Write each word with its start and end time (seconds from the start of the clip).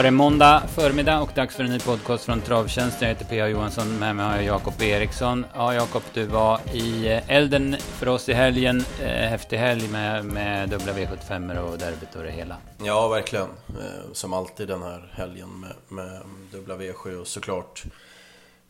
var 0.00 0.04
det 0.04 0.10
måndag 0.10 0.62
förmiddag 0.68 1.20
och 1.20 1.30
dags 1.34 1.56
för 1.56 1.64
en 1.64 1.70
ny 1.70 1.78
podcast 1.78 2.24
från 2.24 2.40
Travtjänst. 2.40 3.02
Jag 3.02 3.08
heter 3.08 3.24
P.A. 3.24 3.48
Johansson, 3.48 3.98
med 3.98 4.16
mig 4.16 4.26
har 4.26 4.36
jag 4.36 4.44
Jakob 4.44 4.82
Eriksson. 4.82 5.46
Ja, 5.54 5.74
Jakob, 5.74 6.02
du 6.14 6.24
var 6.24 6.60
i 6.72 7.06
eh, 7.08 7.30
elden 7.30 7.76
för 7.78 8.08
oss 8.08 8.28
i 8.28 8.32
helgen. 8.32 8.84
Eh, 9.02 9.06
häftig 9.06 9.56
helg 9.56 9.88
med, 9.88 10.24
med 10.24 10.68
dubbla 10.68 10.92
V75 10.92 11.58
och 11.58 11.78
derbyt 11.78 12.16
och 12.16 12.22
det 12.22 12.30
hela. 12.30 12.56
Ja, 12.82 13.08
verkligen. 13.08 13.48
Eh, 13.68 14.12
som 14.12 14.32
alltid 14.32 14.68
den 14.68 14.82
här 14.82 15.12
helgen 15.12 15.48
med, 15.60 15.74
med 15.88 16.22
dubbla 16.52 16.74
V7 16.76 17.20
och 17.20 17.26
såklart 17.26 17.84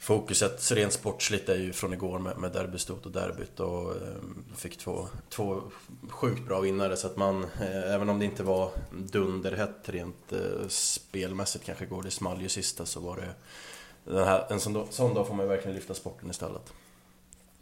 fokuset 0.01 0.73
rent 0.73 0.93
sportsligt 0.93 1.49
är 1.49 1.57
ju 1.57 1.73
från 1.73 1.93
igår 1.93 2.19
med, 2.19 2.39
med 2.39 2.53
derbystot 2.53 3.07
och 3.07 3.13
derbyt 3.13 3.61
och 3.61 3.91
eh, 3.91 4.57
fick 4.57 4.79
två, 4.79 5.09
två 5.29 5.63
sjukt 6.09 6.47
bra 6.47 6.61
vinnare 6.61 6.97
så 6.97 7.07
att 7.07 7.17
man, 7.17 7.45
eh, 7.45 7.95
även 7.95 8.09
om 8.09 8.19
det 8.19 8.25
inte 8.25 8.43
var 8.43 8.71
dunderhett 8.91 9.89
rent 9.89 10.33
eh, 10.33 10.69
spelmässigt 10.69 11.65
kanske 11.65 11.87
går 11.87 12.03
det 12.03 12.11
small 12.11 12.43
ju 12.43 12.49
sista 12.49 12.87
så 12.87 13.01
var 13.01 13.17
det 13.17 13.35
den 14.05 14.29
här, 14.29 14.45
en 14.49 14.61
sån, 14.61 14.87
sån 14.91 15.15
dag 15.15 15.27
får 15.27 15.35
man 15.35 15.47
ju 15.47 15.51
verkligen 15.51 15.75
lyfta 15.75 15.95
sporten 15.95 16.31
istället. 16.31 16.73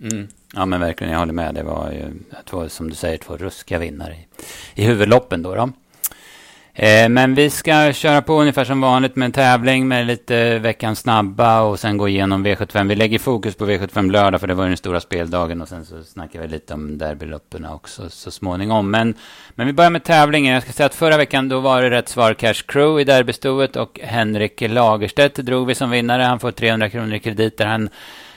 Mm. 0.00 0.28
Ja 0.54 0.66
men 0.66 0.80
verkligen, 0.80 1.12
jag 1.12 1.18
håller 1.18 1.32
med. 1.32 1.54
Det 1.54 1.62
var 1.62 1.92
ju 1.92 2.12
två, 2.44 2.68
som 2.68 2.88
du 2.90 2.94
säger, 2.94 3.18
två 3.18 3.36
ruskiga 3.36 3.78
vinnare 3.78 4.14
i, 4.14 4.26
i 4.82 4.84
huvudloppen 4.84 5.42
då. 5.42 5.54
då. 5.54 5.72
Eh, 6.80 7.08
men 7.08 7.34
vi 7.34 7.50
ska 7.50 7.92
köra 7.92 8.22
på 8.22 8.40
ungefär 8.40 8.64
som 8.64 8.80
vanligt 8.80 9.16
med 9.16 9.26
en 9.26 9.32
tävling 9.32 9.88
med 9.88 10.06
lite 10.06 10.58
veckans 10.58 10.98
snabba 10.98 11.60
och 11.60 11.80
sen 11.80 11.96
gå 11.96 12.08
igenom 12.08 12.46
V75. 12.46 12.88
Vi 12.88 12.94
lägger 12.94 13.18
fokus 13.18 13.54
på 13.54 13.66
V75 13.66 14.10
lördag 14.10 14.40
för 14.40 14.46
det 14.46 14.54
var 14.54 14.64
ju 14.64 14.70
den 14.70 14.76
stora 14.76 15.00
speldagen 15.00 15.62
och 15.62 15.68
sen 15.68 15.84
så 15.84 16.04
snackar 16.04 16.40
vi 16.40 16.48
lite 16.48 16.74
om 16.74 16.98
derbyloppen 16.98 17.64
också 17.64 18.10
så 18.10 18.30
småningom. 18.30 18.90
Men, 18.90 19.14
men 19.54 19.66
vi 19.66 19.72
börjar 19.72 19.90
med 19.90 20.04
tävlingen. 20.04 20.54
Jag 20.54 20.62
ska 20.62 20.72
säga 20.72 20.86
att 20.86 20.94
förra 20.94 21.16
veckan 21.16 21.48
då 21.48 21.60
var 21.60 21.82
det 21.82 21.90
rätt 21.90 22.08
svar 22.08 22.34
Cash 22.34 22.62
Crew 22.66 23.00
i 23.00 23.04
derbystoet 23.04 23.76
och 23.76 24.00
Henrik 24.02 24.60
Lagerstedt 24.60 25.36
drog 25.36 25.66
vi 25.66 25.74
som 25.74 25.90
vinnare. 25.90 26.22
Han 26.22 26.38
får 26.38 26.50
300 26.50 26.90
kronor 26.90 27.14
i 27.14 27.20
krediter. 27.20 27.66
Han 27.66 27.88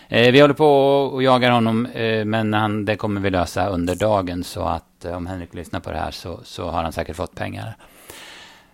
eh, 0.10 0.32
vi 0.32 0.40
håller 0.40 0.54
på 0.54 0.70
och 1.14 1.24
jagar 1.24 1.52
honom, 1.52 1.86
eh, 1.86 2.26
men 2.26 2.54
han, 2.54 2.86
det 2.86 2.96
kommer 2.96 3.22
vi 3.22 3.30
lösa 3.30 3.68
under 3.68 3.96
dagen. 3.96 4.44
Så 4.44 4.62
att 4.62 5.06
eh, 5.06 5.18
om 5.18 5.28
Henrik 5.28 5.54
lyssnar 5.54 5.80
på 5.80 5.92
det 5.92 5.98
här 5.98 6.12
så, 6.12 6.40
så 6.44 6.70
har 6.70 6.84
han 6.84 6.94
säkert 6.94 7.16
fått 7.16 7.36
pengar. 7.36 7.76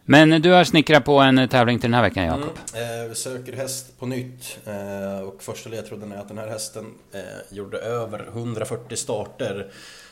Men 0.10 0.42
du 0.42 0.52
har 0.52 0.64
snickrat 0.64 1.06
på 1.06 1.20
en 1.20 1.50
tävling 1.50 1.80
till 1.80 1.92
den 1.92 1.94
här 1.94 2.10
veckan, 2.10 2.24
Jakob. 2.24 2.58
Mm, 2.74 3.02
eh, 3.02 3.10
vi 3.10 3.16
söker 3.16 3.54
häst 3.54 4.00
på 4.00 4.06
nytt. 4.06 4.60
Eh, 4.66 5.20
och 5.20 5.44
första 5.44 5.70
ledtråden 5.70 6.12
är 6.12 6.18
att 6.18 6.28
den 6.28 6.38
här 6.38 6.48
hästen 6.48 6.86
eh, 7.12 7.22
gjorde 7.58 7.78
över 7.78 8.28
140 8.34 8.96
starter. 8.96 9.72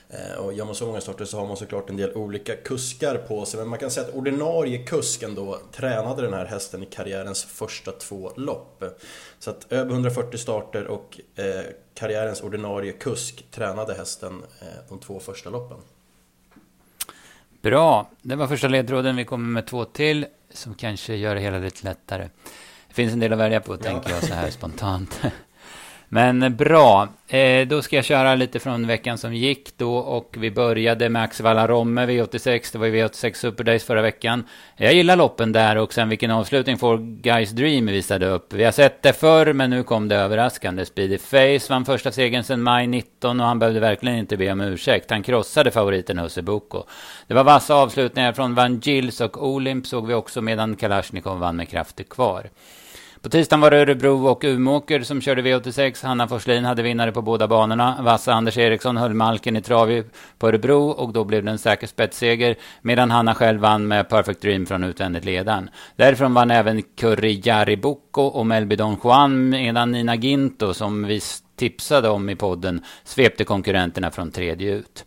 Eh, 0.09 0.37
och 0.39 0.53
gör 0.53 0.65
man 0.65 0.75
så 0.75 0.85
många 0.85 1.01
starter 1.01 1.25
så 1.25 1.37
har 1.37 1.47
man 1.47 1.57
såklart 1.57 1.89
en 1.89 1.97
del 1.97 2.13
olika 2.13 2.55
kuskar 2.55 3.15
på 3.15 3.45
sig. 3.45 3.59
Men 3.59 3.69
man 3.69 3.79
kan 3.79 3.91
säga 3.91 4.07
att 4.07 4.13
ordinarie 4.13 4.77
kusken 4.77 5.35
då 5.35 5.59
tränade 5.71 6.21
den 6.21 6.33
här 6.33 6.45
hästen 6.45 6.83
i 6.83 6.85
karriärens 6.85 7.43
första 7.43 7.91
två 7.91 8.31
lopp. 8.35 8.83
Så 9.39 9.49
att 9.49 9.71
över 9.71 9.91
140 9.91 10.37
starter 10.37 10.87
och 10.87 11.19
eh, 11.35 11.61
karriärens 11.93 12.41
ordinarie 12.41 12.91
kusk 12.91 13.45
tränade 13.51 13.93
hästen 13.93 14.43
eh, 14.61 14.67
de 14.89 14.99
två 14.99 15.19
första 15.19 15.49
loppen. 15.49 15.77
Bra, 17.65 18.09
det 18.21 18.35
var 18.35 18.47
första 18.47 18.67
ledtråden. 18.67 19.15
Vi 19.15 19.25
kommer 19.25 19.47
med 19.47 19.65
två 19.65 19.85
till 19.85 20.25
som 20.53 20.73
kanske 20.73 21.15
gör 21.15 21.35
det 21.35 21.41
hela 21.41 21.57
lite 21.57 21.83
lättare. 21.83 22.29
Det 22.87 22.93
finns 22.93 23.13
en 23.13 23.19
del 23.19 23.33
att 23.33 23.39
välja 23.39 23.61
på, 23.61 23.73
ja. 23.73 23.77
tänker 23.77 24.09
jag 24.09 24.23
så 24.23 24.33
här 24.33 24.49
spontant. 24.49 25.21
Men 26.09 26.55
bra, 26.55 27.07
eh, 27.27 27.67
då 27.67 27.81
ska 27.81 27.95
jag 27.95 28.05
köra 28.05 28.35
lite 28.35 28.59
från 28.59 28.87
veckan 28.87 29.17
som 29.17 29.33
gick 29.33 29.77
då 29.77 29.97
och 29.97 30.35
vi 30.39 30.51
började 30.51 31.09
med 31.09 31.23
Axevalla 31.23 31.67
Romme 31.67 32.05
V86. 32.05 32.71
Det 32.71 32.77
var 32.77 32.85
ju 32.85 32.93
V86 32.93 33.33
Super 33.33 33.63
Days 33.63 33.83
förra 33.83 34.01
veckan. 34.01 34.43
Jag 34.77 34.93
gillar 34.93 35.15
loppen 35.15 35.51
där 35.51 35.75
och 35.75 35.93
sen 35.93 36.09
vilken 36.09 36.31
avslutning 36.31 36.77
får 36.77 36.97
Guys 36.97 37.51
Dream 37.51 37.85
visade 37.85 38.27
upp. 38.27 38.53
Vi 38.53 38.63
har 38.63 38.71
sett 38.71 39.01
det 39.01 39.13
förr 39.13 39.53
men 39.53 39.69
nu 39.69 39.83
kom 39.83 40.07
det 40.07 40.15
överraskande. 40.15 40.85
Speedy 40.85 41.17
Face 41.17 41.73
vann 41.73 41.85
första 41.85 42.11
segern 42.11 42.43
sedan 42.43 42.61
maj 42.61 42.87
19 42.87 43.39
och 43.39 43.47
han 43.47 43.59
behövde 43.59 43.79
verkligen 43.79 44.17
inte 44.17 44.37
be 44.37 44.51
om 44.51 44.61
ursäkt. 44.61 45.11
Han 45.11 45.23
krossade 45.23 45.71
favoriten 45.71 46.17
Husse 46.17 46.41
Boko. 46.41 46.83
Det 47.27 47.33
var 47.33 47.43
vassa 47.43 47.75
avslutningar 47.75 48.33
från 48.33 48.55
Van 48.55 48.79
Gils 48.79 49.21
och 49.21 49.47
Olimp 49.47 49.87
såg 49.87 50.07
vi 50.07 50.13
också 50.13 50.41
medan 50.41 50.75
Kalashnikov 50.75 51.39
vann 51.39 51.55
med 51.55 51.69
krafter 51.69 52.03
kvar. 52.03 52.49
På 53.25 53.29
tisdagen 53.29 53.61
var 53.61 53.71
det 53.71 53.77
Örebro 53.77 54.27
och 54.27 54.43
Umeåker 54.43 55.01
som 55.01 55.21
körde 55.21 55.41
V86. 55.41 56.05
Hanna 56.05 56.27
Forslin 56.27 56.65
hade 56.65 56.81
vinnare 56.81 57.11
på 57.11 57.21
båda 57.21 57.47
banorna. 57.47 57.97
Vassa 58.01 58.33
Anders 58.33 58.57
Eriksson 58.57 58.97
höll 58.97 59.13
Malken 59.13 59.55
i 59.55 59.61
trav 59.61 60.03
på 60.37 60.47
Örebro 60.47 60.89
och 60.89 61.13
då 61.13 61.23
blev 61.23 61.43
det 61.43 61.51
en 61.51 61.57
säker 61.57 61.87
spetsseger. 61.87 62.55
Medan 62.81 63.11
Hanna 63.11 63.35
själv 63.35 63.61
vann 63.61 63.87
med 63.87 64.09
Perfect 64.09 64.41
Dream 64.41 64.65
från 64.65 64.83
utvändigt 64.83 65.25
ledaren. 65.25 65.69
Därifrån 65.95 66.33
vann 66.33 66.51
även 66.51 66.81
Curry 66.81 67.41
Jariboko 67.45 68.21
och 68.21 68.45
Melby 68.45 68.75
Don 68.75 68.97
Juan 69.03 69.49
medan 69.49 69.91
Nina 69.91 70.15
Ginto 70.15 70.73
som 70.73 71.03
vi 71.03 71.21
tipsade 71.55 72.09
om 72.09 72.29
i 72.29 72.35
podden 72.35 72.81
svepte 73.03 73.43
konkurrenterna 73.43 74.11
från 74.11 74.31
tredje 74.31 74.73
ut. 74.73 75.05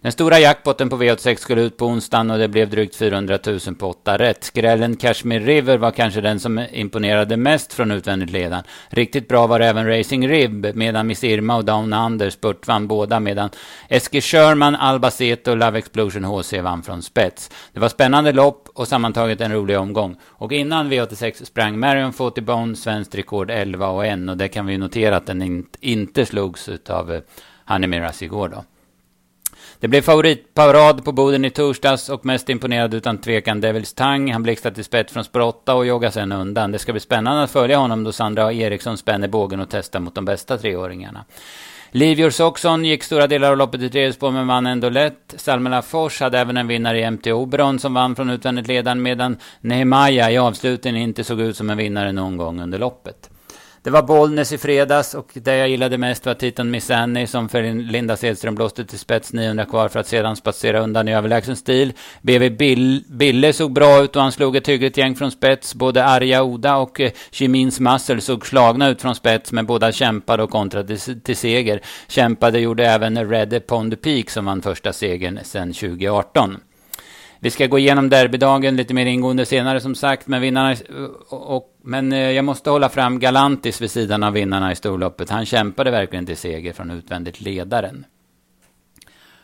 Den 0.00 0.12
stora 0.12 0.38
jackpotten 0.38 0.88
på 0.88 0.96
V86 0.96 1.36
skulle 1.36 1.60
ut 1.60 1.76
på 1.76 1.86
onsdagen 1.86 2.30
och 2.30 2.38
det 2.38 2.48
blev 2.48 2.70
drygt 2.70 2.96
400 2.96 3.38
000 3.46 3.74
på 3.78 3.88
8 3.88 4.18
rätt. 4.18 4.44
Skrällen 4.44 4.96
Kashmir 4.96 5.40
River 5.40 5.78
var 5.78 5.90
kanske 5.90 6.20
den 6.20 6.40
som 6.40 6.66
imponerade 6.72 7.36
mest 7.36 7.72
från 7.72 7.90
utvändigt 7.90 8.30
ledan. 8.30 8.62
Riktigt 8.88 9.28
bra 9.28 9.46
var 9.46 9.60
även 9.60 9.86
Racing 9.86 10.28
Rib, 10.28 10.66
medan 10.74 11.06
Miss 11.06 11.24
Irma 11.24 11.56
och 11.56 11.64
Down 11.64 11.92
Under 11.92 12.30
spurtvann 12.30 12.88
båda, 12.88 13.20
medan 13.20 13.50
Eske 13.88 14.20
Sherman, 14.20 14.76
Albacete 14.76 15.50
och 15.50 15.56
Love 15.56 15.78
Explosion 15.78 16.24
HC 16.24 16.52
vann 16.52 16.82
från 16.82 17.02
spets. 17.02 17.50
Det 17.72 17.80
var 17.80 17.88
spännande 17.88 18.32
lopp 18.32 18.68
och 18.74 18.88
sammantaget 18.88 19.40
en 19.40 19.52
rolig 19.52 19.78
omgång. 19.78 20.16
Och 20.24 20.52
innan 20.52 20.92
V86 20.92 21.44
sprang 21.44 21.78
Marion 21.78 22.12
Fotibone 22.12 22.76
svenskt 22.76 23.14
rekord 23.14 23.50
11 23.50 23.88
och 23.88 24.06
1 24.06 24.28
och 24.28 24.36
det 24.36 24.48
kan 24.48 24.66
vi 24.66 24.78
notera 24.78 25.16
att 25.16 25.26
den 25.26 25.66
inte 25.80 26.26
slogs 26.26 26.68
av 26.88 27.20
Honey 27.66 27.86
eh, 27.86 27.90
Miras 27.90 28.22
igår 28.22 28.48
då. 28.48 28.64
Det 29.80 29.88
blev 29.88 30.02
favoritparad 30.02 31.04
på 31.04 31.12
Boden 31.12 31.44
i 31.44 31.50
torsdags 31.50 32.08
och 32.08 32.26
mest 32.26 32.48
imponerad 32.48 32.94
utan 32.94 33.18
tvekan 33.18 33.60
Devils 33.60 33.94
Tang. 33.94 34.32
Han 34.32 34.42
blixtrade 34.42 34.74
till 34.74 34.84
spett 34.84 35.10
från 35.10 35.24
Sprotta 35.24 35.74
och 35.74 35.86
joggade 35.86 36.12
sen 36.12 36.32
undan. 36.32 36.72
Det 36.72 36.78
ska 36.78 36.92
bli 36.92 37.00
spännande 37.00 37.42
att 37.42 37.50
följa 37.50 37.78
honom 37.78 38.04
då 38.04 38.12
Sandra 38.12 38.52
Eriksson 38.52 38.98
spänner 38.98 39.28
bågen 39.28 39.60
och 39.60 39.68
testar 39.70 40.00
mot 40.00 40.14
de 40.14 40.24
bästa 40.24 40.58
treåringarna. 40.58 41.24
Livior 41.90 42.30
Soxon 42.30 42.84
gick 42.84 43.04
stora 43.04 43.26
delar 43.26 43.50
av 43.50 43.56
loppet 43.56 43.82
i 43.82 43.90
tredje 43.90 44.12
spår 44.12 44.30
men 44.30 44.46
vann 44.46 44.66
ändå 44.66 44.88
lätt. 44.88 45.34
Salmela 45.36 45.82
Fors 45.82 46.20
hade 46.20 46.38
även 46.38 46.56
en 46.56 46.68
vinnare 46.68 47.00
i 47.00 47.10
MT 47.10 47.32
Oberon 47.32 47.78
som 47.78 47.94
vann 47.94 48.16
från 48.16 48.30
utvändigt 48.30 48.68
ledaren 48.68 49.02
medan 49.02 49.36
Nehemaya 49.60 50.30
i 50.30 50.38
avslutningen 50.38 51.02
inte 51.02 51.24
såg 51.24 51.40
ut 51.40 51.56
som 51.56 51.70
en 51.70 51.76
vinnare 51.76 52.12
någon 52.12 52.36
gång 52.36 52.60
under 52.62 52.78
loppet. 52.78 53.30
Det 53.82 53.90
var 53.90 54.02
Bollnäs 54.02 54.52
i 54.52 54.58
fredags 54.58 55.14
och 55.14 55.30
det 55.34 55.56
jag 55.56 55.68
gillade 55.68 55.98
mest 55.98 56.26
var 56.26 56.34
Titan 56.34 56.70
Miss 56.70 56.90
Annie 56.90 57.26
som 57.26 57.48
för 57.48 57.74
Linda 57.74 58.16
Sedström 58.16 58.54
blåste 58.54 58.84
till 58.84 58.98
spets 58.98 59.32
900 59.32 59.64
kvar 59.64 59.88
för 59.88 60.00
att 60.00 60.06
sedan 60.06 60.36
spatsera 60.36 60.80
undan 60.80 61.08
i 61.08 61.14
överlägsen 61.14 61.56
stil. 61.56 61.92
BV 62.22 62.50
Bill, 62.50 63.04
Bille 63.08 63.52
såg 63.52 63.72
bra 63.72 64.02
ut 64.02 64.16
och 64.16 64.22
han 64.22 64.32
slog 64.32 64.56
ett 64.56 64.68
hyggligt 64.68 64.96
gäng 64.96 65.14
från 65.14 65.30
spets. 65.30 65.74
Både 65.74 66.04
Arja 66.04 66.42
Oda 66.42 66.76
och 66.76 67.00
eh, 67.00 67.10
Chimins 67.30 67.80
Muscle 67.80 68.20
såg 68.20 68.46
slagna 68.46 68.88
ut 68.88 69.02
från 69.02 69.14
spets 69.14 69.52
men 69.52 69.66
båda 69.66 69.92
kämpade 69.92 70.42
och 70.42 70.50
kontrade 70.50 70.96
till, 70.96 71.20
till 71.20 71.36
seger. 71.36 71.80
Kämpade 72.08 72.58
gjorde 72.58 72.86
även 72.86 73.30
Red 73.30 73.66
Pond 73.66 74.00
Peak 74.02 74.30
som 74.30 74.44
vann 74.44 74.62
första 74.62 74.92
segern 74.92 75.38
sedan 75.44 75.72
2018. 75.72 76.56
Vi 77.40 77.50
ska 77.50 77.66
gå 77.66 77.78
igenom 77.78 78.08
derbydagen 78.08 78.76
lite 78.76 78.94
mer 78.94 79.06
ingående 79.06 79.46
senare 79.46 79.80
som 79.80 79.94
sagt. 79.94 80.26
Men, 80.26 80.40
vinnarna, 80.40 80.76
och, 81.28 81.56
och, 81.56 81.76
men 81.82 82.12
eh, 82.12 82.30
jag 82.30 82.44
måste 82.44 82.70
hålla 82.70 82.88
fram 82.88 83.18
Galantis 83.18 83.80
vid 83.80 83.90
sidan 83.90 84.22
av 84.22 84.32
vinnarna 84.32 84.72
i 84.72 84.76
storloppet. 84.76 85.30
Han 85.30 85.46
kämpade 85.46 85.90
verkligen 85.90 86.26
till 86.26 86.36
seger 86.36 86.72
från 86.72 86.90
utvändigt 86.90 87.40
ledaren. 87.40 88.06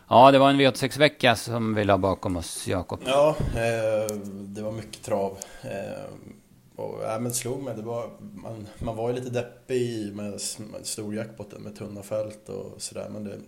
Ja, 0.09 0.31
det 0.31 0.39
var 0.39 0.51
en 0.51 0.61
V86-vecka 0.61 1.37
som 1.37 1.75
vi 1.75 1.85
la 1.85 1.99
bakom 1.99 2.37
oss, 2.37 2.69
Jakob. 2.69 3.01
Ja, 3.07 3.37
eh, 3.55 4.17
det 4.31 4.63
var 4.63 4.73
mycket 4.73 5.03
trav. 5.03 5.39
Eh, 5.63 6.05
och, 6.77 7.03
ja, 7.03 7.15
men 7.15 7.25
det 7.25 7.31
slog 7.31 7.63
mig, 7.63 7.75
det 7.77 7.83
var, 7.83 8.11
man, 8.19 8.67
man 8.79 8.97
var 8.97 9.11
ju 9.11 9.15
lite 9.15 9.31
deppig 9.31 10.15
med, 10.15 10.31
med 10.31 10.41
stor 10.83 11.15
jackpotten 11.15 11.63
med 11.63 11.77
tunna 11.77 12.03
fält 12.03 12.49
och 12.49 12.83
sådär. 12.83 13.09
Men 13.13 13.25
det, 13.25 13.39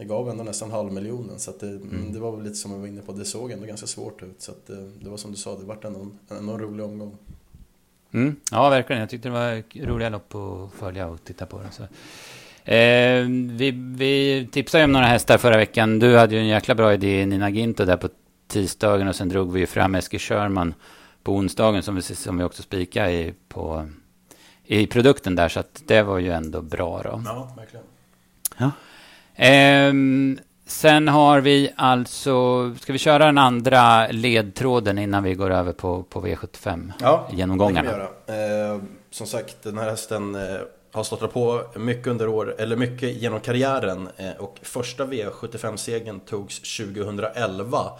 det 0.00 0.06
gav 0.06 0.28
ändå 0.28 0.44
nästan 0.44 0.70
halvmiljonen 0.70 1.38
så 1.38 1.52
det, 1.60 1.66
mm. 1.66 2.12
det 2.12 2.18
var 2.18 2.32
väl 2.32 2.42
lite 2.44 2.54
som 2.54 2.72
jag 2.72 2.78
var 2.78 2.86
inne 2.86 3.02
på, 3.02 3.12
det 3.12 3.24
såg 3.24 3.50
ändå 3.50 3.66
ganska 3.66 3.86
svårt 3.86 4.22
ut. 4.22 4.42
Så 4.42 4.52
det, 4.66 4.90
det 5.00 5.10
var 5.10 5.16
som 5.16 5.30
du 5.30 5.36
sa, 5.36 5.58
det 5.58 5.64
vart 5.64 5.84
ändå 5.84 6.00
en, 6.00 6.38
ändå 6.38 6.52
en 6.52 6.60
rolig 6.60 6.84
omgång. 6.84 7.16
Mm. 8.12 8.36
Ja, 8.50 8.68
verkligen. 8.68 9.00
Jag 9.00 9.10
tyckte 9.10 9.28
det 9.28 9.32
var 9.32 9.86
roliga 9.86 10.08
lopp 10.08 10.34
att 10.34 10.72
följa 10.78 11.06
och 11.06 11.24
titta 11.24 11.46
på. 11.46 11.58
Det, 11.58 11.70
så. 11.70 11.82
Eh, 12.70 13.24
vi, 13.58 13.70
vi 13.70 14.48
tipsade 14.52 14.82
ju 14.82 14.84
om 14.84 14.92
några 14.92 15.06
hästar 15.06 15.38
förra 15.38 15.56
veckan. 15.56 15.98
Du 15.98 16.16
hade 16.16 16.34
ju 16.34 16.40
en 16.40 16.46
jäkla 16.46 16.74
bra 16.74 16.94
idé, 16.94 17.26
Nina 17.26 17.50
Ginto, 17.50 17.84
där 17.84 17.96
på 17.96 18.08
tisdagen 18.48 19.08
och 19.08 19.16
sen 19.16 19.28
drog 19.28 19.52
vi 19.52 19.60
ju 19.60 19.66
fram 19.66 19.94
Eskil 19.94 20.20
Sherman 20.20 20.74
på 21.22 21.32
onsdagen 21.32 21.82
som 21.82 21.94
vi, 21.94 22.02
som 22.02 22.38
vi 22.38 22.44
också 22.44 22.62
spikade 22.62 23.12
i, 23.12 23.34
på, 23.48 23.88
i 24.64 24.86
produkten 24.86 25.34
där. 25.36 25.48
Så 25.48 25.60
att 25.60 25.82
det 25.86 26.02
var 26.02 26.18
ju 26.18 26.32
ändå 26.32 26.62
bra 26.62 27.02
då. 27.02 27.22
Ja, 27.24 27.54
verkligen. 27.56 27.84
Ja. 28.58 28.70
Eh, 29.34 29.92
Sen 30.70 31.08
har 31.08 31.40
vi 31.40 31.72
alltså, 31.76 32.74
ska 32.74 32.92
vi 32.92 32.98
köra 32.98 33.26
den 33.26 33.38
andra 33.38 34.06
ledtråden 34.08 34.98
innan 34.98 35.22
vi 35.22 35.34
går 35.34 35.50
över 35.50 35.72
på, 35.72 36.02
på 36.02 36.26
V75? 36.26 36.92
Ja, 37.00 37.28
genomgångarna. 37.32 37.82
det 37.82 37.96
kan 37.96 38.08
vi 38.26 38.32
göra. 38.32 38.74
Eh, 38.74 38.80
som 39.10 39.26
sagt, 39.26 39.62
den 39.62 39.78
här 39.78 39.90
hästen 39.90 40.34
eh, 40.34 40.60
har 40.92 41.04
stått 41.04 41.32
på 41.32 41.62
mycket 41.76 42.06
under 42.06 42.28
år, 42.28 42.54
eller 42.58 42.76
mycket 42.76 43.16
genom 43.16 43.40
karriären. 43.40 44.08
Eh, 44.16 44.32
och 44.38 44.58
första 44.62 45.06
V75-segern 45.06 46.20
togs 46.20 46.76
2011. 46.76 47.90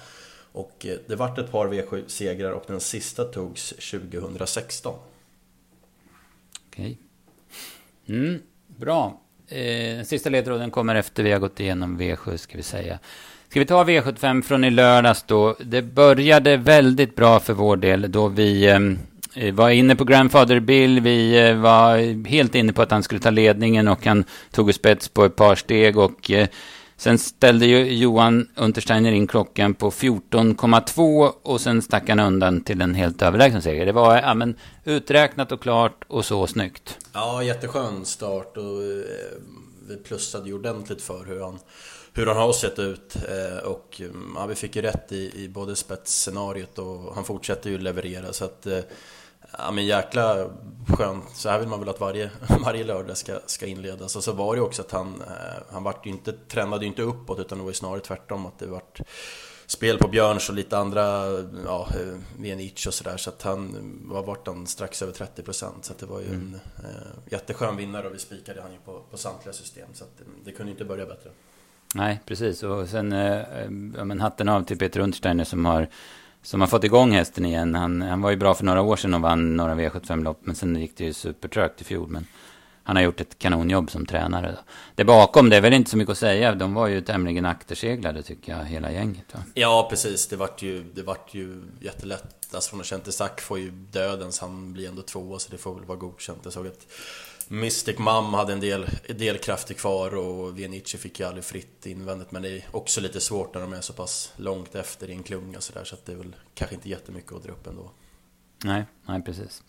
Och 0.52 0.86
eh, 0.86 0.96
det 1.06 1.16
vart 1.16 1.38
ett 1.38 1.50
par 1.52 1.68
V7-segrar 1.68 2.50
och 2.50 2.64
den 2.66 2.80
sista 2.80 3.24
togs 3.24 3.74
2016. 3.90 4.94
Okej. 6.68 6.98
Mm, 8.08 8.42
bra. 8.66 9.20
Eh, 9.50 10.04
sista 10.04 10.30
ledtråden 10.30 10.70
kommer 10.70 10.94
efter 10.94 11.22
vi 11.22 11.32
har 11.32 11.38
gått 11.38 11.60
igenom 11.60 12.00
V7, 12.00 12.36
ska 12.36 12.56
vi 12.56 12.62
säga. 12.62 12.98
Ska 13.48 13.60
vi 13.60 13.66
ta 13.66 13.84
V75 13.84 14.42
från 14.42 14.64
i 14.64 14.70
lördags 14.70 15.22
då? 15.22 15.56
Det 15.60 15.82
började 15.82 16.56
väldigt 16.56 17.16
bra 17.16 17.40
för 17.40 17.52
vår 17.52 17.76
del 17.76 18.12
då 18.12 18.28
vi 18.28 18.68
ehm, 18.68 18.98
eh, 19.34 19.54
var 19.54 19.70
inne 19.70 19.96
på 19.96 20.04
Grandfather 20.04 20.60
Bill. 20.60 21.00
Vi 21.00 21.48
eh, 21.48 21.56
var 21.56 22.26
helt 22.28 22.54
inne 22.54 22.72
på 22.72 22.82
att 22.82 22.90
han 22.90 23.02
skulle 23.02 23.20
ta 23.20 23.30
ledningen 23.30 23.88
och 23.88 24.06
han 24.06 24.24
tog 24.50 24.74
spets 24.74 25.08
på 25.08 25.24
ett 25.24 25.36
par 25.36 25.54
steg 25.54 25.98
och 25.98 26.30
eh, 26.30 26.48
Sen 27.00 27.18
ställde 27.18 27.66
ju 27.66 27.94
Johan 27.94 28.48
Untersteiner 28.56 29.12
in 29.12 29.26
klockan 29.26 29.74
på 29.74 29.90
14,2 29.90 31.32
och 31.42 31.60
sen 31.60 31.82
stack 31.82 32.08
han 32.08 32.20
undan 32.20 32.60
till 32.60 32.80
en 32.80 32.94
helt 32.94 33.22
överlägsen 33.22 33.62
seger. 33.62 33.86
Det 33.86 33.92
var 33.92 34.16
ja, 34.16 34.34
men, 34.34 34.56
uträknat 34.84 35.52
och 35.52 35.62
klart 35.62 36.04
och 36.08 36.24
så 36.24 36.46
snyggt. 36.46 36.98
Ja, 37.12 37.42
jätteskön 37.42 38.04
start 38.04 38.56
och 38.56 38.64
eh, 38.64 39.04
vi 39.88 39.96
plussade 39.96 40.48
ju 40.48 40.54
ordentligt 40.54 41.02
för 41.02 41.24
hur 41.24 41.40
han, 41.40 41.58
hur 42.12 42.26
han 42.26 42.36
har 42.36 42.52
sett 42.52 42.78
ut. 42.78 43.16
Eh, 43.16 43.68
och 43.68 44.00
ja, 44.34 44.46
vi 44.46 44.54
fick 44.54 44.76
ju 44.76 44.82
rätt 44.82 45.12
i, 45.12 45.44
i 45.44 45.48
både 45.48 45.76
spetsscenariot 45.76 46.78
och 46.78 47.14
han 47.14 47.24
fortsätter 47.24 47.70
ju 47.70 47.78
leverera. 47.78 48.32
Så 48.32 48.44
att, 48.44 48.66
eh, 48.66 48.78
Ja 49.58 49.70
men 49.70 49.86
jäkla 49.86 50.50
skönt, 50.88 51.30
så 51.34 51.48
här 51.48 51.58
vill 51.58 51.68
man 51.68 51.80
väl 51.80 51.88
att 51.88 52.00
varje, 52.00 52.30
varje 52.64 52.84
lördag 52.84 53.16
ska, 53.16 53.38
ska 53.46 53.66
inledas. 53.66 54.16
Och 54.16 54.24
så 54.24 54.32
var 54.32 54.56
det 54.56 54.62
också 54.62 54.82
att 54.82 54.90
han, 54.90 55.22
eh, 55.26 55.62
han 55.72 55.82
vart 55.82 56.06
ju 56.06 56.10
inte, 56.10 56.32
trendade 56.32 56.84
ju 56.84 56.88
inte 56.88 57.02
uppåt 57.02 57.38
utan 57.38 57.58
det 57.58 57.64
var 57.64 57.70
ju 57.70 57.74
snarare 57.74 58.00
tvärtom 58.00 58.46
att 58.46 58.58
det 58.58 58.66
vart 58.66 59.00
spel 59.66 59.98
på 59.98 60.08
Björns 60.08 60.48
och 60.48 60.54
lite 60.54 60.78
andra, 60.78 61.26
ja, 61.64 61.88
eh, 61.94 62.16
Vienic 62.38 62.86
och 62.86 62.94
sådär. 62.94 63.16
Så 63.16 63.30
att 63.30 63.42
han 63.42 63.76
var 64.04 64.22
vart 64.22 64.46
han 64.46 64.66
strax 64.66 65.02
över 65.02 65.12
30% 65.12 65.72
så 65.82 65.92
att 65.92 65.98
det 65.98 66.06
var 66.06 66.20
ju 66.20 66.26
mm. 66.26 66.38
en 66.38 66.84
eh, 66.84 67.32
jätteskön 67.32 67.76
vinnare 67.76 68.06
och 68.06 68.14
vi 68.14 68.18
spikade 68.18 68.62
han 68.62 68.72
ju 68.72 68.78
på, 68.78 69.02
på 69.10 69.16
samtliga 69.16 69.52
system. 69.52 69.88
Så 69.92 70.04
att 70.04 70.18
det, 70.18 70.24
det 70.44 70.52
kunde 70.52 70.72
inte 70.72 70.84
börja 70.84 71.06
bättre. 71.06 71.30
Nej, 71.94 72.20
precis. 72.26 72.62
Och 72.62 72.88
sen, 72.88 73.12
eh, 73.12 73.70
men 74.04 74.20
hatten 74.20 74.48
av 74.48 74.62
till 74.62 74.78
Peter 74.78 75.00
Untersteiner 75.00 75.44
som 75.44 75.64
har 75.64 75.88
som 76.42 76.60
har 76.60 76.68
fått 76.68 76.84
igång 76.84 77.12
hästen 77.12 77.44
igen. 77.44 77.74
Han, 77.74 78.02
han 78.02 78.20
var 78.20 78.30
ju 78.30 78.36
bra 78.36 78.54
för 78.54 78.64
några 78.64 78.82
år 78.82 78.96
sedan 78.96 79.14
och 79.14 79.20
vann 79.20 79.56
några 79.56 79.74
V75-lopp. 79.74 80.40
Men 80.42 80.54
sen 80.54 80.76
gick 80.76 80.96
det 80.96 81.04
ju 81.04 81.12
supertrögt 81.12 81.80
i 81.80 81.84
fjol. 81.84 82.08
Men 82.08 82.26
han 82.82 82.96
har 82.96 83.02
gjort 83.02 83.20
ett 83.20 83.38
kanonjobb 83.38 83.90
som 83.90 84.06
tränare. 84.06 84.58
Det 84.94 85.04
bakom, 85.04 85.48
det 85.48 85.56
är 85.56 85.60
väl 85.60 85.72
inte 85.72 85.90
så 85.90 85.96
mycket 85.96 86.12
att 86.12 86.18
säga. 86.18 86.54
De 86.54 86.74
var 86.74 86.86
ju 86.86 87.00
tämligen 87.00 87.46
akterseglade 87.46 88.22
tycker 88.22 88.52
jag, 88.56 88.64
hela 88.64 88.92
gänget. 88.92 89.34
Va? 89.34 89.40
Ja, 89.54 89.86
precis. 89.90 90.28
Det 90.28 90.36
vart 90.36 90.62
ju, 90.62 90.84
det 90.94 91.02
vart 91.02 91.34
ju 91.34 91.62
jättelätt. 91.80 92.54
Alltså 92.54 92.76
från 92.76 92.98
att 93.00 93.08
Isak 93.08 93.40
får 93.40 93.58
ju 93.58 93.70
dödens, 93.70 94.40
han 94.40 94.72
blir 94.72 94.88
ändå 94.88 95.02
tvåa 95.02 95.38
så 95.38 95.50
det 95.50 95.58
får 95.58 95.74
väl 95.74 95.84
vara 95.84 95.98
godkänt. 95.98 96.40
Jag 96.44 96.52
såg 96.52 96.66
att 96.66 96.86
Mystic 97.52 97.98
Mum 97.98 98.34
hade 98.34 98.52
en 98.52 98.60
del, 98.60 98.86
del 99.08 99.38
krafter 99.38 99.74
kvar 99.74 100.14
och 100.14 100.58
Vienici 100.58 100.98
fick 100.98 101.20
ju 101.20 101.26
aldrig 101.26 101.44
fritt 101.44 101.86
invändigt 101.86 102.30
men 102.32 102.42
det 102.42 102.48
är 102.48 102.64
också 102.72 103.00
lite 103.00 103.20
svårt 103.20 103.54
när 103.54 103.60
de 103.60 103.72
är 103.72 103.80
så 103.80 103.92
pass 103.92 104.32
långt 104.36 104.74
efter 104.74 105.10
i 105.10 105.12
en 105.12 105.22
klunga 105.22 105.60
så 105.60 105.72
där 105.72 105.84
så 105.84 105.94
att 105.94 106.06
det 106.06 106.12
är 106.12 106.16
väl 106.16 106.36
kanske 106.54 106.74
inte 106.74 106.88
jättemycket 106.88 107.32
att 107.32 107.42
dra 107.42 107.52
upp 107.52 107.66
ändå. 107.66 107.90
Nej, 108.64 108.84
nej 109.06 109.22
precis. 109.22 109.62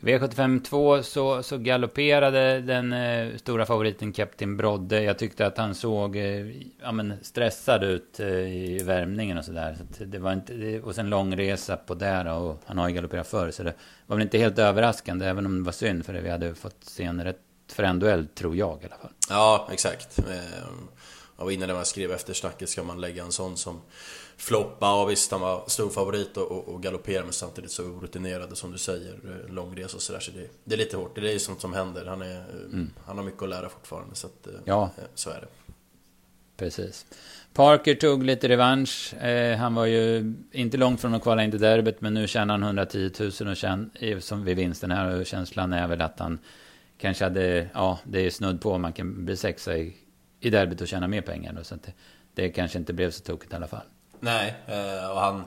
V75 0.00 0.62
2 0.62 1.02
så, 1.02 1.42
så 1.42 1.58
galopperade 1.58 2.60
den 2.60 2.92
eh, 2.92 3.36
stora 3.36 3.66
favoriten 3.66 4.12
Captain 4.12 4.56
Brodde. 4.56 5.02
Jag 5.02 5.18
tyckte 5.18 5.46
att 5.46 5.58
han 5.58 5.74
såg 5.74 6.16
eh, 6.16 6.46
ja, 6.82 6.92
men 6.92 7.14
stressad 7.22 7.84
ut 7.84 8.20
eh, 8.20 8.28
i 8.28 8.82
värmningen 8.84 9.38
och 9.38 9.44
sådär. 9.44 9.76
Så 9.98 10.04
det 10.04 10.18
var 10.18 10.32
inte, 10.32 10.80
och 10.84 10.94
sen 10.94 11.10
lång 11.10 11.36
resa 11.36 11.76
på 11.76 11.94
där 11.94 12.32
och 12.32 12.62
han 12.66 12.78
har 12.78 12.88
ju 12.88 12.94
galopperat 12.94 13.26
förr. 13.26 13.50
Så 13.50 13.62
det 13.62 13.74
var 14.06 14.16
väl 14.16 14.22
inte 14.22 14.38
helt 14.38 14.58
överraskande, 14.58 15.26
även 15.26 15.46
om 15.46 15.58
det 15.58 15.64
var 15.64 15.72
synd. 15.72 16.06
För 16.06 16.12
det 16.12 16.20
vi 16.20 16.30
hade 16.30 16.54
fått 16.54 16.84
se 16.84 17.04
en 17.04 17.24
rätt 17.24 17.40
frän 17.72 17.98
duell, 17.98 18.26
tror 18.26 18.56
jag 18.56 18.82
i 18.82 18.86
alla 18.86 18.96
fall. 18.96 19.12
Ja, 19.28 19.68
exakt. 19.72 20.18
Eh, 20.18 20.68
och 21.36 21.52
innan 21.52 21.72
man 21.72 21.84
skrev 21.84 22.12
efter 22.12 22.34
snacket 22.34 22.68
ska 22.68 22.82
man 22.82 23.00
lägga 23.00 23.22
en 23.22 23.32
sån 23.32 23.56
som 23.56 23.80
floppa 24.36 25.02
och 25.02 25.10
visst 25.10 25.30
han 25.30 25.40
var 25.40 25.64
stor 25.66 25.90
favorit 25.90 26.36
och, 26.36 26.68
och, 26.68 26.82
galopperade 26.82 27.24
men 27.24 27.32
samtidigt 27.32 27.70
så 27.70 27.84
orutinerade 27.84 28.56
som 28.56 28.72
du 28.72 28.78
säger, 28.78 29.12
eh, 29.12 29.54
långresa 29.54 29.96
och 29.96 30.02
sådär 30.02 30.20
så 30.20 30.30
det, 30.30 30.48
det, 30.64 30.74
är 30.74 30.78
lite 30.78 30.96
hårt, 30.96 31.14
det 31.14 31.28
är 31.28 31.32
ju 31.32 31.38
sånt 31.38 31.60
som 31.60 31.72
händer. 31.72 32.06
Han, 32.06 32.22
är, 32.22 32.44
mm. 32.72 32.90
han 33.06 33.18
har 33.18 33.24
mycket 33.24 33.42
att 33.42 33.48
lära 33.48 33.68
fortfarande 33.68 34.14
så 34.14 34.26
att, 34.26 34.46
eh, 34.46 34.52
ja. 34.64 34.90
Eh, 34.98 35.04
så 35.14 35.30
är 35.30 35.40
det. 35.40 35.72
Precis. 36.56 37.06
Parker 37.52 37.94
tog 37.94 38.24
lite 38.24 38.48
revansch. 38.48 39.14
Eh, 39.14 39.58
han 39.58 39.74
var 39.74 39.86
ju 39.86 40.34
inte 40.52 40.76
långt 40.76 41.00
från 41.00 41.14
att 41.14 41.22
kvala 41.22 41.44
in 41.44 41.50
till 41.50 41.60
derbyt 41.60 42.00
men 42.00 42.14
nu 42.14 42.26
tjänar 42.26 42.54
han 42.54 42.62
110 42.62 43.10
000 43.40 43.50
och 43.50 43.56
känn, 43.56 43.90
som 44.20 44.44
vid 44.44 44.56
vinsten 44.56 44.90
här 44.90 45.20
och 45.20 45.26
känslan 45.26 45.72
är 45.72 45.88
väl 45.88 46.00
att 46.00 46.18
han 46.18 46.38
kanske 46.98 47.24
hade, 47.24 47.68
ja 47.74 47.98
det 48.04 48.26
är 48.26 48.30
snudd 48.30 48.60
på 48.60 48.78
man 48.78 48.92
kan 48.92 49.24
bli 49.24 49.36
sexa 49.36 49.76
i, 49.76 49.96
i 50.40 50.50
derbyt 50.50 50.80
och 50.80 50.88
tjäna 50.88 51.08
mer 51.08 51.20
pengar 51.20 51.52
då, 51.52 51.64
så 51.64 51.74
det, 51.74 51.92
det 52.34 52.48
kanske 52.48 52.78
inte 52.78 52.92
blev 52.92 53.10
så 53.10 53.22
tokigt 53.22 53.52
i 53.52 53.56
alla 53.56 53.66
fall. 53.66 53.86
Nej, 54.20 54.54
eh, 54.66 55.10
och 55.10 55.20
han... 55.20 55.44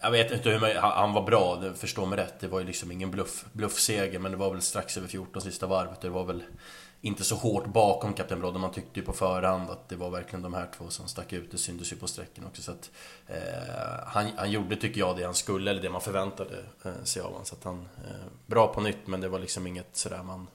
Jag 0.00 0.10
vet 0.10 0.32
inte 0.32 0.50
hur 0.50 0.60
man, 0.60 0.70
han 0.76 1.12
var 1.12 1.22
bra, 1.22 1.72
förstå 1.74 2.06
mig 2.06 2.18
rätt. 2.18 2.40
Det 2.40 2.48
var 2.48 2.60
ju 2.60 2.66
liksom 2.66 2.92
ingen 2.92 3.10
bluff, 3.10 3.44
bluffseger, 3.52 4.18
men 4.18 4.32
det 4.32 4.38
var 4.38 4.50
väl 4.50 4.62
strax 4.62 4.96
över 4.96 5.08
14 5.08 5.42
sista 5.42 5.66
varvet. 5.66 6.00
Det 6.00 6.08
var 6.08 6.24
väl 6.24 6.42
inte 7.04 7.24
så 7.24 7.34
hårt 7.34 7.66
bakom 7.66 8.12
Kapten 8.12 8.40
Brodde. 8.40 8.58
Man 8.58 8.72
tyckte 8.72 9.00
ju 9.00 9.06
på 9.06 9.12
förhand 9.12 9.70
att 9.70 9.88
det 9.88 9.96
var 9.96 10.10
verkligen 10.10 10.42
de 10.42 10.54
här 10.54 10.68
två 10.76 10.88
som 10.88 11.08
stack 11.08 11.32
ut. 11.32 11.50
Det 11.50 11.58
syntes 11.58 11.92
ju 11.92 11.96
på 11.96 12.06
sträckan 12.06 12.44
också. 12.46 12.62
Så 12.62 12.72
att, 12.72 12.90
eh, 13.26 14.06
han, 14.06 14.26
han 14.36 14.50
gjorde, 14.50 14.76
tycker 14.76 15.00
jag, 15.00 15.16
det 15.16 15.24
han 15.24 15.34
skulle, 15.34 15.70
eller 15.70 15.82
det 15.82 15.90
man 15.90 16.00
förväntade 16.00 16.64
eh, 16.84 17.02
sig 17.04 17.22
av 17.22 17.28
honom. 17.30 17.44
Så 17.44 17.54
att 17.54 17.64
han, 17.64 17.88
eh, 18.04 18.26
bra 18.46 18.74
på 18.74 18.80
nytt, 18.80 19.06
men 19.06 19.20
det 19.20 19.28
var 19.28 19.38
liksom 19.38 19.66
inget 19.66 19.96
sådär 19.96 20.22
man, 20.22 20.46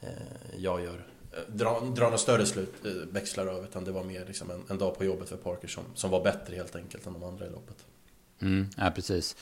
eh, 0.00 0.08
jag 0.56 0.82
gör 0.82 1.04
dra, 1.46 1.80
dra 1.80 2.04
några 2.04 2.18
större 2.18 2.46
slut, 2.46 2.74
eh, 2.84 2.90
växlar 2.92 3.46
av 3.46 3.64
utan 3.64 3.84
det 3.84 3.92
var 3.92 4.04
mer 4.04 4.24
liksom 4.26 4.50
en, 4.50 4.62
en, 4.70 4.78
dag 4.78 4.98
på 4.98 5.04
jobbet 5.04 5.28
för 5.28 5.36
Parker 5.36 5.68
som, 5.68 5.84
som 5.94 6.10
var 6.10 6.24
bättre 6.24 6.56
helt 6.56 6.76
enkelt 6.76 7.06
än 7.06 7.12
de 7.12 7.24
andra 7.24 7.46
i 7.46 7.50
loppet. 7.50 7.76
Mm, 8.42 8.68
ja, 8.76 8.92
precis. 8.94 9.36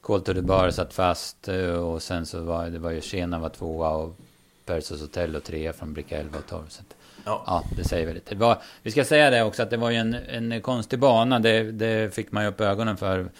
Colter 0.00 0.34
de 0.34 0.42
Bar 0.42 0.70
satt 0.70 0.94
fast 0.94 1.48
eh, 1.48 1.70
och 1.70 2.02
sen 2.02 2.26
så 2.26 2.40
var 2.40 2.68
det 2.68 2.78
var 2.78 2.90
ju 2.90 3.00
Shena 3.00 3.38
var 3.38 3.48
tvåa 3.48 3.90
och 3.90 4.16
Persos 4.64 5.00
Hotel 5.00 5.36
och 5.36 5.44
trea 5.44 5.72
från 5.72 5.92
bricka 5.92 6.18
11 6.18 6.38
och 6.38 6.46
12. 6.46 6.68
Så 6.68 6.80
att, 6.80 6.96
ja. 7.24 7.42
ja. 7.46 7.64
det 7.76 7.84
säger 7.84 8.06
väl 8.06 8.14
lite. 8.14 8.34
Var, 8.34 8.58
vi 8.82 8.90
ska 8.90 9.04
säga 9.04 9.30
det 9.30 9.42
också 9.42 9.62
att 9.62 9.70
det 9.70 9.76
var 9.76 9.90
ju 9.90 9.96
en, 9.96 10.14
en 10.14 10.62
konstig 10.62 10.98
bana. 10.98 11.38
Det, 11.38 11.72
det 11.72 12.14
fick 12.14 12.32
man 12.32 12.42
ju 12.42 12.48
upp 12.48 12.60
ögonen 12.60 12.96
för 12.96 13.30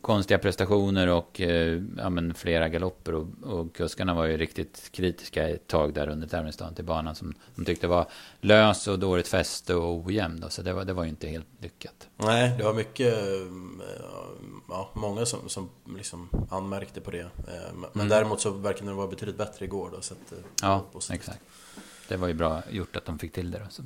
konstiga 0.00 0.38
prestationer 0.38 1.08
och 1.08 1.40
eh, 1.40 1.82
ja, 1.96 2.10
flera 2.34 2.68
galopper. 2.68 3.14
Och, 3.14 3.26
och 3.42 3.74
kuskarna 3.74 4.14
var 4.14 4.24
ju 4.24 4.36
riktigt 4.36 4.88
kritiska 4.92 5.48
ett 5.48 5.66
tag 5.66 5.94
där 5.94 6.08
under 6.08 6.28
tävlingsdagen 6.28 6.74
till 6.74 6.84
banan 6.84 7.14
som 7.14 7.34
de 7.54 7.64
tyckte 7.64 7.86
var 7.86 8.06
lös 8.40 8.88
och 8.88 8.98
dåligt 8.98 9.28
fäste 9.28 9.74
och 9.74 10.06
ojämn. 10.06 10.44
Så 10.48 10.62
det 10.62 10.72
var, 10.72 10.84
det 10.84 10.92
var 10.92 11.04
ju 11.04 11.10
inte 11.10 11.28
helt 11.28 11.46
lyckat. 11.58 12.08
Nej, 12.16 12.54
det 12.58 12.64
var 12.64 12.74
mycket, 12.74 13.14
eh, 13.14 13.46
ja, 14.68 14.90
många 14.94 15.26
som, 15.26 15.48
som 15.48 15.68
liksom 15.96 16.28
anmärkte 16.50 17.00
på 17.00 17.10
det. 17.10 17.20
Eh, 17.20 17.74
men 17.74 17.90
mm. 17.94 18.08
däremot 18.08 18.40
så 18.40 18.50
verkade 18.50 18.90
det 18.90 18.94
vara 18.94 19.08
betydligt 19.08 19.38
bättre 19.38 19.64
igår. 19.64 19.90
Då, 19.94 20.00
så 20.00 20.14
att, 20.14 20.32
ja, 20.62 20.86
exakt. 21.12 21.40
Det 22.08 22.16
var 22.16 22.28
ju 22.28 22.34
bra 22.34 22.62
gjort 22.70 22.96
att 22.96 23.04
de 23.04 23.18
fick 23.18 23.32
till 23.32 23.50
det. 23.50 23.58
Då, 23.58 23.64
så. 23.70 23.82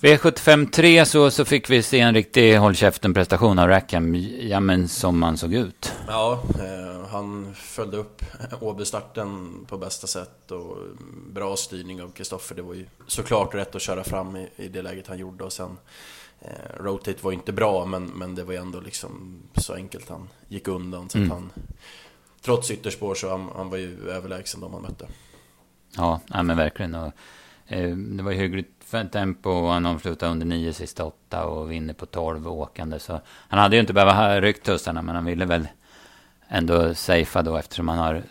V75 0.00 0.70
3 0.70 1.06
så, 1.06 1.30
så 1.30 1.44
fick 1.44 1.70
vi 1.70 1.82
se 1.82 2.00
en 2.00 2.14
riktig 2.14 2.56
håll 2.56 2.74
käften-prestation 2.74 3.58
av 3.58 3.68
Rackham, 3.68 4.14
ja 4.40 4.60
men 4.60 4.88
som 4.88 5.18
man 5.18 5.36
såg 5.36 5.54
ut. 5.54 5.92
Ja, 6.08 6.42
eh, 6.54 7.08
han 7.08 7.54
följde 7.54 7.96
upp 7.96 8.22
Åby-starten 8.60 9.50
på 9.68 9.78
bästa 9.78 10.06
sätt 10.06 10.50
och 10.50 10.76
bra 11.32 11.56
styrning 11.56 12.02
av 12.02 12.10
Kristoffer. 12.12 12.54
Det 12.54 12.62
var 12.62 12.74
ju 12.74 12.86
såklart 13.06 13.54
rätt 13.54 13.74
att 13.74 13.82
köra 13.82 14.04
fram 14.04 14.36
i, 14.36 14.48
i 14.56 14.68
det 14.68 14.82
läget 14.82 15.06
han 15.06 15.18
gjorde 15.18 15.44
och 15.44 15.52
sen 15.52 15.78
eh, 16.40 16.82
Rotate 16.82 17.18
var 17.20 17.32
inte 17.32 17.52
bra 17.52 17.86
men, 17.86 18.04
men 18.06 18.34
det 18.34 18.44
var 18.44 18.52
ju 18.52 18.58
ändå 18.58 18.80
liksom 18.80 19.42
så 19.54 19.74
enkelt 19.74 20.08
han 20.08 20.28
gick 20.48 20.68
undan. 20.68 21.08
Så 21.08 21.18
mm. 21.18 21.30
han, 21.30 21.50
trots 22.42 22.70
ytterspår 22.70 23.14
så 23.14 23.30
han, 23.30 23.48
han 23.56 23.70
var 23.70 23.78
ju 23.78 24.10
överlägsen 24.10 24.60
de 24.60 24.72
han 24.72 24.82
mötte. 24.82 25.06
Ja, 25.96 26.20
ja 26.26 26.42
men 26.42 26.56
verkligen. 26.56 26.94
Och, 26.94 27.12
eh, 27.66 27.96
det 27.96 28.22
var 28.22 28.32
ju 28.32 28.38
hyggligt 28.38 28.79
tempo 29.12 29.50
och 29.50 29.72
han 29.72 29.86
avslutade 29.86 30.32
under 30.32 30.46
nio 30.46 30.72
sista 30.72 31.04
åtta 31.04 31.44
och 31.44 31.72
vinner 31.72 31.94
på 31.94 32.06
tolv 32.06 32.48
åkande. 32.48 32.98
Så 32.98 33.20
han 33.26 33.58
hade 33.58 33.76
ju 33.76 33.80
inte 33.80 33.92
behövt 33.92 34.14
ha 34.14 34.40
ryckt 34.40 34.66
tussarna 34.66 35.02
men 35.02 35.14
han 35.14 35.24
ville 35.24 35.44
väl 35.44 35.68
ändå 36.48 36.94
safea 36.94 37.42
då 37.42 37.56
eftersom 37.56 37.88
han 37.88 37.98
har 37.98 38.22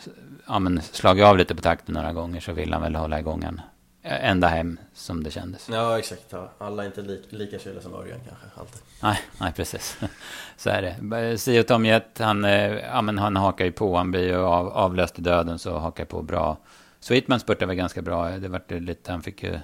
ja, 0.48 0.60
men 0.60 0.82
slagit 0.82 1.25
av 1.25 1.38
lite 1.38 1.56
på 1.56 1.62
takten 1.62 1.94
några 1.94 2.13
gånger 2.13 2.39
så 2.39 2.54
vill 2.54 2.74
han 2.74 2.82
väl 2.82 2.96
hålla 2.96 3.20
igång 3.20 3.44
en 3.44 3.62
ända 4.04 4.48
hem 4.48 4.80
som 4.94 5.24
det 5.24 5.32
kändes. 5.32 5.70
Ja, 5.70 6.00
exakt. 6.00 6.25
Ja. 6.30 6.51
Alla 6.58 6.84
är 6.84 6.88
inte 6.88 7.01
li 7.01 7.24
lika 7.30 7.60
kyliga 7.60 7.82
som 7.82 7.94
Örjan 7.94 8.20
kanske, 8.28 8.46
alltid. 8.60 8.82
Nej, 9.04 9.20
nej, 9.42 9.54
precis. 9.54 9.98
Så 10.58 10.70
är 10.70 10.82
det. 10.82 11.38
Sio 11.38 11.63
Tomjet, 11.63 12.20
han, 12.20 12.46
eh, 12.46 12.74
ja, 12.74 13.01
men 13.01 13.18
han 13.18 13.36
hakar 13.36 13.66
ju 13.66 13.72
på. 13.72 13.98
Han 13.98 14.12
blir 14.12 14.28
ju 14.28 14.36
av, 14.36 14.68
avlöst 14.68 15.20
i 15.20 15.22
döden, 15.22 15.60
så 15.60 15.78
hakar 15.78 16.06
på 16.06 16.22
bra. 16.22 16.58
Sweetman 17.00 17.39
spurtade 17.39 17.66
väl 17.66 17.75
ganska 17.75 18.01
bra. 18.01 18.30
Det 18.30 18.48
vart 18.48 18.72
lite, 18.72 19.12
han 19.12 19.22
fick 19.22 19.44
ju 19.44 19.60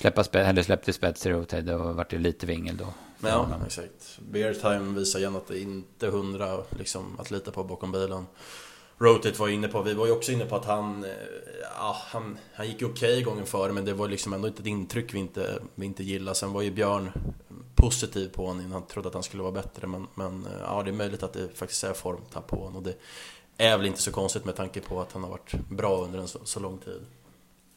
släppa 0.00 0.24
spets, 0.24 0.48
eller 0.48 0.62
släppte 0.62 0.92
spets 0.92 1.26
i 1.26 1.30
rotate 1.30 1.74
och 1.74 1.96
vart 1.96 2.10
det 2.10 2.18
lite 2.18 2.46
vingel 2.46 2.76
då. 2.76 2.86
Ja, 3.20 3.48
exakt. 3.66 4.18
Beer 4.18 4.54
time 4.54 4.98
visar 4.98 5.18
igen 5.18 5.36
att 5.36 5.48
det 5.48 5.60
inte 5.60 6.06
är 6.06 6.10
hundra 6.10 6.58
liksom, 6.70 7.16
att 7.18 7.30
lita 7.30 7.50
på 7.50 7.64
bakom 7.64 7.92
bilen. 7.92 8.26
Rotate 8.98 9.40
var 9.40 9.48
inne 9.48 9.68
på, 9.68 9.82
vi 9.82 9.94
var 9.94 10.06
ju 10.06 10.12
också 10.12 10.32
inne 10.32 10.44
på 10.44 10.56
att 10.56 10.64
han, 10.64 11.04
eh, 11.04 11.10
ja, 11.78 11.96
han, 12.06 12.38
han 12.54 12.66
gick 12.66 12.76
okej 12.76 12.88
okay 12.88 13.22
gången 13.22 13.46
före 13.46 13.72
men 13.72 13.84
det 13.84 13.94
var 13.94 14.08
liksom 14.08 14.32
ändå 14.32 14.48
inte 14.48 14.62
ett 14.62 14.66
intryck 14.66 15.14
vi 15.14 15.18
inte, 15.18 15.58
vi 15.74 15.86
inte 15.86 16.04
gillade. 16.04 16.34
Sen 16.34 16.52
var 16.52 16.62
ju 16.62 16.70
Björn 16.70 17.12
positiv 17.74 18.28
på 18.28 18.46
honom, 18.46 18.72
han 18.72 18.86
trodde 18.86 19.08
att 19.08 19.14
han 19.14 19.22
skulle 19.22 19.42
vara 19.42 19.52
bättre 19.52 19.86
men, 19.86 20.06
men 20.14 20.46
eh, 20.46 20.52
ja, 20.60 20.82
det 20.82 20.90
är 20.90 20.92
möjligt 20.92 21.22
att 21.22 21.32
det 21.32 21.48
faktiskt 21.54 21.84
är 21.84 21.92
formtapp 21.92 22.46
på 22.46 22.56
honom 22.56 22.76
och 22.76 22.82
det 22.82 22.94
är 23.58 23.76
väl 23.76 23.86
inte 23.86 24.02
så 24.02 24.12
konstigt 24.12 24.44
med 24.44 24.56
tanke 24.56 24.80
på 24.80 25.00
att 25.00 25.12
han 25.12 25.22
har 25.22 25.30
varit 25.30 25.54
bra 25.68 26.04
under 26.04 26.18
en 26.18 26.28
så, 26.28 26.38
så 26.44 26.60
lång 26.60 26.78
tid. 26.78 27.06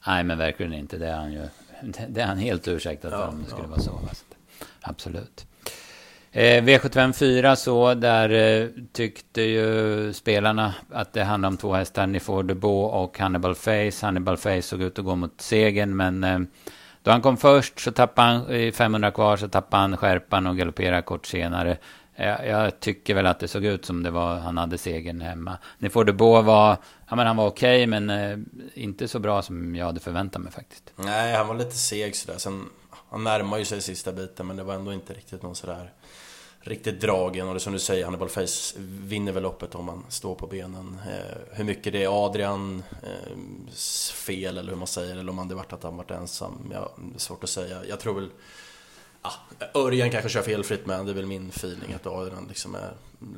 Nej 0.06 0.24
men 0.24 0.38
verkligen 0.38 0.72
inte, 0.72 0.98
det 0.98 1.08
är 1.08 1.16
han 1.16 1.32
ju, 1.32 1.48
det 2.08 2.20
är 2.20 2.26
han 2.26 2.38
helt 2.38 2.68
ursäktad 2.68 3.10
för 3.10 3.18
ja, 3.18 3.28
om 3.28 3.42
det 3.42 3.50
skulle 3.50 3.62
ja. 3.62 3.68
vara 3.68 3.80
så. 3.80 4.00
Absolut. 4.80 5.46
Eh, 6.34 6.62
V75 6.62 7.12
4 7.12 7.56
så, 7.56 7.94
där 7.94 8.30
eh, 8.30 8.68
tyckte 8.92 9.42
ju 9.42 10.12
spelarna 10.12 10.74
att 10.90 11.12
det 11.12 11.24
handlade 11.24 11.52
om 11.52 11.56
två 11.56 11.74
hästar, 11.74 12.06
Nifor 12.06 12.42
de 12.42 12.54
Beau 12.54 12.84
och 12.84 13.18
Hannibal 13.18 13.54
Face. 13.54 14.06
Hannibal 14.06 14.36
Face 14.36 14.62
såg 14.62 14.82
ut 14.82 14.98
att 14.98 15.04
gå 15.04 15.14
mot 15.14 15.40
segern, 15.40 15.96
men 15.96 16.24
eh, 16.24 16.38
då 17.02 17.10
han 17.10 17.22
kom 17.22 17.36
först 17.36 17.80
så 17.80 17.92
tappade 17.92 18.28
han, 18.28 18.50
i 18.50 18.72
500 18.72 19.10
kvar, 19.10 19.36
så 19.36 19.48
tappade 19.48 19.80
han 19.80 19.96
skärpan 19.96 20.46
och 20.46 20.56
galopperade 20.56 21.02
kort 21.02 21.26
senare. 21.26 21.76
Jag, 22.16 22.46
jag, 22.48 22.80
tycker 22.80 23.14
väl 23.14 23.26
att 23.26 23.40
det 23.40 23.48
såg 23.48 23.64
ut 23.64 23.84
som 23.84 24.02
det 24.02 24.10
var, 24.10 24.36
han 24.36 24.58
hade 24.58 24.78
segern 24.78 25.20
hemma. 25.20 25.58
Nifor 25.78 26.04
de 26.04 26.12
det 26.12 26.42
var, 26.42 26.76
ja 27.08 27.16
men 27.16 27.26
han 27.26 27.36
var 27.36 27.46
okej, 27.46 27.76
okay, 27.76 28.00
men 28.00 28.10
eh, 28.10 28.38
inte 28.74 29.08
så 29.08 29.18
bra 29.18 29.42
som 29.42 29.76
jag 29.76 29.86
hade 29.86 30.00
förväntat 30.00 30.42
mig 30.42 30.52
faktiskt. 30.52 30.92
Nej, 30.96 31.34
han 31.34 31.48
var 31.48 31.54
lite 31.54 31.76
seg 31.76 32.16
sådär. 32.16 32.38
Sen, 32.38 32.68
han 33.10 33.24
närmar 33.24 33.58
ju 33.58 33.64
sig 33.64 33.80
sista 33.80 34.12
biten, 34.12 34.46
men 34.46 34.56
det 34.56 34.62
var 34.62 34.74
ändå 34.74 34.92
inte 34.92 35.14
riktigt 35.14 35.42
någon 35.42 35.54
sådär 35.54 35.92
riktigt 36.62 37.00
dragen 37.00 37.48
och 37.48 37.54
det 37.54 37.60
som 37.60 37.72
du 37.72 37.78
säger, 37.78 38.04
Hannibal 38.04 38.28
Face 38.28 38.74
vinner 38.78 39.32
väl 39.32 39.42
loppet 39.42 39.74
om 39.74 39.84
man 39.84 40.04
står 40.08 40.34
på 40.34 40.46
benen. 40.46 40.98
Eh, 41.06 41.38
hur 41.52 41.64
mycket 41.64 41.92
det 41.92 42.04
är 42.04 42.26
Adrian 42.26 42.82
eh, 43.02 43.72
fel 44.14 44.58
eller 44.58 44.70
hur 44.70 44.78
man 44.78 44.86
säger, 44.86 45.16
eller 45.16 45.30
om 45.30 45.38
han 45.38 45.48
det 45.48 45.54
varit 45.54 45.72
att 45.72 45.82
han 45.82 45.96
varit 45.96 46.10
ensam, 46.10 46.72
ja, 46.74 46.92
svårt 47.16 47.44
att 47.44 47.50
säga. 47.50 47.84
Jag 47.88 48.00
tror 48.00 48.14
väl 48.14 48.30
Ja, 49.22 49.32
Örjan 49.74 50.10
kanske 50.10 50.30
kör 50.30 50.42
felfritt 50.42 50.86
men 50.86 51.04
det 51.04 51.12
är 51.12 51.14
väl 51.14 51.26
min 51.26 51.48
feeling 51.48 51.92
att 51.92 52.06
Adrian 52.06 52.46
liksom 52.48 52.74
är 52.74 52.92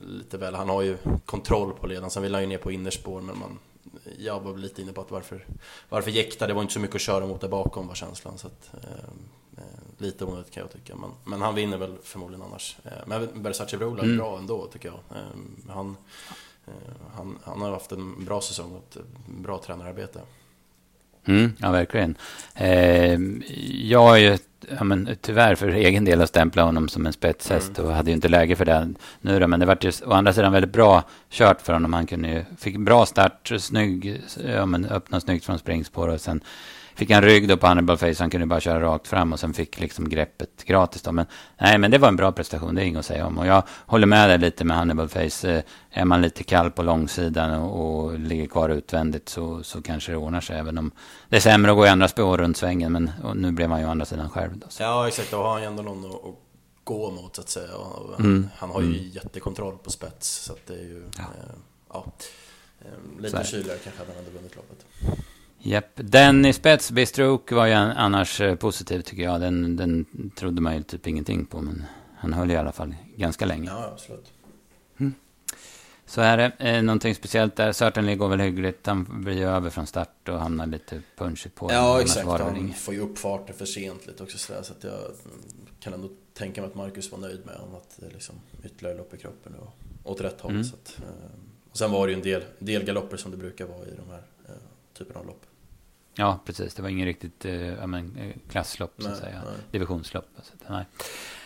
lite 0.06 0.38
väl, 0.38 0.54
han 0.54 0.68
har 0.68 0.82
ju 0.82 0.96
kontroll 1.26 1.72
på 1.72 1.86
ledaren, 1.86 2.10
sen 2.10 2.22
vill 2.22 2.34
han 2.34 2.42
ju 2.42 2.48
ner 2.48 2.58
på 2.58 2.72
innerspår 2.72 3.20
men 3.20 3.38
man 3.38 3.58
jag 4.18 4.40
var 4.40 4.56
lite 4.56 4.82
inne 4.82 4.92
på 4.92 5.00
att 5.00 5.10
varför, 5.10 5.46
varför 5.88 6.10
jäkta, 6.10 6.46
det 6.46 6.54
var 6.54 6.62
inte 6.62 6.74
så 6.74 6.80
mycket 6.80 6.94
att 6.94 7.00
köra 7.02 7.26
mot 7.26 7.40
där 7.40 7.48
bakom 7.48 7.86
var 7.88 7.94
känslan. 7.94 8.38
Så 8.38 8.46
att, 8.46 8.74
eh, 8.74 9.60
lite 9.98 10.24
onödigt 10.24 10.50
kan 10.50 10.60
jag 10.60 10.72
tycka. 10.72 10.96
Men, 10.96 11.10
men 11.24 11.42
han 11.42 11.54
vinner 11.54 11.78
väl 11.78 11.96
förmodligen 12.02 12.42
annars. 12.42 12.76
Eh, 12.84 12.92
men 13.06 13.42
Versace 13.42 13.76
Brola 13.76 14.02
är 14.02 14.04
mm. 14.04 14.16
bra 14.16 14.38
ändå 14.38 14.66
tycker 14.66 14.88
jag. 14.88 15.18
Eh, 15.18 15.74
han, 15.74 15.96
eh, 16.66 16.72
han, 17.16 17.38
han 17.44 17.60
har 17.60 17.70
haft 17.70 17.92
en 17.92 18.24
bra 18.24 18.40
säsong 18.40 18.72
och 18.72 18.96
ett 18.96 19.06
bra 19.26 19.58
tränararbete. 19.58 20.20
Mm, 21.26 21.52
ja, 21.58 21.70
verkligen. 21.70 22.14
Eh, 22.54 23.18
jag 23.88 24.18
är 24.18 24.30
ju 24.30 24.38
ja, 24.78 24.84
men, 24.84 25.16
tyvärr 25.20 25.54
för 25.54 25.68
egen 25.68 26.04
del 26.04 26.20
att 26.20 26.28
stämpla 26.28 26.62
honom 26.62 26.88
som 26.88 27.06
en 27.06 27.12
spetshäst 27.12 27.78
mm. 27.78 27.90
och 27.90 27.96
hade 27.96 28.10
ju 28.10 28.14
inte 28.14 28.28
läge 28.28 28.56
för 28.56 28.64
det 28.64 28.94
nu 29.20 29.40
då, 29.40 29.46
men 29.46 29.60
det 29.60 29.66
var 29.66 29.78
ju 29.80 29.92
å 30.06 30.12
andra 30.12 30.32
sidan 30.32 30.52
väldigt 30.52 30.72
bra 30.72 31.02
kört 31.30 31.62
för 31.62 31.72
honom. 31.72 31.92
Han 31.92 32.06
kunde 32.06 32.28
ju, 32.28 32.44
fick 32.58 32.78
bra 32.78 33.06
start, 33.06 33.52
snygg, 33.58 34.22
ja, 34.46 34.66
men, 34.66 34.84
öppna 34.84 35.20
snyggt 35.20 35.44
från 35.44 35.58
springspår 35.58 36.08
och 36.08 36.20
sen 36.20 36.40
fick 36.94 37.10
han 37.10 37.22
rygg 37.22 37.48
då 37.48 37.56
på 37.56 37.66
Hannibal 37.66 37.96
Face, 37.96 38.14
han 38.18 38.30
kunde 38.30 38.46
bara 38.46 38.60
köra 38.60 38.80
rakt 38.80 39.08
fram 39.08 39.32
och 39.32 39.40
sen 39.40 39.54
fick 39.54 39.80
liksom 39.80 40.08
greppet 40.08 40.64
gratis 40.64 41.02
då. 41.02 41.12
Men 41.12 41.26
nej, 41.60 41.78
men 41.78 41.90
det 41.90 41.98
var 41.98 42.08
en 42.08 42.16
bra 42.16 42.32
prestation, 42.32 42.74
det 42.74 42.82
är 42.82 42.84
inget 42.84 42.98
att 42.98 43.06
säga 43.06 43.26
om. 43.26 43.38
Och 43.38 43.46
jag 43.46 43.62
håller 43.86 44.06
med 44.06 44.30
dig 44.30 44.38
lite 44.38 44.64
med 44.64 44.76
Hannibal 44.76 45.08
Face. 45.08 45.52
Eh, 45.52 45.62
är 45.90 46.04
man 46.04 46.22
lite 46.22 46.44
kall 46.44 46.70
på 46.70 46.82
långsidan 46.82 47.60
och, 47.60 48.04
och 48.04 48.18
ligger 48.18 48.46
kvar 48.46 48.68
utvändigt 48.68 49.28
så, 49.28 49.62
så 49.62 49.82
kanske 49.82 50.12
det 50.12 50.18
ordnar 50.18 50.40
sig. 50.40 50.58
Även 50.58 50.78
om 50.78 50.90
det 51.28 51.36
är 51.36 51.40
sämre 51.40 51.70
att 51.70 51.76
gå 51.76 51.86
i 51.86 51.88
andra 51.88 52.08
spår 52.08 52.38
runt 52.38 52.56
svängen. 52.56 52.92
Men 52.92 53.10
nu 53.34 53.52
blev 53.52 53.70
han 53.70 53.80
ju 53.80 53.86
å 53.86 53.90
andra 53.90 54.06
sidan 54.06 54.30
själv 54.30 54.58
då. 54.58 54.66
Så. 54.68 54.82
Ja, 54.82 55.08
exakt. 55.08 55.30
Då 55.30 55.36
har 55.36 55.52
han 55.52 55.60
ju 55.60 55.66
ändå 55.66 55.82
någon 55.82 56.04
att, 56.04 56.14
att 56.14 56.34
gå 56.84 57.10
mot 57.10 57.36
så 57.36 57.42
att 57.42 57.48
säga. 57.48 57.76
Och 57.76 58.12
han, 58.16 58.26
mm. 58.26 58.48
han 58.56 58.70
har 58.70 58.80
ju 58.80 58.86
mm. 58.86 59.10
jättekontroll 59.10 59.78
på 59.78 59.90
spets. 59.90 60.28
Så 60.44 60.52
att 60.52 60.66
det 60.66 60.74
är 60.74 60.82
ju... 60.82 61.04
Ja. 61.16 61.22
Eh, 61.22 61.54
ja 61.92 62.06
eh, 62.80 63.22
lite 63.22 63.44
kyligare 63.44 63.78
kanske 63.78 64.00
hade 64.02 64.12
han 64.12 64.24
hade 64.24 64.36
vunnit 64.36 64.56
loppet. 64.56 64.86
Japp. 65.66 65.90
Den 65.94 66.46
i 66.46 66.52
spets, 66.52 66.90
Bistroke, 66.90 67.54
var 67.54 67.66
ju 67.66 67.72
annars 67.72 68.40
eh, 68.40 68.54
positiv 68.54 69.00
tycker 69.00 69.22
jag. 69.22 69.40
Den, 69.40 69.76
den 69.76 70.06
trodde 70.36 70.60
man 70.60 70.76
ju 70.76 70.82
typ 70.82 71.06
ingenting 71.06 71.46
på. 71.46 71.60
Men 71.60 71.84
han 72.16 72.32
höll 72.32 72.50
i 72.50 72.56
alla 72.56 72.72
fall 72.72 72.94
ganska 73.16 73.46
länge. 73.46 73.70
Ja, 73.70 73.90
absolut. 73.92 74.32
Mm. 74.98 75.14
Så 76.06 76.20
är 76.20 76.36
det. 76.36 76.52
Eh, 76.58 76.82
någonting 76.82 77.14
speciellt 77.14 77.56
där. 77.56 77.72
Certainly 77.72 78.16
går 78.16 78.28
väl 78.28 78.40
hyggligt. 78.40 78.86
Han 78.86 79.22
blir 79.24 79.34
ju 79.34 79.44
över 79.44 79.70
från 79.70 79.86
start 79.86 80.28
och 80.28 80.38
hamnar 80.38 80.66
lite 80.66 81.02
punchigt 81.16 81.54
på. 81.54 81.72
Ja, 81.72 82.00
exakt. 82.00 82.26
Han 82.26 82.72
får 82.72 82.94
ju 82.94 83.00
upp 83.00 83.18
farten 83.18 83.54
för 83.54 83.66
sent 83.66 84.06
lite 84.06 84.22
också. 84.22 84.38
Sådär, 84.38 84.62
så 84.62 84.72
att 84.72 84.84
jag 84.84 84.98
kan 85.80 85.92
ändå 85.92 86.08
tänka 86.34 86.60
mig 86.60 86.70
att 86.70 86.76
Marcus 86.76 87.12
var 87.12 87.18
nöjd 87.18 87.46
med 87.46 87.54
honom. 87.54 87.74
Att 87.74 87.96
det 87.96 88.10
liksom 88.10 88.34
ytterligare 88.64 88.96
lopp 88.96 89.14
i 89.14 89.16
kroppen 89.16 89.54
och 89.54 90.10
åt 90.10 90.20
rätt 90.20 90.40
håll. 90.40 90.52
Mm. 90.52 90.64
Så 90.64 90.74
att, 90.74 90.98
eh, 90.98 91.38
och 91.70 91.78
sen 91.78 91.90
var 91.90 92.06
det 92.06 92.12
ju 92.12 92.16
en 92.16 92.24
del, 92.24 92.42
del 92.58 92.84
galopper 92.84 93.16
som 93.16 93.30
det 93.30 93.36
brukar 93.36 93.66
vara 93.66 93.86
i 93.86 93.94
de 93.96 94.10
här 94.10 94.22
eh, 94.48 94.54
typerna 94.98 95.20
av 95.20 95.26
lopp. 95.26 95.46
Ja, 96.16 96.40
precis. 96.44 96.74
Det 96.74 96.82
var 96.82 96.88
ingen 96.88 97.06
riktigt 97.06 97.44
eh, 97.44 97.86
men, 97.86 98.16
eh, 98.16 98.50
klasslopp, 98.50 98.94
så 98.98 99.08
att 99.08 99.16
säga. 99.16 99.42
Nej. 99.44 99.54
Divisionslopp. 99.70 100.28
Så 100.42 100.52
att, 100.54 100.70
nej. 100.70 100.86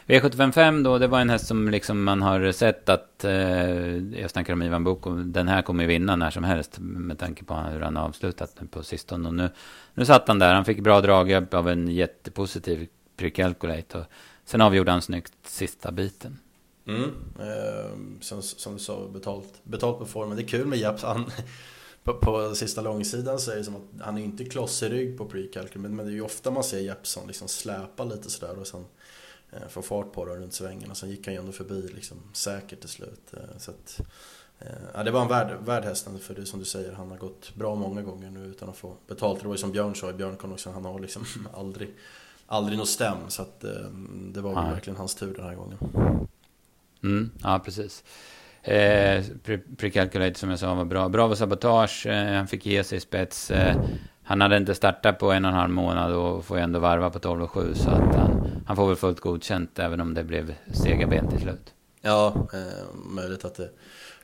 V755 0.07 0.85
då, 0.85 0.99
det 0.99 1.07
var 1.07 1.21
en 1.21 1.31
häst 1.31 1.47
som 1.47 1.69
liksom 1.69 2.05
man 2.05 2.23
har 2.23 2.53
sett 2.53 2.89
att, 2.89 3.25
eh, 3.25 3.97
jag 3.97 4.31
snackar 4.31 4.53
om 4.53 4.63
Ivan 4.63 4.85
Boko, 4.85 5.15
den 5.15 5.49
här 5.49 5.63
kommer 5.63 5.83
ju 5.83 5.89
vinna 5.89 6.17
när 6.17 6.31
som 6.31 6.45
helst 6.45 6.79
med 6.79 7.19
tanke 7.19 7.45
på 7.45 7.55
hur 7.55 7.81
han 7.81 7.97
har 7.97 8.05
avslutat 8.05 8.61
på 8.71 8.83
sistone. 8.83 9.29
Och 9.29 9.35
nu, 9.35 9.51
nu 9.95 10.05
satt 10.05 10.29
han 10.29 10.39
där, 10.39 10.55
han 10.55 10.65
fick 10.65 10.81
bra 10.81 11.01
draghjälp 11.01 11.55
av 11.55 11.69
en 11.69 11.89
jättepositiv 11.89 12.89
pre-calculate. 13.17 13.97
Och 13.97 14.05
sen 14.45 14.61
avgjorde 14.61 14.91
han 14.91 15.03
snyggt 15.03 15.33
sista 15.43 15.93
biten. 15.93 16.39
Mm. 16.87 17.11
Eh, 17.41 18.21
som, 18.21 18.43
som 18.43 18.73
du 18.73 18.79
sa, 18.79 19.09
betalt, 19.09 19.61
betalt 19.63 19.99
på 19.99 20.07
formen. 20.07 20.37
Det 20.37 20.43
är 20.43 20.49
kul 20.49 20.67
med 20.67 20.79
Japs. 20.79 21.03
Han, 21.03 21.31
på, 22.09 22.15
på 22.15 22.55
sista 22.55 22.81
långsidan 22.81 23.39
så 23.39 23.51
är 23.51 23.57
det 23.57 23.65
som 23.65 23.77
att 23.77 24.05
han 24.05 24.19
är 24.19 24.23
inte 24.23 24.45
kloss 24.45 24.83
i 24.83 24.89
rygg 24.89 25.19
på 25.19 25.25
pre-calcul 25.25 25.79
men, 25.79 25.97
men 25.97 26.07
det 26.07 26.13
är 26.13 26.15
ju 26.15 26.23
ofta 26.23 26.51
man 26.51 26.65
ser 26.65 26.79
Jeppson 26.79 27.27
liksom 27.27 27.49
släpa 27.49 28.05
lite 28.05 28.31
sådär 28.31 28.59
och 28.59 28.67
sen 28.67 28.85
eh, 29.51 29.69
få 29.69 29.83
fart 29.83 30.13
på 30.13 30.25
det 30.25 30.35
runt 30.35 30.53
svängen 30.53 30.91
och 30.91 30.97
sen 30.97 31.11
gick 31.11 31.27
han 31.27 31.35
ju 31.35 31.41
ändå 31.41 31.53
förbi 31.53 31.89
liksom 31.95 32.17
säkert 32.33 32.81
till 32.81 32.89
slut. 32.89 33.33
Eh, 33.33 33.59
så 33.59 33.71
att, 33.71 34.01
eh, 34.59 34.67
ja, 34.95 35.05
det 35.05 35.11
var 35.11 35.23
en 35.23 35.29
värd, 35.29 35.57
värd 35.65 35.85
hästen 35.85 36.19
för 36.19 36.35
det 36.35 36.47
som 36.47 36.59
du 36.59 36.65
säger, 36.65 36.93
han 36.93 37.11
har 37.11 37.19
gått 37.19 37.55
bra 37.55 37.75
många 37.75 38.03
gånger 38.03 38.31
nu 38.31 38.45
utan 38.45 38.69
att 38.69 38.77
få 38.77 38.97
betalt. 39.07 39.41
Det 39.41 39.47
var 39.47 39.55
ju 39.55 39.59
som 39.59 39.73
Björn 39.73 39.95
sa 39.95 40.11
i 40.11 40.13
Björnkon 40.13 40.53
också, 40.53 40.71
han 40.71 40.85
har 40.85 41.01
liksom 41.01 41.25
aldrig, 41.55 41.95
aldrig 42.47 42.79
något 42.79 42.89
stäm 42.89 43.19
så 43.29 43.43
att 43.43 43.65
eh, 43.65 43.91
det 44.33 44.41
var 44.41 44.55
verkligen 44.55 44.97
hans 44.97 45.15
tur 45.15 45.35
den 45.35 45.45
här 45.45 45.55
gången. 45.55 45.79
Mm, 47.03 47.31
ja, 47.43 47.61
precis. 47.65 48.05
Eh, 48.63 49.25
Precalculate 49.77 50.39
som 50.39 50.51
jag 50.51 50.59
sa 50.59 50.75
var 50.75 50.85
bra. 50.85 51.09
Bra 51.09 51.37
sabotage, 51.37 52.07
eh, 52.07 52.35
han 52.35 52.49
fick 52.49 52.67
ge 52.67 52.85
sig 52.85 53.01
spets. 53.01 53.51
Eh, 53.51 53.77
han 54.23 54.41
hade 54.41 54.57
inte 54.57 54.75
startat 54.75 55.19
på 55.19 55.33
en 55.33 55.45
och 55.45 55.51
en 55.51 55.57
halv 55.57 55.71
månad 55.71 56.13
och 56.13 56.45
får 56.45 56.59
ändå 56.59 56.79
varva 56.79 57.11
på 57.11 57.19
12 57.19 57.43
och 57.43 57.51
7 57.51 57.75
så 57.75 57.91
att 57.91 58.15
han, 58.15 58.63
han 58.67 58.77
får 58.77 58.87
väl 58.87 58.97
fullt 58.97 59.21
godkänt 59.21 59.79
även 59.79 60.01
om 60.01 60.15
det 60.15 60.25
blev 60.25 60.55
sega 60.73 61.07
ben 61.07 61.29
till 61.29 61.41
slut. 61.41 61.75
Ja, 62.01 62.49
eh, 62.53 62.95
möjligt 62.95 63.45
att 63.45 63.55
det 63.55 63.71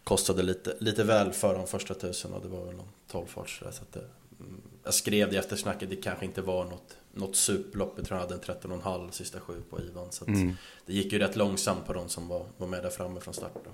kostade 0.05 0.43
lite, 0.43 0.77
lite 0.81 1.05
väl 1.05 1.33
för 1.33 1.55
de 1.55 1.67
första 1.67 1.95
tusen 1.95 2.33
och 2.33 2.43
det 2.43 2.49
var 2.49 2.65
väl 2.65 2.77
någon 2.77 2.89
12 3.11 3.27
fart 3.27 3.49
så, 3.49 3.69
att 3.69 3.93
det, 3.93 4.05
mm, 4.41 4.61
Jag 4.85 4.95
skrev 4.95 5.31
det 5.31 5.37
efter 5.37 5.57
snacket, 5.57 5.91
det 5.91 5.97
kanske 5.97 6.25
inte 6.25 6.43
var 6.43 6.65
något, 6.65 6.97
något 7.13 7.37
superlopp. 7.37 7.95
Jag 7.97 8.07
tror 8.07 8.19
han 8.19 8.29
hade 8.29 8.35
en 8.35 8.81
13,5 8.81 9.11
sista 9.11 9.41
sju 9.41 9.63
på 9.71 9.81
Ivan. 9.81 10.13
Så 10.13 10.25
mm. 10.27 10.53
det 10.87 10.93
gick 10.93 11.13
ju 11.13 11.19
rätt 11.19 11.37
långsamt 11.37 11.87
på 11.87 11.93
de 11.93 12.09
som 12.09 12.29
var, 12.29 12.47
var 12.57 12.67
med 12.67 12.83
där 12.83 12.91
framme 12.91 13.21
från 13.21 13.35
start. 13.35 13.53
Då 13.65 13.71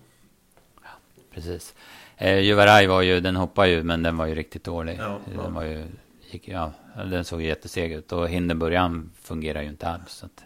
precis. 1.34 1.74
Eh, 2.16 2.38
Juvaraj 2.38 2.86
var 2.86 3.02
ju, 3.02 3.20
den 3.20 3.36
hoppade 3.36 3.68
ju, 3.68 3.82
men 3.82 4.02
den 4.02 4.16
var 4.16 4.26
ju 4.26 4.34
riktigt 4.34 4.64
dålig. 4.64 4.96
Ja, 4.98 5.18
den 5.24 5.44
ja. 5.44 5.48
var 5.48 5.62
ju, 5.62 5.86
gick, 6.30 6.48
ja, 6.48 6.72
den 6.96 7.24
såg 7.24 7.42
jätteseg 7.42 7.92
ut. 7.92 8.12
Och 8.12 8.28
Hindenburg 8.28 9.02
fungerar 9.22 9.62
ju 9.62 9.68
inte 9.68 9.88
alls. 9.88 10.12
Så 10.12 10.26
att, 10.26 10.44